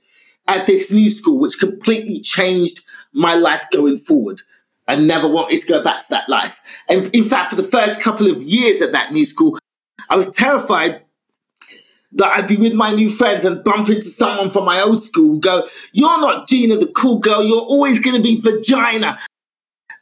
at 0.46 0.66
this 0.66 0.92
new 0.92 1.08
school, 1.08 1.40
which 1.40 1.58
completely 1.58 2.20
changed 2.20 2.80
my 3.12 3.34
life 3.34 3.64
going 3.72 3.98
forward. 3.98 4.40
I 4.88 4.96
never 4.96 5.28
wanted 5.28 5.60
to 5.60 5.66
go 5.66 5.84
back 5.84 6.02
to 6.02 6.06
that 6.10 6.28
life. 6.28 6.60
And 6.88 7.06
in 7.14 7.24
fact, 7.24 7.50
for 7.50 7.56
the 7.56 7.62
first 7.62 8.00
couple 8.00 8.28
of 8.28 8.42
years 8.42 8.82
at 8.82 8.92
that 8.92 9.12
new 9.12 9.24
school, 9.24 9.58
I 10.08 10.16
was 10.16 10.32
terrified 10.32 11.02
that 12.12 12.36
I'd 12.36 12.48
be 12.48 12.56
with 12.56 12.72
my 12.72 12.92
new 12.92 13.08
friends 13.08 13.44
and 13.44 13.62
bump 13.62 13.88
into 13.88 14.08
someone 14.08 14.50
from 14.50 14.64
my 14.64 14.80
old 14.80 15.00
school, 15.00 15.38
go, 15.38 15.68
You're 15.92 16.20
not 16.20 16.48
Gina, 16.48 16.76
the 16.76 16.88
cool 16.88 17.18
girl, 17.18 17.44
you're 17.44 17.60
always 17.60 18.00
going 18.00 18.16
to 18.16 18.22
be 18.22 18.40
vagina. 18.40 19.18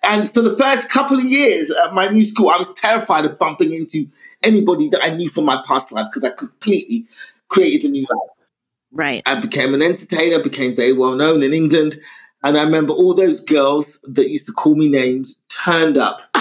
And 0.02 0.30
for 0.30 0.40
the 0.40 0.56
first 0.56 0.90
couple 0.90 1.18
of 1.18 1.24
years 1.24 1.70
at 1.70 1.92
my 1.92 2.08
new 2.08 2.24
school, 2.24 2.48
I 2.48 2.56
was 2.56 2.72
terrified 2.72 3.24
of 3.24 3.38
bumping 3.38 3.74
into 3.74 4.08
anybody 4.42 4.88
that 4.88 5.02
I 5.02 5.10
knew 5.10 5.28
from 5.28 5.44
my 5.44 5.62
past 5.66 5.92
life 5.92 6.06
because 6.06 6.24
I 6.24 6.30
completely 6.30 7.06
created 7.48 7.88
a 7.88 7.92
new 7.92 8.06
life. 8.08 8.30
Right. 8.90 9.22
I 9.26 9.34
became 9.40 9.74
an 9.74 9.82
entertainer, 9.82 10.42
became 10.42 10.74
very 10.74 10.92
well 10.92 11.14
known 11.14 11.42
in 11.42 11.52
England. 11.52 11.96
And 12.42 12.56
I 12.56 12.62
remember 12.62 12.92
all 12.92 13.14
those 13.14 13.40
girls 13.40 14.00
that 14.04 14.30
used 14.30 14.46
to 14.46 14.52
call 14.52 14.76
me 14.76 14.88
names 14.88 15.44
turned 15.48 15.96
up. 15.96 16.20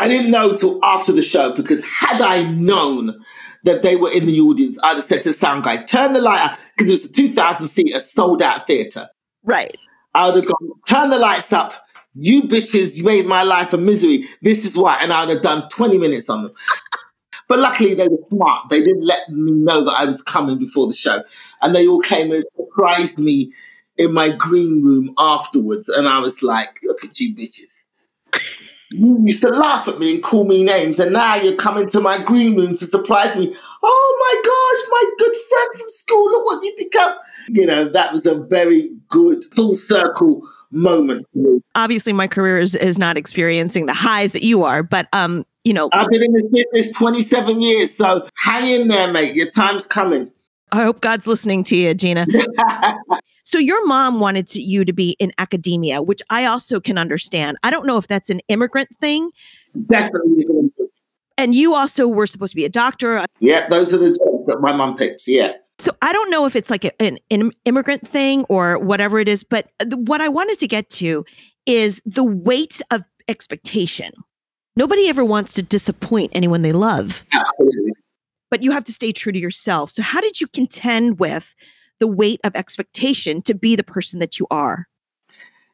I 0.00 0.06
didn't 0.06 0.30
know 0.30 0.54
till 0.54 0.78
after 0.84 1.12
the 1.12 1.22
show 1.22 1.52
because 1.52 1.82
had 1.84 2.20
I 2.20 2.42
known 2.42 3.18
that 3.64 3.82
they 3.82 3.96
were 3.96 4.12
in 4.12 4.26
the 4.26 4.40
audience, 4.40 4.78
I'd 4.82 4.96
have 4.96 5.04
said 5.04 5.22
to 5.22 5.30
the 5.30 5.34
sound 5.34 5.64
guy, 5.64 5.82
turn 5.82 6.12
the 6.12 6.20
light 6.20 6.40
up, 6.40 6.58
because 6.76 6.88
it 6.88 6.92
was 6.92 7.04
a 7.06 7.12
2,000 7.12 7.68
seater 7.68 7.98
sold 7.98 8.40
out 8.40 8.66
theatre. 8.66 9.08
Right. 9.42 9.76
I 10.14 10.26
would 10.26 10.36
have 10.36 10.46
gone, 10.46 10.70
turn 10.88 11.10
the 11.10 11.18
lights 11.18 11.52
up. 11.52 11.74
You 12.14 12.42
bitches, 12.42 12.96
you 12.96 13.04
made 13.04 13.26
my 13.26 13.42
life 13.42 13.72
a 13.72 13.76
misery. 13.76 14.28
This 14.42 14.64
is 14.64 14.76
why. 14.76 14.98
And 15.00 15.12
I 15.12 15.24
would 15.24 15.34
have 15.34 15.42
done 15.42 15.68
20 15.68 15.98
minutes 15.98 16.28
on 16.28 16.44
them. 16.44 16.52
But 17.48 17.60
luckily, 17.60 17.94
they 17.94 18.08
were 18.08 18.18
smart. 18.28 18.68
They 18.68 18.82
didn't 18.84 19.06
let 19.06 19.30
me 19.30 19.52
know 19.52 19.82
that 19.82 19.94
I 19.94 20.04
was 20.04 20.20
coming 20.20 20.58
before 20.58 20.86
the 20.86 20.92
show. 20.92 21.22
And 21.62 21.74
they 21.74 21.86
all 21.86 22.00
came 22.00 22.32
and 22.32 22.44
surprised 22.56 23.18
me 23.18 23.52
in 23.96 24.14
my 24.14 24.30
green 24.30 24.82
room 24.82 25.12
afterwards. 25.18 25.88
And 25.88 26.08
I 26.08 26.20
was 26.20 26.42
like, 26.42 26.78
look 26.84 27.04
at 27.04 27.18
you 27.18 27.34
bitches. 27.34 27.84
You 28.90 29.20
used 29.22 29.42
to 29.42 29.48
laugh 29.48 29.86
at 29.86 29.98
me 29.98 30.14
and 30.14 30.22
call 30.22 30.46
me 30.46 30.64
names, 30.64 30.98
and 30.98 31.12
now 31.12 31.34
you're 31.34 31.56
coming 31.56 31.88
to 31.90 32.00
my 32.00 32.22
green 32.22 32.56
room 32.56 32.74
to 32.78 32.86
surprise 32.86 33.36
me. 33.36 33.54
Oh 33.82 34.18
my 34.20 34.40
gosh, 34.42 34.90
my 34.90 35.10
good 35.18 35.36
friend 35.36 35.74
from 35.74 35.90
school, 35.90 36.24
look 36.30 36.46
what 36.46 36.64
you 36.64 36.74
become. 36.78 37.14
You 37.48 37.66
know, 37.66 37.84
that 37.84 38.12
was 38.12 38.24
a 38.24 38.38
very 38.38 38.90
good 39.08 39.44
full 39.52 39.76
circle 39.76 40.40
moment. 40.70 41.26
Obviously, 41.74 42.14
my 42.14 42.28
career 42.28 42.58
is, 42.58 42.74
is 42.76 42.98
not 42.98 43.18
experiencing 43.18 43.86
the 43.86 43.92
highs 43.92 44.32
that 44.32 44.42
you 44.42 44.64
are, 44.64 44.82
but 44.82 45.06
um, 45.12 45.44
you 45.64 45.74
know, 45.74 45.90
I've 45.92 46.08
been 46.08 46.22
in 46.22 46.32
this 46.32 46.64
business 46.72 46.96
27 46.96 47.60
years, 47.60 47.94
so 47.94 48.26
hang 48.36 48.72
in 48.72 48.88
there, 48.88 49.12
mate. 49.12 49.34
Your 49.34 49.50
time's 49.50 49.86
coming. 49.86 50.32
I 50.72 50.82
hope 50.82 51.00
God's 51.00 51.26
listening 51.26 51.64
to 51.64 51.76
you, 51.76 51.94
Gina. 51.94 52.26
so 53.44 53.58
your 53.58 53.84
mom 53.86 54.20
wanted 54.20 54.46
to, 54.48 54.60
you 54.60 54.84
to 54.84 54.92
be 54.92 55.16
in 55.18 55.32
academia, 55.38 56.02
which 56.02 56.22
I 56.30 56.44
also 56.44 56.80
can 56.80 56.98
understand. 56.98 57.56
I 57.62 57.70
don't 57.70 57.86
know 57.86 57.96
if 57.96 58.08
that's 58.08 58.30
an 58.30 58.40
immigrant 58.48 58.88
thing. 59.00 59.30
Definitely. 59.86 60.44
And 61.36 61.54
you 61.54 61.74
also 61.74 62.08
were 62.08 62.26
supposed 62.26 62.52
to 62.52 62.56
be 62.56 62.64
a 62.64 62.68
doctor. 62.68 63.24
Yeah, 63.38 63.68
those 63.68 63.94
are 63.94 63.98
the 63.98 64.10
jobs 64.10 64.46
that 64.46 64.58
my 64.60 64.72
mom 64.72 64.96
picks. 64.96 65.28
Yeah. 65.28 65.52
So 65.78 65.92
I 66.02 66.12
don't 66.12 66.30
know 66.30 66.44
if 66.44 66.56
it's 66.56 66.70
like 66.70 66.84
a, 66.84 67.00
an, 67.00 67.18
an 67.30 67.52
immigrant 67.64 68.06
thing 68.06 68.44
or 68.48 68.78
whatever 68.78 69.20
it 69.20 69.28
is, 69.28 69.44
but 69.44 69.68
the, 69.78 69.96
what 69.96 70.20
I 70.20 70.28
wanted 70.28 70.58
to 70.58 70.66
get 70.66 70.90
to 70.90 71.24
is 71.66 72.02
the 72.04 72.24
weight 72.24 72.82
of 72.90 73.04
expectation. 73.28 74.12
Nobody 74.74 75.08
ever 75.08 75.24
wants 75.24 75.54
to 75.54 75.62
disappoint 75.62 76.32
anyone 76.34 76.62
they 76.62 76.72
love. 76.72 77.24
Absolutely. 77.32 77.92
But 78.50 78.62
you 78.62 78.70
have 78.70 78.84
to 78.84 78.92
stay 78.92 79.12
true 79.12 79.32
to 79.32 79.38
yourself. 79.38 79.90
So, 79.90 80.02
how 80.02 80.20
did 80.20 80.40
you 80.40 80.46
contend 80.46 81.18
with 81.18 81.54
the 82.00 82.06
weight 82.06 82.40
of 82.44 82.54
expectation 82.54 83.42
to 83.42 83.54
be 83.54 83.76
the 83.76 83.82
person 83.82 84.18
that 84.20 84.38
you 84.38 84.46
are? 84.50 84.86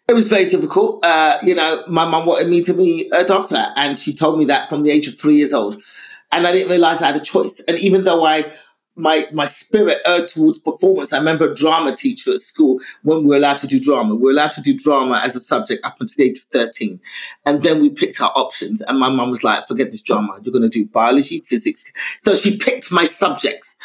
It 0.07 0.15
was 0.15 0.29
very 0.29 0.47
difficult. 0.47 1.05
Uh, 1.05 1.39
you 1.43 1.55
know, 1.55 1.83
my 1.89 2.05
mum 2.05 2.27
wanted 2.27 2.49
me 2.49 2.63
to 2.65 2.75
be 2.75 3.11
a 3.13 3.25
doctor, 3.25 3.73
and 3.77 3.99
she 3.99 4.13
told 4.15 4.39
me 4.39 4.45
that 4.47 4.69
from 4.69 4.83
the 4.83 4.91
age 4.91 5.09
of 5.09 5.19
three 5.19 5.37
years 5.37 5.55
old. 5.55 5.83
And 6.31 6.47
I 6.47 6.53
didn't 6.53 6.69
realize 6.69 7.01
I 7.01 7.07
had 7.07 7.17
a 7.17 7.25
choice. 7.25 7.61
And 7.69 7.79
even 7.79 8.05
though 8.05 8.25
I 8.25 8.53
my 8.97 9.27
my 9.33 9.45
spirit 9.45 9.99
urged 10.07 10.35
towards 10.35 10.59
performance. 10.59 11.13
I 11.13 11.19
remember 11.19 11.51
a 11.51 11.55
drama 11.55 11.97
teacher 11.97 12.33
at 12.33 12.41
school 12.41 12.81
when 13.03 13.19
we 13.19 13.27
were 13.27 13.37
allowed 13.37 13.59
to 13.59 13.67
do 13.67 13.81
drama. 13.81 14.15
We 14.15 14.23
were 14.23 14.31
allowed 14.31 14.53
to 14.53 14.63
do 14.63 14.77
drama 14.79 15.21
as 15.25 15.35
a 15.35 15.41
subject 15.41 15.85
up 15.85 16.01
until 16.01 16.15
the 16.17 16.31
age 16.31 16.39
of 16.39 16.45
13. 16.45 17.01
And 17.45 17.63
then 17.63 17.83
we 17.83 17.91
picked 17.91 18.21
our 18.21 18.33
options. 18.37 18.81
And 18.83 18.99
my 18.99 19.09
mum 19.09 19.31
was 19.31 19.43
like, 19.43 19.67
forget 19.67 19.91
this 19.91 20.01
drama. 20.01 20.39
You're 20.43 20.53
going 20.53 20.63
to 20.63 20.69
do 20.69 20.87
biology, 20.87 21.45
physics. 21.47 21.85
So 22.21 22.35
she 22.35 22.57
picked 22.57 22.93
my 22.93 23.05
subjects. 23.05 23.77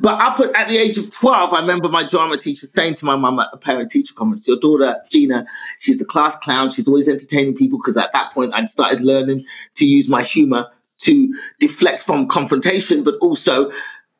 But 0.00 0.20
up 0.20 0.40
at, 0.40 0.54
at 0.56 0.68
the 0.68 0.78
age 0.78 0.96
of 0.96 1.10
12, 1.10 1.52
I 1.52 1.60
remember 1.60 1.88
my 1.88 2.04
drama 2.04 2.38
teacher 2.38 2.66
saying 2.66 2.94
to 2.94 3.04
my 3.04 3.16
mum 3.16 3.38
at 3.38 3.48
a 3.52 3.58
parent 3.58 3.90
teacher 3.90 4.14
conference, 4.14 4.48
your 4.48 4.58
daughter, 4.58 4.96
Gina, 5.10 5.46
she's 5.80 5.98
the 5.98 6.04
class 6.04 6.38
clown. 6.38 6.70
She's 6.70 6.88
always 6.88 7.08
entertaining 7.08 7.54
people 7.54 7.78
because 7.78 7.96
at 7.96 8.12
that 8.14 8.32
point 8.32 8.54
I'd 8.54 8.70
started 8.70 9.02
learning 9.02 9.44
to 9.74 9.86
use 9.86 10.08
my 10.08 10.22
humor 10.22 10.70
to 10.98 11.34
deflect 11.60 12.00
from 12.00 12.26
confrontation, 12.26 13.04
but 13.04 13.14
also 13.20 13.70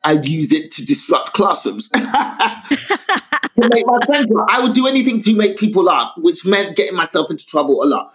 I'd 0.03 0.25
use 0.25 0.53
it 0.53 0.71
to 0.71 0.85
disrupt 0.85 1.33
classrooms. 1.33 1.89
to 3.61 3.69
make 3.69 3.85
my 3.85 3.99
friends 4.05 4.29
laugh. 4.29 4.47
I 4.49 4.61
would 4.61 4.73
do 4.73 4.87
anything 4.87 5.21
to 5.21 5.35
make 5.35 5.57
people 5.57 5.83
laugh, 5.83 6.11
which 6.17 6.45
meant 6.45 6.75
getting 6.75 6.95
myself 6.95 7.29
into 7.29 7.45
trouble 7.45 7.83
a 7.83 7.85
lot. 7.85 8.13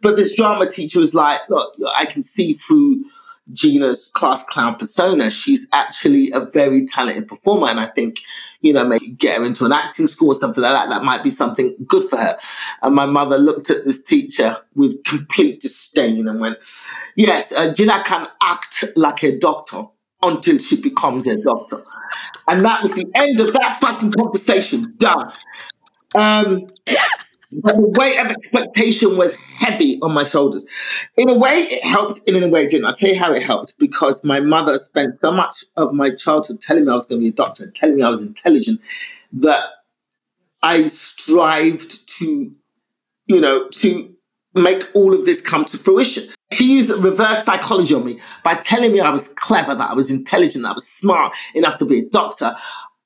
But 0.00 0.16
this 0.16 0.36
drama 0.36 0.70
teacher 0.70 1.00
was 1.00 1.14
like, 1.14 1.40
look, 1.48 1.74
I 1.96 2.06
can 2.06 2.22
see 2.22 2.54
through 2.54 3.04
Gina's 3.52 4.10
class 4.14 4.44
clown 4.44 4.76
persona, 4.76 5.30
she's 5.30 5.66
actually 5.72 6.30
a 6.32 6.40
very 6.40 6.86
talented 6.86 7.28
performer. 7.28 7.68
And 7.68 7.78
I 7.78 7.86
think, 7.86 8.20
you 8.60 8.72
know, 8.72 8.84
maybe 8.84 9.08
get 9.08 9.38
her 9.38 9.44
into 9.44 9.66
an 9.66 9.72
acting 9.72 10.06
school 10.06 10.28
or 10.28 10.34
something 10.34 10.62
like 10.62 10.72
that. 10.72 10.88
That 10.90 11.04
might 11.04 11.22
be 11.22 11.30
something 11.30 11.76
good 11.86 12.04
for 12.04 12.16
her. 12.16 12.38
And 12.82 12.94
my 12.94 13.06
mother 13.06 13.36
looked 13.36 13.70
at 13.70 13.84
this 13.84 14.02
teacher 14.02 14.58
with 14.74 15.04
complete 15.04 15.60
disdain 15.60 16.26
and 16.26 16.40
went, 16.40 16.58
yes, 17.16 17.52
uh, 17.52 17.72
Gina 17.74 18.02
can 18.04 18.28
act 18.42 18.84
like 18.96 19.22
a 19.22 19.38
doctor 19.38 19.84
until 20.28 20.58
she 20.58 20.80
becomes 20.80 21.26
a 21.26 21.40
doctor. 21.40 21.82
And 22.46 22.64
that 22.64 22.82
was 22.82 22.94
the 22.94 23.06
end 23.14 23.40
of 23.40 23.52
that 23.52 23.78
fucking 23.80 24.12
conversation. 24.12 24.94
Done. 24.98 25.32
Um, 26.14 26.68
but 27.62 27.76
the 27.76 27.92
weight 27.98 28.18
of 28.18 28.26
expectation 28.26 29.16
was 29.16 29.34
heavy 29.34 29.98
on 30.02 30.12
my 30.12 30.24
shoulders. 30.24 30.66
In 31.16 31.28
a 31.28 31.34
way, 31.34 31.60
it 31.60 31.84
helped, 31.84 32.20
in 32.26 32.42
a 32.42 32.48
way, 32.48 32.64
it 32.64 32.70
didn't. 32.70 32.86
I'll 32.86 32.94
tell 32.94 33.10
you 33.10 33.18
how 33.18 33.32
it 33.32 33.42
helped 33.42 33.78
because 33.78 34.24
my 34.24 34.40
mother 34.40 34.78
spent 34.78 35.18
so 35.18 35.32
much 35.32 35.64
of 35.76 35.92
my 35.92 36.10
childhood 36.10 36.60
telling 36.60 36.84
me 36.84 36.90
I 36.90 36.94
was 36.94 37.06
going 37.06 37.20
to 37.20 37.24
be 37.24 37.28
a 37.28 37.32
doctor, 37.32 37.70
telling 37.70 37.96
me 37.96 38.02
I 38.02 38.08
was 38.08 38.26
intelligent, 38.26 38.80
that 39.34 39.64
I 40.62 40.86
strived 40.86 42.08
to, 42.18 42.52
you 43.26 43.40
know, 43.40 43.68
to 43.68 44.14
make 44.54 44.84
all 44.94 45.12
of 45.14 45.26
this 45.26 45.40
come 45.40 45.64
to 45.66 45.76
fruition. 45.76 46.28
She 46.54 46.72
used 46.72 46.90
reverse 46.90 47.44
psychology 47.44 47.94
on 47.94 48.04
me 48.04 48.20
by 48.42 48.54
telling 48.54 48.92
me 48.92 49.00
I 49.00 49.10
was 49.10 49.28
clever, 49.34 49.74
that 49.74 49.90
I 49.90 49.94
was 49.94 50.10
intelligent, 50.10 50.62
that 50.62 50.70
I 50.70 50.74
was 50.74 50.86
smart 50.86 51.32
enough 51.54 51.78
to 51.78 51.86
be 51.86 52.00
a 52.00 52.04
doctor. 52.04 52.56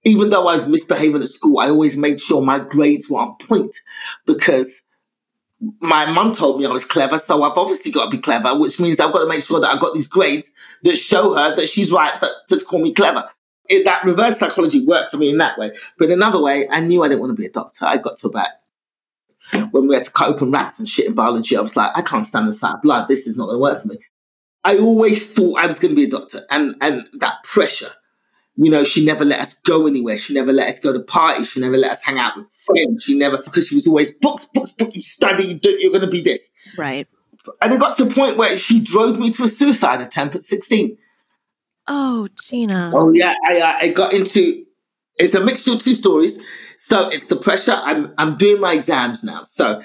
Even 0.05 0.31
though 0.31 0.47
I 0.49 0.55
was 0.55 0.69
misbehaving 0.69 1.23
at 1.23 1.29
school, 1.29 1.59
I 1.59 1.69
always 1.69 1.97
made 1.97 2.21
sure 2.21 2.43
my 2.43 2.59
grades 2.59 3.11
were 3.11 3.21
on 3.21 3.37
point 3.37 3.75
because 4.27 4.83
my 5.81 6.07
mum 6.11 6.33
told 6.33 6.61
me 6.61 6.67
I 6.67 6.71
was 6.71 6.85
clever, 6.85 7.19
so 7.19 7.43
I've 7.43 7.59
obviously 7.59 7.91
got 7.91 8.05
to 8.05 8.11
be 8.11 8.23
clever, 8.23 8.57
which 8.57 8.79
means 8.79 9.01
I've 9.01 9.13
got 9.13 9.21
to 9.21 9.29
make 9.29 9.45
sure 9.45 9.61
that 9.61 9.71
I've 9.71 9.81
got 9.81 9.95
these 9.95 10.09
grades 10.09 10.53
that 10.83 10.97
show 10.97 11.35
her 11.35 11.57
that 11.57 11.69
she's 11.69 11.91
right, 11.91 12.15
but 12.21 12.31
to 12.49 12.65
call 12.65 12.81
me 12.81 12.93
clever. 12.93 13.29
It, 13.69 13.85
that 13.85 14.05
reverse 14.05 14.39
psychology 14.39 14.85
worked 14.87 15.11
for 15.11 15.17
me 15.19 15.31
in 15.31 15.39
that 15.39 15.59
way. 15.59 15.73
But 15.99 16.07
in 16.07 16.13
another 16.13 16.41
way, 16.41 16.69
I 16.69 16.81
knew 16.81 17.03
I 17.03 17.09
didn't 17.09 17.21
want 17.21 17.33
to 17.33 17.37
be 17.37 17.47
a 17.47 17.51
doctor. 17.51 17.85
I 17.85 17.99
got 17.99 18.17
to 18.19 18.29
about 18.29 18.49
when 19.71 19.89
we 19.89 19.95
had 19.95 20.05
to 20.05 20.11
cut 20.11 20.29
open 20.29 20.51
rats 20.51 20.79
and 20.79 20.89
shit 20.89 21.07
in 21.07 21.15
biology, 21.15 21.57
I 21.57 21.61
was 21.61 21.77
like, 21.77 21.91
I 21.95 22.03
can't 22.03 22.27
stand 22.27 22.49
the 22.49 22.55
sight 22.55 22.75
of 22.75 22.83
blood. 22.83 23.09
This 23.09 23.27
is 23.27 23.39
not 23.39 23.47
going 23.47 23.57
to 23.57 23.63
work 23.63 23.83
for 23.83 23.89
me. 23.89 23.99
I 24.65 24.77
always 24.79 25.33
thought 25.33 25.59
I 25.59 25.67
was 25.67 25.79
going 25.79 25.93
to 25.93 25.97
be 25.97 26.05
a 26.05 26.11
doctor, 26.11 26.41
and 26.51 26.75
and 26.81 27.07
that 27.21 27.43
pressure. 27.45 27.91
You 28.61 28.73
know, 28.73 28.85
she 28.85 29.05
never 29.05 29.25
let 29.25 29.39
us 29.39 29.55
go 29.55 29.87
anywhere. 29.87 30.19
She 30.19 30.35
never 30.35 30.53
let 30.53 30.69
us 30.69 30.81
go 30.81 30.93
to 30.93 30.99
parties. 30.99 31.49
She 31.49 31.61
never 31.61 31.77
let 31.77 31.93
us 31.93 32.03
hang 32.03 32.19
out 32.19 32.37
with 32.37 32.53
friends. 32.53 33.05
She 33.05 33.17
never, 33.17 33.39
because 33.39 33.69
she 33.69 33.77
was 33.77 33.87
always 33.87 34.13
books, 34.13 34.49
books, 34.53 34.73
books. 34.73 34.97
You 34.97 35.03
study, 35.03 35.61
you're 35.63 35.93
going 35.93 36.05
to 36.05 36.11
be 36.11 36.21
this. 36.21 36.53
Right. 36.77 37.07
And 37.63 37.73
it 37.73 37.79
got 37.79 37.97
to 37.99 38.05
a 38.05 38.11
point 38.11 38.37
where 38.37 38.59
she 38.59 38.81
drove 38.81 39.17
me 39.17 39.31
to 39.31 39.45
a 39.45 39.49
suicide 39.49 40.01
attempt 40.01 40.35
at 40.35 40.43
16. 40.43 40.99
Oh, 41.87 42.29
Gina. 42.43 42.93
Oh 42.95 43.13
yeah, 43.13 43.35
I 43.49 43.79
I 43.81 43.89
got 43.89 44.13
into. 44.13 44.65
It's 45.17 45.35
a 45.35 45.41
mixture 45.45 45.73
of 45.73 45.83
two 45.83 45.95
stories. 45.95 46.43
So 46.89 47.11
it's 47.11 47.27
the 47.27 47.37
pressure. 47.37 47.79
I'm 47.83 48.15
I'm 48.17 48.37
doing 48.37 48.63
my 48.63 48.73
exams 48.73 49.23
now. 49.23 49.45
So 49.45 49.83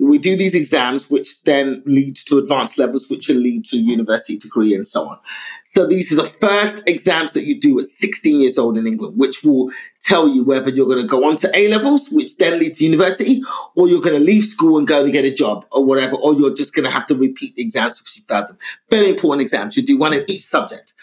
we 0.00 0.18
do 0.18 0.36
these 0.36 0.56
exams, 0.56 1.08
which 1.08 1.42
then 1.44 1.82
lead 1.86 2.16
to 2.26 2.38
advanced 2.38 2.76
levels, 2.76 3.08
which 3.08 3.28
will 3.28 3.36
lead 3.36 3.64
to 3.66 3.78
university 3.78 4.36
degree 4.36 4.74
and 4.74 4.88
so 4.88 5.08
on. 5.08 5.18
So 5.64 5.86
these 5.86 6.10
are 6.10 6.16
the 6.16 6.26
first 6.26 6.82
exams 6.88 7.34
that 7.34 7.44
you 7.44 7.60
do 7.60 7.78
at 7.78 7.84
16 7.84 8.40
years 8.40 8.58
old 8.58 8.78
in 8.78 8.86
England, 8.88 9.16
which 9.16 9.44
will 9.44 9.70
tell 10.00 10.26
you 10.26 10.42
whether 10.42 10.70
you're 10.70 10.86
going 10.86 11.02
to 11.02 11.06
go 11.06 11.28
on 11.28 11.36
to 11.36 11.50
A 11.54 11.68
levels, 11.68 12.08
which 12.10 12.36
then 12.38 12.58
lead 12.58 12.74
to 12.76 12.84
university, 12.84 13.42
or 13.76 13.88
you're 13.88 14.00
going 14.00 14.18
to 14.18 14.24
leave 14.24 14.44
school 14.44 14.78
and 14.78 14.88
go 14.88 15.04
to 15.04 15.10
get 15.12 15.24
a 15.24 15.32
job 15.32 15.66
or 15.70 15.84
whatever, 15.84 16.16
or 16.16 16.34
you're 16.34 16.54
just 16.54 16.74
going 16.74 16.84
to 16.84 16.90
have 16.90 17.06
to 17.06 17.14
repeat 17.14 17.54
the 17.54 17.62
exams 17.62 17.98
because 17.98 18.16
you 18.16 18.24
failed 18.26 18.48
them. 18.48 18.58
Very 18.88 19.10
important 19.10 19.42
exams. 19.42 19.76
You 19.76 19.84
do 19.84 19.98
one 19.98 20.14
in 20.14 20.24
each 20.28 20.44
subject. 20.44 20.94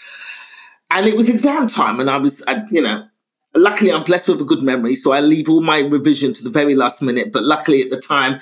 And 0.91 1.06
it 1.06 1.16
was 1.16 1.30
exam 1.30 1.68
time, 1.68 2.02
and 2.02 2.10
I 2.10 2.18
was, 2.18 2.43
I, 2.48 2.64
you 2.70 2.82
know, 2.82 3.08
luckily 3.56 3.91
I'm 3.91 4.04
blessed 4.04 4.30
with 4.30 4.41
a 4.41 4.45
good 4.45 4.62
memory, 4.62 4.95
so 4.95 5.12
I 5.12 5.22
leave 5.22 5.50
all 5.50 5.62
my 5.62 5.82
revision 5.82 6.34
to 6.34 6.43
the 6.43 6.50
very 6.50 6.76
last 6.76 7.02
minute. 7.02 7.32
But 7.32 7.43
luckily 7.43 7.82
at 7.82 7.89
the 7.89 8.00
time, 8.00 8.39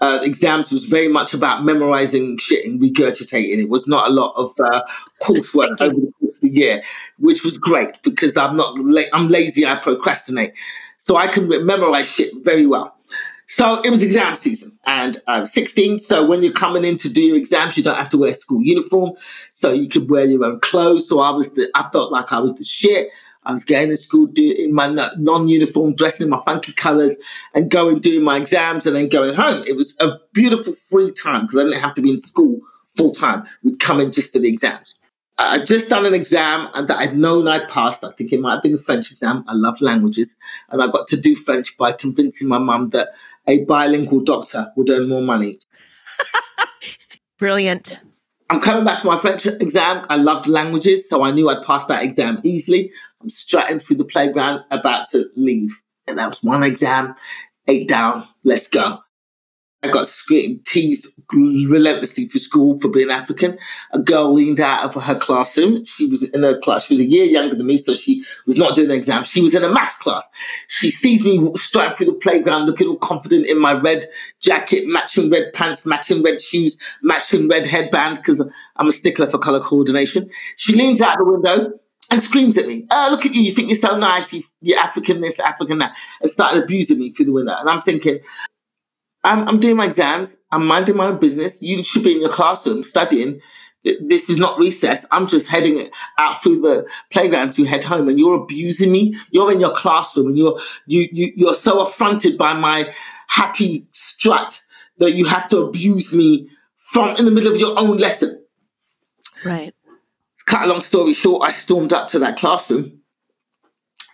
uh, 0.00 0.18
exams 0.22 0.72
was 0.72 0.86
very 0.86 1.06
much 1.06 1.32
about 1.32 1.64
memorizing 1.64 2.36
shit 2.38 2.66
and 2.66 2.80
regurgitating. 2.80 3.58
It 3.58 3.68
was 3.68 3.86
not 3.86 4.08
a 4.08 4.12
lot 4.12 4.34
of 4.36 4.52
uh, 4.58 4.82
coursework 5.22 5.80
over 5.80 5.94
the 5.94 6.12
course 6.18 6.42
of 6.42 6.50
the 6.50 6.56
year, 6.56 6.82
which 7.18 7.44
was 7.44 7.56
great 7.56 8.02
because 8.02 8.36
I'm 8.36 8.56
not 8.56 8.76
la- 8.78 9.10
I'm 9.12 9.28
lazy. 9.28 9.64
I 9.64 9.76
procrastinate, 9.76 10.54
so 10.98 11.16
I 11.16 11.28
can 11.28 11.48
memorize 11.64 12.10
shit 12.12 12.32
very 12.42 12.66
well. 12.66 12.96
So 13.46 13.82
it 13.82 13.90
was 13.90 14.02
exam 14.02 14.34
season, 14.36 14.76
and 14.86 15.20
I 15.28 15.40
was 15.40 15.52
16. 15.52 15.98
So 15.98 16.26
when 16.26 16.42
you're 16.42 16.52
coming 16.54 16.84
in 16.84 16.96
to 16.96 17.12
do 17.12 17.22
your 17.22 17.36
exams, 17.36 17.76
you 17.76 17.82
don't 17.82 17.96
have 17.96 18.08
to 18.08 18.18
wear 18.18 18.32
school 18.34 18.62
uniform, 18.62 19.12
so 19.52 19.72
you 19.72 19.88
could 19.88 20.10
wear 20.10 20.24
your 20.24 20.44
own 20.44 20.58
clothes. 20.60 21.08
So 21.08 21.20
I 21.20 21.30
was 21.30 21.54
the, 21.54 21.68
I 21.74 21.88
felt 21.92 22.10
like 22.10 22.32
I 22.32 22.38
was 22.38 22.56
the 22.56 22.64
shit. 22.64 23.10
I 23.44 23.52
was 23.52 23.64
getting 23.64 23.90
to 23.90 23.96
school 23.96 24.28
in 24.36 24.74
my 24.74 24.86
non-uniform, 25.16 25.96
dressing 25.96 26.26
in 26.26 26.30
my 26.30 26.40
funky 26.44 26.72
colors, 26.72 27.18
and 27.54 27.70
going 27.70 27.98
doing 27.98 28.22
my 28.22 28.36
exams, 28.36 28.86
and 28.86 28.94
then 28.94 29.08
going 29.08 29.34
home. 29.34 29.64
It 29.66 29.76
was 29.76 29.96
a 30.00 30.18
beautiful 30.32 30.72
free 30.72 31.10
time 31.10 31.42
because 31.42 31.58
I 31.58 31.64
didn't 31.64 31.80
have 31.80 31.94
to 31.94 32.02
be 32.02 32.10
in 32.10 32.20
school 32.20 32.60
full 32.96 33.12
time. 33.12 33.44
We'd 33.62 33.80
come 33.80 34.00
in 34.00 34.12
just 34.12 34.32
for 34.32 34.38
the 34.38 34.48
exams. 34.48 34.94
I'd 35.38 35.66
just 35.66 35.88
done 35.88 36.06
an 36.06 36.14
exam 36.14 36.68
that 36.74 36.96
I'd 36.96 37.16
known 37.16 37.48
I'd 37.48 37.68
passed. 37.68 38.04
I 38.04 38.12
think 38.12 38.32
it 38.32 38.40
might 38.40 38.54
have 38.54 38.62
been 38.62 38.72
the 38.72 38.78
French 38.78 39.10
exam. 39.10 39.44
I 39.48 39.54
love 39.54 39.80
languages, 39.80 40.38
and 40.70 40.82
I 40.82 40.86
got 40.86 41.08
to 41.08 41.20
do 41.20 41.34
French 41.34 41.76
by 41.76 41.92
convincing 41.92 42.48
my 42.48 42.58
mum 42.58 42.90
that 42.90 43.08
a 43.48 43.64
bilingual 43.64 44.20
doctor 44.20 44.72
would 44.76 44.88
earn 44.90 45.08
more 45.08 45.22
money. 45.22 45.58
Brilliant. 47.38 48.00
I'm 48.52 48.60
coming 48.60 48.84
back 48.84 49.00
from 49.00 49.14
my 49.14 49.18
French 49.18 49.46
exam. 49.46 50.04
I 50.10 50.16
loved 50.16 50.46
languages, 50.46 51.08
so 51.08 51.24
I 51.24 51.30
knew 51.30 51.48
I'd 51.48 51.64
pass 51.64 51.86
that 51.86 52.02
exam 52.02 52.38
easily. 52.42 52.92
I'm 53.22 53.30
strutting 53.30 53.78
through 53.78 53.96
the 53.96 54.04
playground, 54.04 54.62
about 54.70 55.06
to 55.12 55.24
leave. 55.36 55.74
And 56.06 56.18
that 56.18 56.28
was 56.28 56.42
one 56.42 56.62
exam, 56.62 57.14
eight 57.66 57.88
down, 57.88 58.28
let's 58.44 58.68
go. 58.68 58.98
I 59.84 59.88
got 59.88 60.06
teased 60.64 61.22
relentlessly 61.32 62.28
for 62.28 62.38
school 62.38 62.78
for 62.78 62.88
being 62.88 63.10
African. 63.10 63.58
A 63.90 63.98
girl 63.98 64.32
leaned 64.32 64.60
out 64.60 64.84
of 64.84 65.02
her 65.02 65.16
classroom. 65.16 65.84
She 65.84 66.06
was 66.06 66.32
in 66.32 66.44
her 66.44 66.56
class. 66.60 66.86
She 66.86 66.94
was 66.94 67.00
a 67.00 67.04
year 67.04 67.24
younger 67.24 67.56
than 67.56 67.66
me, 67.66 67.76
so 67.76 67.94
she 67.94 68.24
was 68.46 68.58
not 68.58 68.76
doing 68.76 68.90
an 68.90 68.96
exam. 68.96 69.24
She 69.24 69.40
was 69.40 69.56
in 69.56 69.64
a 69.64 69.68
maths 69.68 69.96
class. 69.96 70.28
She 70.68 70.92
sees 70.92 71.24
me 71.24 71.50
striding 71.56 71.96
through 71.96 72.06
the 72.06 72.12
playground, 72.12 72.66
looking 72.66 72.86
all 72.86 72.96
confident 72.96 73.46
in 73.46 73.58
my 73.58 73.72
red 73.72 74.04
jacket, 74.40 74.84
matching 74.86 75.30
red 75.30 75.52
pants, 75.52 75.84
matching 75.84 76.22
red 76.22 76.40
shoes, 76.40 76.78
matching 77.02 77.48
red 77.48 77.66
headband, 77.66 78.16
because 78.16 78.40
I'm 78.76 78.88
a 78.88 78.92
stickler 78.92 79.26
for 79.26 79.38
color 79.38 79.60
coordination. 79.60 80.30
She 80.56 80.76
leans 80.76 81.00
out 81.00 81.18
the 81.18 81.24
window 81.24 81.72
and 82.08 82.20
screams 82.20 82.56
at 82.56 82.68
me. 82.68 82.86
Oh, 82.90 83.08
look 83.10 83.26
at 83.26 83.34
you. 83.34 83.42
You 83.42 83.52
think 83.52 83.68
you're 83.68 83.76
so 83.76 83.96
nice. 83.96 84.32
You, 84.32 84.76
are 84.76 84.84
African 84.84 85.20
this, 85.20 85.40
African 85.40 85.78
that. 85.78 85.96
And 86.20 86.30
started 86.30 86.62
abusing 86.62 87.00
me 87.00 87.10
through 87.10 87.26
the 87.26 87.32
window. 87.32 87.56
And 87.58 87.68
I'm 87.68 87.82
thinking, 87.82 88.20
I'm, 89.24 89.48
I'm 89.48 89.60
doing 89.60 89.76
my 89.76 89.86
exams. 89.86 90.42
I'm 90.50 90.66
minding 90.66 90.96
my 90.96 91.06
own 91.06 91.18
business. 91.18 91.62
You 91.62 91.84
should 91.84 92.02
be 92.02 92.12
in 92.12 92.20
your 92.20 92.30
classroom 92.30 92.82
studying. 92.82 93.40
This 93.84 94.30
is 94.30 94.38
not 94.38 94.58
recess. 94.58 95.06
I'm 95.10 95.26
just 95.26 95.48
heading 95.48 95.88
out 96.18 96.40
through 96.42 96.60
the 96.60 96.86
playground 97.10 97.52
to 97.54 97.64
head 97.64 97.82
home, 97.82 98.08
and 98.08 98.18
you're 98.18 98.36
abusing 98.36 98.92
me. 98.92 99.16
You're 99.30 99.50
in 99.50 99.60
your 99.60 99.74
classroom, 99.74 100.28
and 100.28 100.38
you're 100.38 100.60
you 100.86 101.08
you 101.12 101.32
you're 101.34 101.54
so 101.54 101.80
affronted 101.80 102.38
by 102.38 102.52
my 102.52 102.92
happy 103.26 103.86
strut 103.90 104.60
that 104.98 105.12
you 105.12 105.24
have 105.24 105.48
to 105.50 105.58
abuse 105.58 106.14
me 106.14 106.48
from 106.76 107.16
in 107.16 107.24
the 107.24 107.30
middle 107.30 107.52
of 107.52 107.58
your 107.58 107.76
own 107.78 107.96
lesson. 107.96 108.44
Right. 109.44 109.74
cut 110.46 110.64
a 110.64 110.66
long 110.66 110.82
story 110.82 111.14
short, 111.14 111.42
I 111.42 111.50
stormed 111.50 111.92
up 111.92 112.08
to 112.10 112.20
that 112.20 112.36
classroom 112.36 113.00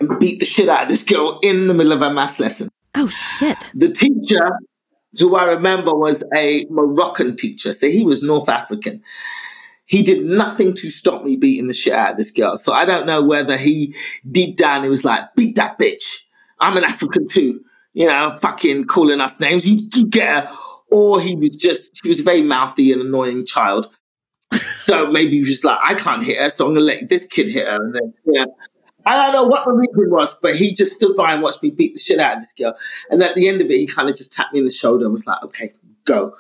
and 0.01 0.19
beat 0.19 0.41
the 0.41 0.47
shit 0.47 0.69
out 0.69 0.85
of 0.85 0.89
this 0.89 1.05
girl 1.05 1.39
in 1.43 1.67
the 1.67 1.75
middle 1.75 1.93
of 1.93 2.03
a 2.03 2.13
maths 2.13 2.41
lesson. 2.41 2.69
Oh, 2.95 3.09
shit. 3.09 3.71
The 3.75 3.93
teacher, 3.93 4.59
who 5.19 5.37
I 5.37 5.45
remember 5.45 5.95
was 5.95 6.23
a 6.35 6.67
Moroccan 6.71 7.37
teacher, 7.37 7.73
so 7.73 7.89
he 7.89 8.05
was 8.05 8.23
North 8.23 8.49
African. 8.49 9.03
He 9.87 10.03
did 10.03 10.25
nothing 10.25 10.75
to 10.75 10.91
stop 10.91 11.25
me 11.25 11.37
beating 11.37 11.67
the 11.67 11.75
shit 11.75 11.95
out 11.95 12.13
of 12.13 12.17
this 12.19 12.31
girl. 12.31 12.59
So 12.59 12.75
I 12.75 12.85
don't 12.85 13.07
know 13.07 13.23
whether 13.23 13.57
he 13.57 13.95
deep 14.31 14.59
down 14.59 14.83
he 14.83 14.91
was 14.91 15.05
like, 15.05 15.35
beat 15.35 15.57
that 15.57 15.79
bitch. 15.79 16.25
I'm 16.61 16.77
an 16.77 16.85
African 16.85 17.27
too. 17.27 17.63
You 17.95 18.07
know, 18.07 18.37
fucking 18.41 18.85
calling 18.85 19.21
us 19.21 19.41
names. 19.41 19.67
You, 19.67 19.89
you 19.95 20.07
get 20.07 20.45
her. 20.45 20.57
Or 20.91 21.21
he 21.21 21.37
was 21.37 21.57
just, 21.57 22.03
she 22.03 22.09
was 22.09 22.21
a 22.21 22.23
very 22.23 22.43
mouthy 22.43 22.93
and 22.93 23.01
annoying 23.01 23.47
child. 23.47 23.89
so 24.53 25.11
maybe 25.11 25.33
he 25.33 25.41
was 25.41 25.51
just 25.51 25.65
like, 25.65 25.79
I 25.83 25.95
can't 25.95 26.23
hit 26.23 26.39
her, 26.39 26.51
so 26.51 26.67
I'm 26.67 26.75
gonna 26.75 26.85
let 26.85 27.09
this 27.09 27.27
kid 27.27 27.49
hit 27.49 27.67
her. 27.67 27.77
And 27.77 27.95
then, 27.95 28.15
yeah. 28.27 28.45
I 29.09 29.17
don't 29.17 29.33
know 29.33 29.47
what 29.47 29.65
the 29.65 29.73
reason 29.73 30.11
was, 30.11 30.35
but 30.35 30.55
he 30.55 30.75
just 30.75 30.93
stood 30.93 31.17
by 31.17 31.33
and 31.33 31.43
watched 31.43 31.63
me 31.63 31.71
beat 31.71 31.95
the 31.95 32.01
shit 32.01 32.19
out 32.19 32.37
of 32.37 32.43
this 32.43 32.53
girl. 32.53 32.77
And 33.11 33.23
at 33.23 33.35
the 33.35 33.49
end 33.49 33.61
of 33.61 33.71
it, 33.71 33.77
he 33.79 33.87
kind 33.87 34.09
of 34.11 34.17
just 34.17 34.33
tapped 34.33 34.53
me 34.53 34.59
in 34.59 34.65
the 34.65 34.71
shoulder 34.71 35.05
and 35.05 35.13
was 35.13 35.27
like, 35.27 35.43
okay, 35.45 35.73
go. 36.05 36.35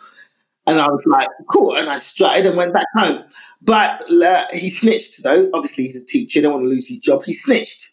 And 0.66 0.78
I 0.78 0.88
was 0.88 1.06
like, 1.06 1.28
cool. 1.50 1.76
And 1.76 1.88
I 1.88 1.98
strutted 1.98 2.44
and 2.44 2.56
went 2.56 2.74
back 2.74 2.86
home. 2.94 3.24
But 3.62 4.04
uh, 4.12 4.44
he 4.52 4.68
snitched, 4.68 5.22
though. 5.22 5.50
Obviously, 5.54 5.84
he's 5.84 6.02
a 6.02 6.06
teacher. 6.06 6.42
Don't 6.42 6.52
want 6.52 6.64
to 6.64 6.68
lose 6.68 6.88
his 6.88 6.98
job. 6.98 7.24
He 7.24 7.32
snitched. 7.32 7.88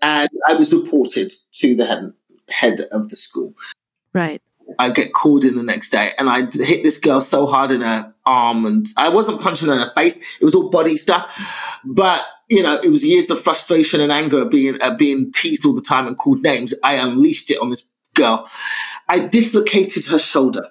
And 0.00 0.28
I 0.48 0.54
was 0.54 0.72
reported 0.72 1.32
to 1.54 1.74
the 1.74 1.84
head, 1.84 2.12
head 2.48 2.80
of 2.92 3.10
the 3.10 3.16
school. 3.16 3.52
Right. 4.12 4.40
I 4.78 4.90
get 4.90 5.12
called 5.12 5.44
in 5.44 5.56
the 5.56 5.62
next 5.62 5.90
day 5.90 6.12
and 6.18 6.30
I 6.30 6.42
hit 6.50 6.82
this 6.82 6.98
girl 6.98 7.20
so 7.20 7.46
hard 7.46 7.70
in 7.70 7.82
her 7.82 8.14
arm 8.24 8.64
and 8.64 8.86
I 8.96 9.08
wasn't 9.08 9.40
punching 9.40 9.68
her 9.68 9.74
in 9.74 9.80
her 9.80 9.92
face. 9.94 10.18
It 10.40 10.44
was 10.44 10.54
all 10.54 10.70
body 10.70 10.96
stuff. 10.96 11.36
But, 11.84 12.24
you 12.48 12.62
know, 12.62 12.78
it 12.82 12.88
was 12.88 13.06
years 13.06 13.30
of 13.30 13.40
frustration 13.40 14.00
and 14.00 14.12
anger 14.12 14.42
of 14.42 14.50
being, 14.50 14.80
uh, 14.82 14.94
being 14.94 15.32
teased 15.32 15.64
all 15.64 15.74
the 15.74 15.80
time 15.80 16.06
and 16.06 16.16
called 16.16 16.42
names. 16.42 16.74
I 16.82 16.94
unleashed 16.94 17.50
it 17.50 17.60
on 17.60 17.70
this 17.70 17.88
girl. 18.14 18.48
I 19.08 19.20
dislocated 19.20 20.06
her 20.06 20.18
shoulder. 20.18 20.68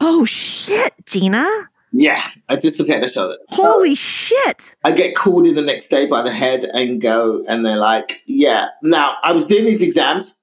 Oh, 0.00 0.24
shit, 0.24 0.94
Gina. 1.06 1.48
Yeah, 1.92 2.22
I 2.48 2.56
dislocated 2.56 3.04
her 3.04 3.08
shoulder. 3.08 3.38
Holy 3.48 3.94
shit. 3.94 4.60
I 4.84 4.92
get 4.92 5.16
called 5.16 5.46
in 5.46 5.54
the 5.54 5.62
next 5.62 5.88
day 5.88 6.06
by 6.06 6.22
the 6.22 6.30
head 6.30 6.64
and 6.64 7.00
go, 7.00 7.44
and 7.48 7.64
they're 7.64 7.76
like, 7.76 8.20
yeah. 8.26 8.68
Now, 8.82 9.16
I 9.22 9.32
was 9.32 9.46
doing 9.46 9.64
these 9.64 9.82
exams. 9.82 10.37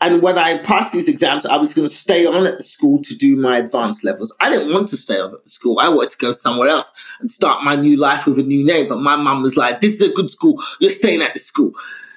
And 0.00 0.22
when 0.22 0.38
I 0.38 0.58
passed 0.58 0.92
these 0.92 1.08
exams, 1.08 1.44
I 1.44 1.56
was 1.56 1.74
going 1.74 1.88
to 1.88 1.92
stay 1.92 2.24
on 2.24 2.46
at 2.46 2.58
the 2.58 2.64
school 2.64 3.02
to 3.02 3.16
do 3.16 3.36
my 3.36 3.58
advanced 3.58 4.04
levels. 4.04 4.36
I 4.40 4.48
didn't 4.48 4.72
want 4.72 4.88
to 4.88 4.96
stay 4.96 5.18
on 5.18 5.34
at 5.34 5.42
the 5.42 5.50
school. 5.50 5.80
I 5.80 5.88
wanted 5.88 6.10
to 6.10 6.18
go 6.18 6.30
somewhere 6.32 6.68
else 6.68 6.92
and 7.18 7.28
start 7.28 7.64
my 7.64 7.74
new 7.74 7.96
life 7.96 8.24
with 8.24 8.38
a 8.38 8.44
new 8.44 8.64
name. 8.64 8.88
But 8.88 9.00
my 9.00 9.16
mum 9.16 9.42
was 9.42 9.56
like, 9.56 9.80
this 9.80 9.94
is 9.94 10.02
a 10.02 10.12
good 10.12 10.30
school. 10.30 10.62
You're 10.78 10.90
staying 10.90 11.22
at 11.22 11.34
the 11.34 11.40
school. 11.40 11.72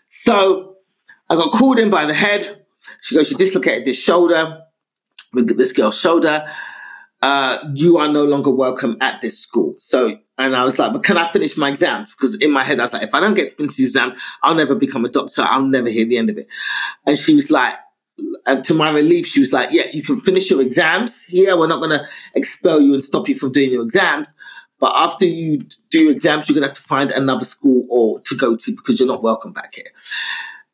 So 0.07 0.75
I 1.29 1.35
got 1.35 1.51
called 1.51 1.79
in 1.79 1.89
by 1.89 2.05
the 2.05 2.13
head. 2.13 2.65
She 3.01 3.15
goes, 3.15 3.31
you 3.31 3.37
dislocated 3.37 3.87
this 3.87 4.01
shoulder. 4.01 4.61
This 5.33 5.71
girl's 5.71 5.99
shoulder. 5.99 6.47
Uh, 7.21 7.57
you 7.73 7.97
are 7.97 8.07
no 8.07 8.25
longer 8.25 8.51
welcome 8.51 8.97
at 8.99 9.21
this 9.21 9.39
school. 9.39 9.75
So, 9.79 10.17
and 10.45 10.55
I 10.55 10.63
was 10.63 10.79
like, 10.79 10.93
but 10.93 11.03
can 11.03 11.17
I 11.17 11.31
finish 11.31 11.57
my 11.57 11.69
exams? 11.69 12.11
Because 12.11 12.39
in 12.41 12.51
my 12.51 12.63
head, 12.63 12.79
I 12.79 12.83
was 12.83 12.93
like, 12.93 13.03
if 13.03 13.13
I 13.13 13.19
don't 13.19 13.33
get 13.33 13.49
to 13.49 13.55
finish 13.55 13.75
the 13.75 13.83
exam, 13.83 14.15
I'll 14.43 14.55
never 14.55 14.75
become 14.75 15.05
a 15.05 15.09
doctor. 15.09 15.43
I'll 15.43 15.65
never 15.65 15.89
hear 15.89 16.05
the 16.05 16.17
end 16.17 16.29
of 16.29 16.37
it. 16.37 16.47
And 17.05 17.17
she 17.17 17.35
was 17.35 17.49
like, 17.49 17.75
and 18.45 18.63
to 18.65 18.73
my 18.73 18.89
relief, 18.89 19.25
she 19.27 19.39
was 19.39 19.53
like, 19.53 19.71
yeah, 19.71 19.87
you 19.91 20.03
can 20.03 20.19
finish 20.19 20.49
your 20.49 20.61
exams 20.61 21.23
here. 21.23 21.57
We're 21.57 21.67
not 21.67 21.79
going 21.79 21.97
to 21.97 22.05
expel 22.35 22.79
you 22.79 22.93
and 22.93 23.03
stop 23.03 23.27
you 23.27 23.35
from 23.35 23.51
doing 23.51 23.71
your 23.71 23.83
exams. 23.83 24.33
But 24.79 24.93
after 24.95 25.25
you 25.25 25.65
do 25.91 26.09
exams, 26.09 26.49
you're 26.49 26.55
going 26.55 26.63
to 26.63 26.69
have 26.69 26.77
to 26.77 26.83
find 26.83 27.11
another 27.11 27.45
school 27.45 27.85
or 27.89 28.19
to 28.21 28.35
go 28.35 28.55
to 28.55 28.75
because 28.75 28.99
you're 28.99 29.07
not 29.07 29.23
welcome 29.23 29.53
back 29.53 29.75
here. 29.75 29.91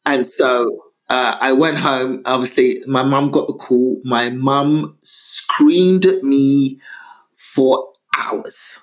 And 0.05 0.25
so 0.25 0.83
uh, 1.09 1.37
I 1.39 1.53
went 1.53 1.77
home. 1.77 2.21
Obviously, 2.25 2.81
my 2.87 3.03
mum 3.03 3.31
got 3.31 3.47
the 3.47 3.53
call. 3.53 4.01
My 4.03 4.29
mum 4.29 4.97
screamed 5.01 6.05
at 6.05 6.23
me 6.23 6.79
for 7.35 7.93
hours. 8.17 8.79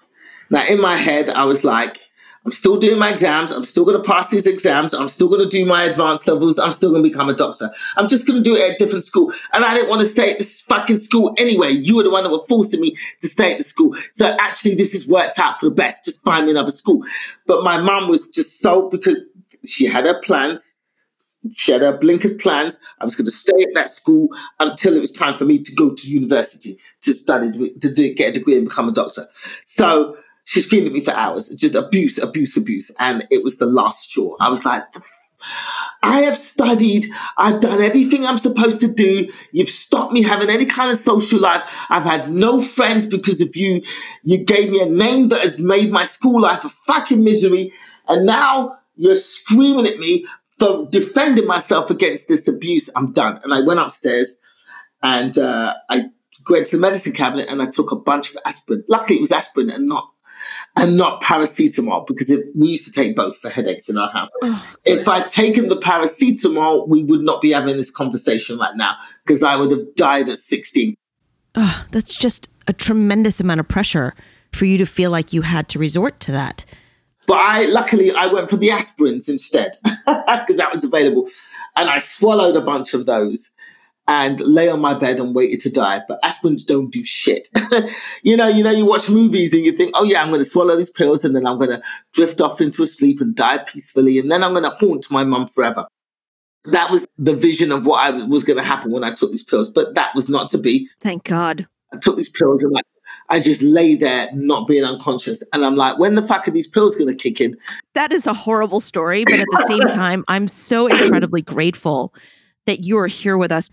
Now, 0.54 0.64
in 0.66 0.80
my 0.80 0.94
head, 0.94 1.30
I 1.30 1.42
was 1.46 1.64
like, 1.64 1.98
I'm 2.44 2.52
still 2.52 2.76
doing 2.76 2.96
my 2.96 3.10
exams. 3.10 3.50
I'm 3.50 3.64
still 3.64 3.84
going 3.84 4.00
to 4.00 4.08
pass 4.08 4.30
these 4.30 4.46
exams. 4.46 4.94
I'm 4.94 5.08
still 5.08 5.28
going 5.28 5.42
to 5.42 5.48
do 5.48 5.66
my 5.66 5.82
advanced 5.82 6.28
levels. 6.28 6.60
I'm 6.60 6.70
still 6.70 6.90
going 6.90 7.02
to 7.02 7.10
become 7.10 7.28
a 7.28 7.34
doctor. 7.34 7.72
I'm 7.96 8.06
just 8.06 8.24
going 8.24 8.40
to 8.40 8.50
do 8.50 8.54
it 8.54 8.62
at 8.62 8.76
a 8.76 8.78
different 8.78 9.04
school. 9.04 9.32
And 9.52 9.64
I 9.64 9.74
didn't 9.74 9.88
want 9.88 10.02
to 10.02 10.06
stay 10.06 10.30
at 10.30 10.38
this 10.38 10.60
fucking 10.60 10.98
school 10.98 11.34
anyway. 11.38 11.70
You 11.70 11.96
were 11.96 12.04
the 12.04 12.10
one 12.10 12.22
that 12.22 12.30
were 12.30 12.46
forcing 12.48 12.80
me 12.80 12.96
to 13.20 13.26
stay 13.26 13.50
at 13.50 13.58
the 13.58 13.64
school. 13.64 13.96
So 14.14 14.36
actually, 14.38 14.76
this 14.76 14.92
has 14.92 15.08
worked 15.08 15.40
out 15.40 15.58
for 15.58 15.66
the 15.66 15.74
best. 15.74 16.04
Just 16.04 16.22
find 16.22 16.46
me 16.46 16.52
another 16.52 16.70
school. 16.70 17.02
But 17.48 17.64
my 17.64 17.78
mum 17.78 18.08
was 18.08 18.30
just 18.30 18.60
so, 18.60 18.88
because 18.90 19.18
she 19.66 19.86
had 19.86 20.06
her 20.06 20.20
plans. 20.20 20.76
She 21.52 21.72
had 21.72 21.82
her 21.82 21.98
blinkered 21.98 22.40
plans. 22.40 22.80
I 23.00 23.04
was 23.04 23.16
going 23.16 23.26
to 23.26 23.32
stay 23.32 23.60
at 23.60 23.74
that 23.74 23.90
school 23.90 24.28
until 24.60 24.94
it 24.94 25.00
was 25.00 25.10
time 25.10 25.36
for 25.36 25.46
me 25.46 25.58
to 25.58 25.74
go 25.74 25.92
to 25.92 26.08
university 26.08 26.78
to 27.02 27.12
study, 27.12 27.74
to 27.80 27.92
do, 27.92 28.14
get 28.14 28.28
a 28.28 28.32
degree 28.32 28.56
and 28.56 28.68
become 28.68 28.88
a 28.88 28.92
doctor. 28.92 29.26
So 29.64 30.16
she 30.44 30.60
screamed 30.60 30.86
at 30.86 30.92
me 30.92 31.00
for 31.00 31.12
hours, 31.12 31.48
just 31.50 31.74
abuse, 31.74 32.18
abuse, 32.18 32.56
abuse. 32.56 32.90
And 32.98 33.26
it 33.30 33.42
was 33.42 33.56
the 33.56 33.66
last 33.66 34.10
straw. 34.10 34.36
I 34.40 34.50
was 34.50 34.64
like, 34.64 34.82
I 36.02 36.22
have 36.22 36.36
studied. 36.36 37.06
I've 37.38 37.60
done 37.60 37.80
everything 37.80 38.26
I'm 38.26 38.38
supposed 38.38 38.80
to 38.82 38.88
do. 38.88 39.30
You've 39.52 39.68
stopped 39.68 40.12
me 40.12 40.22
having 40.22 40.50
any 40.50 40.66
kind 40.66 40.90
of 40.90 40.98
social 40.98 41.40
life. 41.40 41.62
I've 41.88 42.04
had 42.04 42.30
no 42.30 42.60
friends 42.60 43.06
because 43.06 43.40
of 43.40 43.56
you. 43.56 43.82
You 44.22 44.44
gave 44.44 44.70
me 44.70 44.80
a 44.80 44.86
name 44.86 45.28
that 45.28 45.40
has 45.40 45.58
made 45.58 45.90
my 45.90 46.04
school 46.04 46.40
life 46.40 46.64
a 46.64 46.68
fucking 46.68 47.24
misery. 47.24 47.72
And 48.06 48.26
now 48.26 48.78
you're 48.96 49.16
screaming 49.16 49.86
at 49.86 49.98
me 49.98 50.26
for 50.58 50.88
defending 50.90 51.46
myself 51.46 51.90
against 51.90 52.28
this 52.28 52.48
abuse. 52.48 52.90
I'm 52.94 53.12
done. 53.12 53.40
And 53.42 53.52
I 53.52 53.60
went 53.60 53.80
upstairs 53.80 54.38
and 55.02 55.36
uh, 55.38 55.74
I 55.88 56.10
went 56.48 56.66
to 56.66 56.76
the 56.76 56.80
medicine 56.80 57.12
cabinet 57.12 57.48
and 57.48 57.62
I 57.62 57.66
took 57.66 57.92
a 57.92 57.96
bunch 57.96 58.30
of 58.30 58.38
aspirin. 58.44 58.84
Luckily, 58.88 59.16
it 59.16 59.20
was 59.20 59.32
aspirin 59.32 59.70
and 59.70 59.88
not 59.88 60.13
and 60.76 60.96
not 60.96 61.22
paracetamol 61.22 62.06
because 62.06 62.30
if, 62.30 62.44
we 62.54 62.68
used 62.68 62.84
to 62.86 62.92
take 62.92 63.14
both 63.14 63.38
for 63.38 63.48
headaches 63.48 63.88
in 63.88 63.96
our 63.96 64.10
house. 64.10 64.28
if 64.84 65.08
I'd 65.08 65.28
taken 65.28 65.68
the 65.68 65.76
paracetamol, 65.76 66.88
we 66.88 67.04
would 67.04 67.22
not 67.22 67.40
be 67.40 67.52
having 67.52 67.76
this 67.76 67.90
conversation 67.90 68.58
right 68.58 68.76
now 68.76 68.96
because 69.24 69.42
I 69.42 69.56
would 69.56 69.70
have 69.70 69.94
died 69.94 70.28
at 70.28 70.38
16. 70.38 70.96
Oh, 71.54 71.86
that's 71.92 72.14
just 72.14 72.48
a 72.66 72.72
tremendous 72.72 73.40
amount 73.40 73.60
of 73.60 73.68
pressure 73.68 74.14
for 74.52 74.64
you 74.64 74.78
to 74.78 74.86
feel 74.86 75.10
like 75.10 75.32
you 75.32 75.42
had 75.42 75.68
to 75.70 75.78
resort 75.78 76.18
to 76.20 76.32
that. 76.32 76.64
But 77.26 77.38
I, 77.38 77.66
luckily, 77.66 78.10
I 78.12 78.26
went 78.26 78.50
for 78.50 78.56
the 78.56 78.68
aspirins 78.68 79.28
instead 79.28 79.76
because 79.84 80.56
that 80.56 80.72
was 80.72 80.84
available. 80.84 81.28
And 81.76 81.88
I 81.88 81.98
swallowed 81.98 82.56
a 82.56 82.60
bunch 82.60 82.94
of 82.94 83.06
those 83.06 83.52
and 84.06 84.40
lay 84.40 84.68
on 84.68 84.80
my 84.80 84.94
bed 84.94 85.18
and 85.18 85.34
waited 85.34 85.60
to 85.60 85.70
die. 85.70 86.02
But 86.06 86.20
aspirins 86.22 86.66
don't 86.66 86.90
do 86.90 87.04
shit. 87.04 87.48
you 88.22 88.36
know, 88.36 88.48
you 88.48 88.62
know, 88.62 88.70
you 88.70 88.84
watch 88.84 89.08
movies 89.08 89.54
and 89.54 89.64
you 89.64 89.72
think, 89.72 89.92
oh 89.94 90.04
yeah, 90.04 90.22
I'm 90.22 90.28
going 90.28 90.40
to 90.40 90.44
swallow 90.44 90.76
these 90.76 90.90
pills 90.90 91.24
and 91.24 91.34
then 91.34 91.46
I'm 91.46 91.58
going 91.58 91.70
to 91.70 91.82
drift 92.12 92.40
off 92.40 92.60
into 92.60 92.82
a 92.82 92.86
sleep 92.86 93.20
and 93.20 93.34
die 93.34 93.58
peacefully. 93.58 94.18
And 94.18 94.30
then 94.30 94.44
I'm 94.44 94.52
going 94.52 94.64
to 94.64 94.70
haunt 94.70 95.10
my 95.10 95.24
mum 95.24 95.48
forever. 95.48 95.86
That 96.66 96.90
was 96.90 97.06
the 97.18 97.34
vision 97.34 97.72
of 97.72 97.86
what 97.86 98.00
I 98.00 98.24
was 98.26 98.44
going 98.44 98.56
to 98.56 98.62
happen 98.62 98.90
when 98.90 99.04
I 99.04 99.12
took 99.12 99.30
these 99.30 99.42
pills, 99.42 99.70
but 99.70 99.94
that 99.94 100.14
was 100.14 100.28
not 100.28 100.48
to 100.50 100.58
be. 100.58 100.88
Thank 101.00 101.24
God. 101.24 101.66
I 101.92 101.98
took 101.98 102.16
these 102.16 102.30
pills 102.30 102.64
and 102.64 102.72
like, 102.72 102.84
I 103.28 103.40
just 103.40 103.62
lay 103.62 103.94
there 103.94 104.30
not 104.32 104.66
being 104.66 104.84
unconscious. 104.84 105.42
And 105.52 105.64
I'm 105.64 105.76
like, 105.76 105.98
when 105.98 106.14
the 106.14 106.22
fuck 106.22 106.48
are 106.48 106.50
these 106.50 106.66
pills 106.66 106.96
going 106.96 107.08
to 107.08 107.16
kick 107.16 107.40
in? 107.40 107.56
That 107.94 108.12
is 108.12 108.26
a 108.26 108.34
horrible 108.34 108.80
story. 108.80 109.24
But 109.24 109.34
at 109.34 109.46
the 109.50 109.64
same 109.66 109.80
time, 109.94 110.24
I'm 110.28 110.48
so 110.48 110.86
incredibly 110.86 111.42
grateful 111.42 112.14
that 112.66 112.84
you're 112.84 113.06
here 113.06 113.36
with 113.36 113.52
us. 113.52 113.70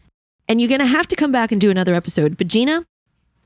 And 0.51 0.59
you're 0.59 0.67
going 0.67 0.81
to 0.81 0.85
have 0.85 1.07
to 1.07 1.15
come 1.15 1.31
back 1.31 1.53
and 1.53 1.61
do 1.61 1.71
another 1.71 1.95
episode. 1.95 2.37
But 2.37 2.49
Gina, 2.49 2.85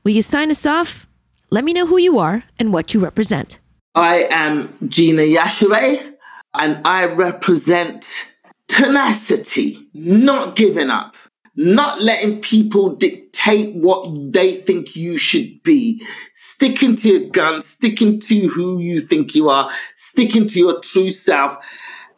will 0.02 0.10
you 0.10 0.22
sign 0.22 0.50
us 0.50 0.66
off? 0.66 1.06
Let 1.50 1.62
me 1.62 1.72
know 1.72 1.86
who 1.86 1.98
you 1.98 2.18
are 2.18 2.42
and 2.58 2.72
what 2.72 2.92
you 2.92 2.98
represent. 2.98 3.60
I 3.94 4.26
am 4.28 4.76
Gina 4.88 5.22
Yashere, 5.22 6.14
and 6.54 6.84
I 6.84 7.04
represent 7.04 8.26
tenacity, 8.66 9.86
not 9.94 10.56
giving 10.56 10.90
up, 10.90 11.14
not 11.54 12.02
letting 12.02 12.40
people 12.40 12.96
dictate 12.96 13.76
what 13.76 14.32
they 14.32 14.56
think 14.62 14.96
you 14.96 15.16
should 15.16 15.62
be, 15.62 16.04
sticking 16.34 16.96
to 16.96 17.08
your 17.08 17.30
gun, 17.30 17.62
sticking 17.62 18.18
to 18.18 18.48
who 18.48 18.80
you 18.80 18.98
think 18.98 19.36
you 19.36 19.48
are, 19.48 19.70
sticking 19.94 20.48
to 20.48 20.58
your 20.58 20.80
true 20.80 21.12
self, 21.12 21.56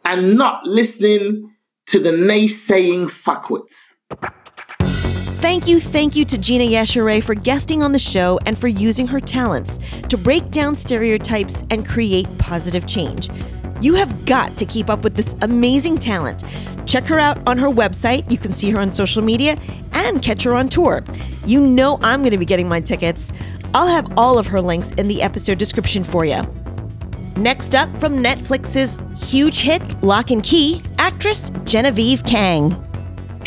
and 0.03 0.35
not 0.35 0.65
listening 0.65 1.53
to 1.85 1.99
the 1.99 2.09
naysaying 2.09 3.05
fuckwits. 3.05 3.93
Thank 5.39 5.69
you, 5.69 5.79
thank 5.79 6.17
you 6.17 6.25
to 6.25 6.37
Gina 6.37 6.65
Yashere 6.65 7.23
for 7.23 7.33
guesting 7.33 7.81
on 7.81 7.93
the 7.93 7.99
show 7.99 8.41
and 8.45 8.59
for 8.59 8.67
using 8.67 9.07
her 9.07 9.21
talents 9.21 9.79
to 10.09 10.17
break 10.17 10.51
down 10.51 10.75
stereotypes 10.75 11.63
and 11.69 11.87
create 11.87 12.27
positive 12.37 12.85
change. 12.85 13.29
You 13.79 13.95
have 13.95 14.25
got 14.25 14.57
to 14.57 14.65
keep 14.65 14.89
up 14.89 15.01
with 15.01 15.15
this 15.15 15.37
amazing 15.41 15.97
talent. 15.97 16.43
Check 16.85 17.05
her 17.05 17.19
out 17.19 17.39
on 17.47 17.57
her 17.57 17.69
website. 17.69 18.29
You 18.29 18.37
can 18.37 18.53
see 18.53 18.69
her 18.71 18.81
on 18.81 18.91
social 18.91 19.23
media 19.23 19.57
and 19.93 20.21
catch 20.21 20.43
her 20.43 20.53
on 20.53 20.67
tour. 20.67 21.05
You 21.45 21.65
know 21.65 21.99
I'm 22.03 22.19
going 22.19 22.31
to 22.31 22.37
be 22.37 22.45
getting 22.45 22.67
my 22.67 22.81
tickets. 22.81 23.31
I'll 23.73 23.87
have 23.87 24.11
all 24.17 24.37
of 24.37 24.45
her 24.47 24.59
links 24.59 24.91
in 24.91 25.07
the 25.07 25.21
episode 25.21 25.57
description 25.57 26.03
for 26.03 26.25
you. 26.25 26.41
Next 27.37 27.75
up 27.75 27.97
from 27.97 28.19
Netflix's 28.19 28.97
huge 29.31 29.61
hit 29.61 29.81
Lock 30.03 30.31
and 30.31 30.43
Key, 30.43 30.83
actress 30.97 31.49
Genevieve 31.63 32.25
Kang. 32.25 32.88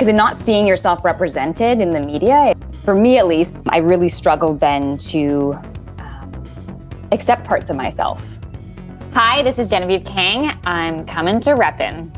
Because 0.03 0.11
in 0.11 0.17
not 0.17 0.37
seeing 0.37 0.67
yourself 0.67 1.05
represented 1.05 1.81
in 1.81 1.93
the 1.93 2.01
media, 2.01 2.57
for 2.83 2.93
me 2.93 3.19
at 3.19 3.29
least, 3.29 3.55
I 3.69 3.77
really 3.77 4.09
struggled 4.09 4.59
then 4.59 4.99
to 4.99 5.55
um, 6.01 6.43
accept 7.13 7.45
parts 7.45 7.71
of 7.71 7.77
myself. 7.77 8.37
Hi, 9.15 9.45
this 9.45 9.61
is 9.61 9.69
Genevieve 9.69 10.05
Kang. 10.05 10.59
I'm 10.65 11.07
coming 11.07 11.39
to 11.43 11.51
Reppin'. 11.51 12.11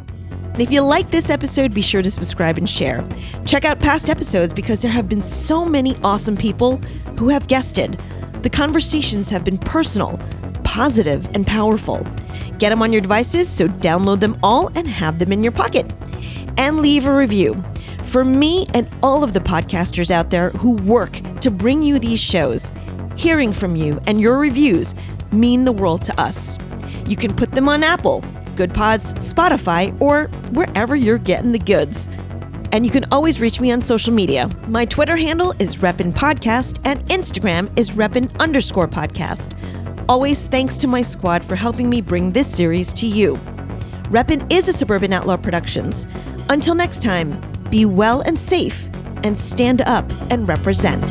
If 0.59 0.73
you 0.73 0.81
like 0.81 1.11
this 1.11 1.29
episode, 1.29 1.75
be 1.75 1.83
sure 1.83 2.01
to 2.01 2.11
subscribe 2.11 2.57
and 2.57 2.71
share. 2.71 3.07
Check 3.45 3.67
out 3.67 3.81
past 3.81 4.09
episodes 4.09 4.55
because 4.55 4.81
there 4.81 4.91
have 4.91 5.07
been 5.07 5.21
so 5.21 5.67
many 5.67 5.95
awesome 6.03 6.39
people 6.39 6.79
who 7.19 7.29
have 7.29 7.49
guested. 7.49 8.03
The 8.41 8.49
conversations 8.49 9.29
have 9.29 9.45
been 9.45 9.59
personal, 9.59 10.19
positive, 10.63 11.29
and 11.35 11.47
powerful. 11.47 11.99
Get 12.57 12.71
them 12.71 12.81
on 12.81 12.95
your 12.95 13.03
devices, 13.03 13.47
so 13.47 13.69
download 13.69 14.21
them 14.21 14.39
all 14.43 14.69
and 14.69 14.89
have 14.89 15.19
them 15.19 15.33
in 15.33 15.43
your 15.43 15.53
pocket. 15.53 15.93
And 16.57 16.79
leave 16.79 17.07
a 17.07 17.15
review. 17.15 17.63
For 18.15 18.23
me 18.23 18.69
and 18.75 18.89
all 19.03 19.25
of 19.25 19.33
the 19.33 19.41
podcasters 19.41 20.13
out 20.13 20.31
there 20.31 20.51
who 20.51 20.75
work 20.85 21.21
to 21.41 21.51
bring 21.51 21.83
you 21.83 21.99
these 21.99 22.21
shows, 22.21 22.71
hearing 23.17 23.53
from 23.53 23.75
you 23.75 24.01
and 24.07 24.21
your 24.21 24.39
reviews 24.39 24.95
mean 25.33 25.65
the 25.65 25.73
world 25.73 26.03
to 26.03 26.21
us. 26.21 26.57
You 27.09 27.17
can 27.17 27.35
put 27.35 27.51
them 27.51 27.69
on 27.69 27.83
Apple, 27.83 28.25
Good 28.55 28.73
Pods, 28.73 29.15
Spotify, 29.15 30.01
or 30.01 30.29
wherever 30.53 30.95
you're 30.95 31.19
getting 31.19 31.51
the 31.51 31.59
goods. 31.59 32.09
And 32.71 32.87
you 32.87 32.93
can 32.93 33.05
always 33.11 33.41
reach 33.41 33.61
me 33.61 33.73
on 33.73 33.83
social 33.83 34.13
media. 34.13 34.49
My 34.69 34.85
Twitter 34.85 35.17
handle 35.17 35.53
is 35.59 35.79
Reppin 35.79 36.13
Podcast, 36.13 36.79
and 36.85 37.05
Instagram 37.07 37.77
is 37.77 37.91
Reppin 37.91 38.31
underscore 38.39 38.87
podcast. 38.87 39.59
Always 40.09 40.47
thanks 40.47 40.79
to 40.79 40.87
my 40.87 41.03
squad 41.03 41.45
for 41.45 41.57
helping 41.57 41.91
me 41.91 42.01
bring 42.01 42.31
this 42.31 42.47
series 42.47 42.93
to 42.93 43.07
you. 43.07 43.35
Reppin 44.05 44.53
is 44.53 44.69
a 44.69 44.73
Suburban 44.73 45.13
Outlaw 45.13 45.37
Productions. 45.37 46.07
Until 46.49 46.77
next 46.77 47.03
time, 47.03 47.41
be 47.75 47.85
well 47.85 48.21
and 48.21 48.39
safe, 48.39 48.89
and 49.25 49.37
stand 49.37 49.81
up 49.83 50.09
and 50.31 50.49
represent. 50.49 51.11